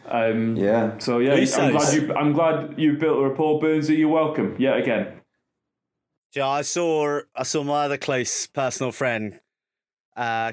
Um, 0.08 0.56
Yeah. 0.56 0.98
So 0.98 1.18
yeah, 1.18 1.32
I'm 1.32 1.38
Usos. 1.40 1.72
glad 1.72 1.94
you 1.94 2.14
I'm 2.14 2.32
glad 2.32 2.74
you've 2.76 2.98
built 2.98 3.18
a 3.18 3.28
rapport, 3.28 3.60
Burnsy. 3.60 3.98
You're 3.98 4.08
welcome. 4.08 4.56
Yeah, 4.58 4.76
again. 4.76 5.20
Yeah, 6.34 6.48
I 6.48 6.62
saw 6.62 7.20
I 7.36 7.42
saw 7.42 7.62
my 7.62 7.84
other 7.84 7.98
close 7.98 8.46
personal 8.46 8.92
friend, 8.92 9.40
uh, 10.16 10.52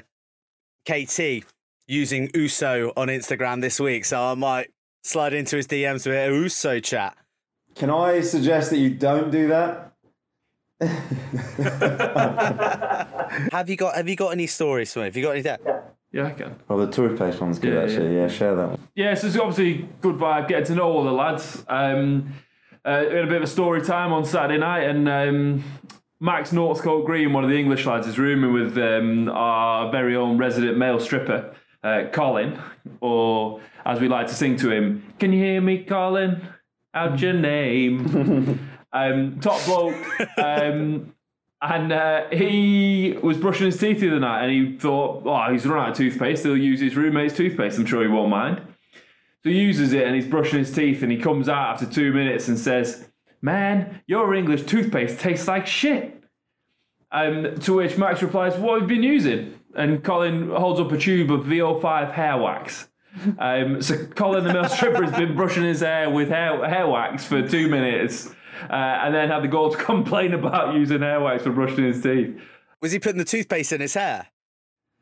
KT, 0.88 1.44
using 1.86 2.30
Uso 2.34 2.92
on 2.96 3.08
Instagram 3.08 3.60
this 3.60 3.80
week, 3.80 4.04
so 4.04 4.20
I 4.20 4.34
might 4.34 4.70
slide 5.02 5.32
into 5.32 5.56
his 5.56 5.66
DMs 5.66 6.06
with 6.06 6.16
a 6.16 6.32
Uso 6.32 6.80
chat. 6.80 7.16
Can 7.74 7.90
I 7.90 8.20
suggest 8.20 8.70
that 8.70 8.78
you 8.78 8.90
don't 8.90 9.30
do 9.30 9.48
that? 9.48 9.92
Have 13.52 13.68
you 13.68 13.76
got 13.76 13.96
Have 13.96 14.08
you 14.08 14.16
got 14.16 14.30
any 14.30 14.46
stories 14.46 14.92
for 14.92 15.00
me? 15.00 15.04
Have 15.06 15.16
you 15.16 15.22
got 15.22 15.32
any 15.32 15.42
there? 15.42 15.58
Yeah, 16.12 16.26
I 16.26 16.30
can. 16.32 16.56
Well, 16.68 16.78
the 16.78 16.90
toothpaste 16.90 17.40
one's 17.40 17.58
good 17.58 17.74
Yeah, 17.74 17.82
actually. 17.82 18.16
Yeah. 18.16 18.28
share 18.28 18.54
that 18.56 18.68
one. 18.70 18.88
Yeah, 18.96 19.14
so 19.14 19.28
it's 19.28 19.36
obviously 19.38 19.88
good 20.00 20.16
vibe, 20.16 20.48
getting 20.48 20.66
to 20.66 20.74
know 20.74 20.90
all 20.90 21.04
the 21.04 21.12
lads. 21.12 21.64
Um, 21.68 22.34
uh, 22.84 23.04
we 23.08 23.14
had 23.14 23.24
a 23.24 23.28
bit 23.28 23.36
of 23.36 23.42
a 23.44 23.46
story 23.46 23.80
time 23.82 24.12
on 24.12 24.24
Saturday 24.24 24.58
night, 24.58 24.80
and 24.84 25.08
um, 25.08 25.64
Max 26.18 26.52
Northcote 26.52 27.06
Green, 27.06 27.32
one 27.32 27.44
of 27.44 27.50
the 27.50 27.58
English 27.58 27.86
lads, 27.86 28.06
is 28.08 28.18
rooming 28.18 28.52
with 28.52 28.76
um, 28.78 29.28
our 29.28 29.90
very 29.92 30.16
own 30.16 30.36
resident 30.38 30.76
male 30.78 30.98
stripper, 30.98 31.54
uh, 31.84 32.04
Colin, 32.12 32.58
or 33.00 33.60
as 33.84 34.00
we 34.00 34.08
like 34.08 34.26
to 34.26 34.34
sing 34.34 34.56
to 34.56 34.70
him, 34.70 35.04
Can 35.18 35.32
you 35.32 35.38
hear 35.42 35.60
me, 35.60 35.84
Colin? 35.84 36.46
Out 36.92 37.20
your 37.20 37.32
name. 37.54 38.68
um, 38.92 39.38
top 39.40 39.64
bloke. 39.64 39.94
Um, 40.38 41.14
and 41.62 41.92
uh, 41.92 42.28
he 42.30 43.18
was 43.22 43.36
brushing 43.36 43.66
his 43.66 43.78
teeth 43.78 44.00
the 44.00 44.08
other 44.08 44.20
night 44.20 44.44
and 44.44 44.52
he 44.52 44.78
thought, 44.78 45.22
oh, 45.26 45.52
he's 45.52 45.66
run 45.66 45.84
out 45.84 45.90
of 45.90 45.96
toothpaste. 45.96 46.42
He'll 46.42 46.56
use 46.56 46.80
his 46.80 46.96
roommate's 46.96 47.36
toothpaste. 47.36 47.78
I'm 47.78 47.84
sure 47.84 48.02
he 48.02 48.08
won't 48.08 48.30
mind. 48.30 48.62
So 49.42 49.50
he 49.50 49.58
uses 49.58 49.92
it 49.92 50.06
and 50.06 50.14
he's 50.14 50.26
brushing 50.26 50.58
his 50.58 50.72
teeth 50.72 51.02
and 51.02 51.12
he 51.12 51.18
comes 51.18 51.48
out 51.48 51.74
after 51.74 51.86
two 51.86 52.12
minutes 52.12 52.48
and 52.48 52.58
says, 52.58 53.08
Man, 53.42 54.02
your 54.06 54.34
English 54.34 54.64
toothpaste 54.64 55.18
tastes 55.20 55.48
like 55.48 55.66
shit. 55.66 56.22
Um, 57.12 57.58
to 57.60 57.74
which 57.74 57.98
Max 57.98 58.22
replies, 58.22 58.56
What 58.56 58.80
have 58.80 58.90
you 58.90 58.96
been 58.96 59.02
using? 59.02 59.58
And 59.74 60.02
Colin 60.02 60.50
holds 60.50 60.80
up 60.80 60.92
a 60.92 60.98
tube 60.98 61.30
of 61.30 61.44
VO5 61.44 62.12
hair 62.12 62.38
wax. 62.38 62.88
Um, 63.38 63.82
so 63.82 64.06
Colin, 64.06 64.44
the 64.44 64.52
male 64.52 64.68
stripper, 64.68 65.04
has 65.04 65.14
been 65.14 65.34
brushing 65.34 65.64
his 65.64 65.80
hair 65.80 66.08
with 66.10 66.28
hair, 66.28 66.66
hair 66.68 66.86
wax 66.86 67.24
for 67.24 67.46
two 67.46 67.68
minutes. 67.68 68.34
Uh, 68.68 68.74
and 68.74 69.14
then 69.14 69.28
had 69.28 69.42
the 69.42 69.48
gall 69.48 69.70
to 69.74 69.76
complain 69.76 70.34
about 70.34 70.74
using 70.74 71.00
hair 71.00 71.20
wax 71.20 71.42
for 71.44 71.50
brushing 71.52 71.84
his 71.84 72.02
teeth. 72.02 72.38
Was 72.80 72.92
he 72.92 72.98
putting 72.98 73.18
the 73.18 73.24
toothpaste 73.24 73.72
in 73.72 73.80
his 73.80 73.94
hair? 73.94 74.28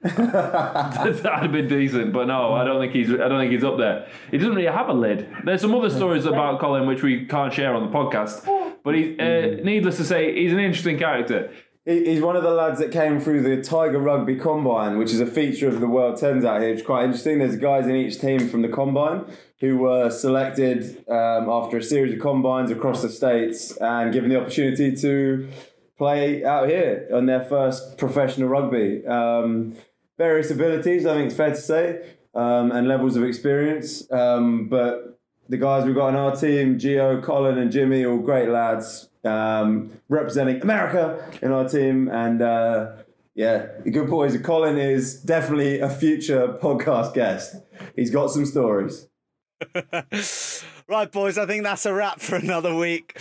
That'd 0.02 1.24
have 1.24 1.50
been 1.50 1.66
decent, 1.66 2.12
but 2.12 2.28
no, 2.28 2.52
I 2.54 2.64
don't 2.64 2.80
think 2.80 2.92
he's. 2.92 3.10
I 3.10 3.26
don't 3.28 3.40
think 3.40 3.50
he's 3.50 3.64
up 3.64 3.78
there. 3.78 4.06
He 4.30 4.38
doesn't 4.38 4.54
really 4.54 4.70
have 4.70 4.88
a 4.88 4.92
lid. 4.92 5.28
There's 5.44 5.60
some 5.60 5.74
other 5.74 5.90
stories 5.90 6.24
about 6.24 6.60
Colin 6.60 6.86
which 6.86 7.02
we 7.02 7.26
can't 7.26 7.52
share 7.52 7.74
on 7.74 7.82
the 7.82 7.88
podcast, 7.88 8.46
but 8.84 8.94
he, 8.94 9.18
uh, 9.18 9.60
needless 9.64 9.96
to 9.96 10.04
say, 10.04 10.40
he's 10.40 10.52
an 10.52 10.60
interesting 10.60 10.98
character. 10.98 11.50
He- 11.88 12.04
He's 12.04 12.20
one 12.20 12.36
of 12.36 12.42
the 12.42 12.50
lads 12.50 12.78
that 12.80 12.90
came 12.92 13.18
through 13.18 13.40
the 13.42 13.62
Tiger 13.62 13.98
Rugby 13.98 14.36
Combine, 14.36 14.98
which 14.98 15.10
is 15.10 15.20
a 15.20 15.26
feature 15.26 15.68
of 15.68 15.80
the 15.80 15.86
World 15.88 16.18
Tens 16.18 16.44
out 16.44 16.60
here. 16.60 16.70
It's 16.70 16.82
quite 16.82 17.04
interesting. 17.04 17.38
There's 17.38 17.56
guys 17.56 17.86
in 17.86 17.96
each 17.96 18.20
team 18.20 18.46
from 18.50 18.60
the 18.60 18.68
Combine 18.68 19.24
who 19.60 19.78
were 19.78 20.10
selected 20.10 20.98
um, 21.08 21.48
after 21.48 21.78
a 21.78 21.82
series 21.82 22.12
of 22.12 22.20
combines 22.20 22.70
across 22.70 23.00
the 23.00 23.08
states 23.08 23.74
and 23.78 24.12
given 24.12 24.28
the 24.28 24.38
opportunity 24.38 24.94
to 24.96 25.48
play 25.96 26.44
out 26.44 26.68
here 26.68 27.08
on 27.12 27.24
their 27.24 27.40
first 27.46 27.96
professional 27.96 28.48
rugby. 28.50 29.04
Um, 29.06 29.74
various 30.18 30.50
abilities, 30.50 31.06
I 31.06 31.14
think 31.14 31.28
it's 31.28 31.36
fair 31.36 31.50
to 31.50 31.56
say, 31.56 32.02
um, 32.34 32.70
and 32.70 32.86
levels 32.86 33.16
of 33.16 33.24
experience. 33.24 34.08
Um, 34.12 34.68
but 34.68 35.18
the 35.48 35.56
guys 35.56 35.86
we've 35.86 35.94
got 35.94 36.08
on 36.08 36.16
our 36.16 36.36
team, 36.36 36.78
Gio, 36.78 37.22
Colin, 37.22 37.56
and 37.56 37.72
Jimmy, 37.72 38.04
all 38.04 38.18
great 38.18 38.50
lads, 38.50 39.08
um, 39.28 39.92
representing 40.08 40.62
America 40.62 41.30
in 41.42 41.52
our 41.52 41.68
team. 41.68 42.08
And 42.08 42.42
uh, 42.42 42.92
yeah, 43.34 43.68
the 43.84 43.90
good 43.90 44.10
boys. 44.10 44.36
Colin 44.38 44.78
is 44.78 45.20
definitely 45.20 45.80
a 45.80 45.88
future 45.88 46.58
podcast 46.60 47.14
guest. 47.14 47.56
He's 47.94 48.10
got 48.10 48.30
some 48.30 48.46
stories. 48.46 49.06
right, 50.88 51.10
boys, 51.10 51.38
I 51.38 51.46
think 51.46 51.64
that's 51.64 51.86
a 51.86 51.92
wrap 51.92 52.20
for 52.20 52.36
another 52.36 52.74
week. 52.74 53.20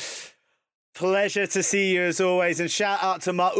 Pleasure 0.95 1.45
to 1.47 1.61
see 1.61 1.93
you 1.93 2.01
as 2.01 2.19
always, 2.19 2.59
and 2.59 2.71
shout 2.71 3.03
out 3.03 3.21
to 3.21 3.33
my 3.33 3.51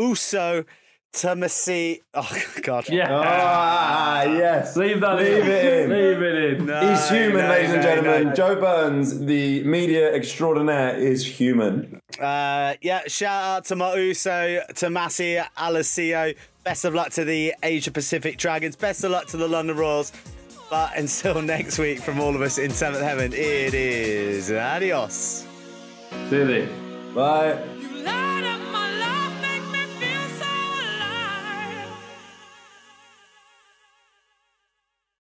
Uso, 1.13 1.27
Tomasi. 1.35 2.01
Oh, 2.13 2.41
God. 2.63 2.89
Yeah, 2.89 3.07
Ah, 3.09 4.23
yes. 4.23 4.75
leave 4.77 5.01
that 5.01 5.17
Leave 5.17 5.43
in. 5.45 5.49
it 5.51 5.83
in. 5.83 5.89
Leave 5.91 6.21
it 6.21 6.59
in. 6.59 6.65
No, 6.65 6.89
He's 6.89 7.09
human, 7.09 7.37
no, 7.45 7.49
ladies 7.49 7.71
and 7.73 7.81
gentlemen. 7.83 8.23
no. 8.29 8.33
Joe 8.33 8.55
Burns, 8.59 9.19
the 9.19 9.63
media 9.63 10.13
extraordinaire, 10.13 10.95
is 10.95 11.25
human. 11.25 11.99
Uh, 12.19 12.73
yeah, 12.81 13.01
shout 13.07 13.43
out 13.43 13.65
to 13.65 13.75
my 13.75 13.95
Uso, 13.95 14.61
Tomasi, 14.73 15.43
Alosio. 15.57 16.35
Best 16.63 16.85
of 16.85 16.93
luck 16.93 17.11
to 17.11 17.23
the 17.23 17.53
Asia 17.63 17.91
Pacific 17.91 18.37
Dragons. 18.37 18.75
Best 18.75 19.03
of 19.03 19.11
luck 19.11 19.27
to 19.27 19.37
the 19.37 19.47
London 19.47 19.77
Royals. 19.77 20.11
But 20.69 20.97
until 20.97 21.41
next 21.53 21.79
week, 21.79 21.99
from 21.99 22.19
all 22.19 22.35
of 22.35 22.41
us 22.41 22.57
in 22.57 22.71
Seventh 22.71 23.01
Heaven, 23.03 23.31
it 23.33 23.73
is 23.73 24.51
adios. 24.51 25.45
See 26.29 26.35
you 26.35 26.45
there. 26.45 26.69
Bye. 27.15 27.63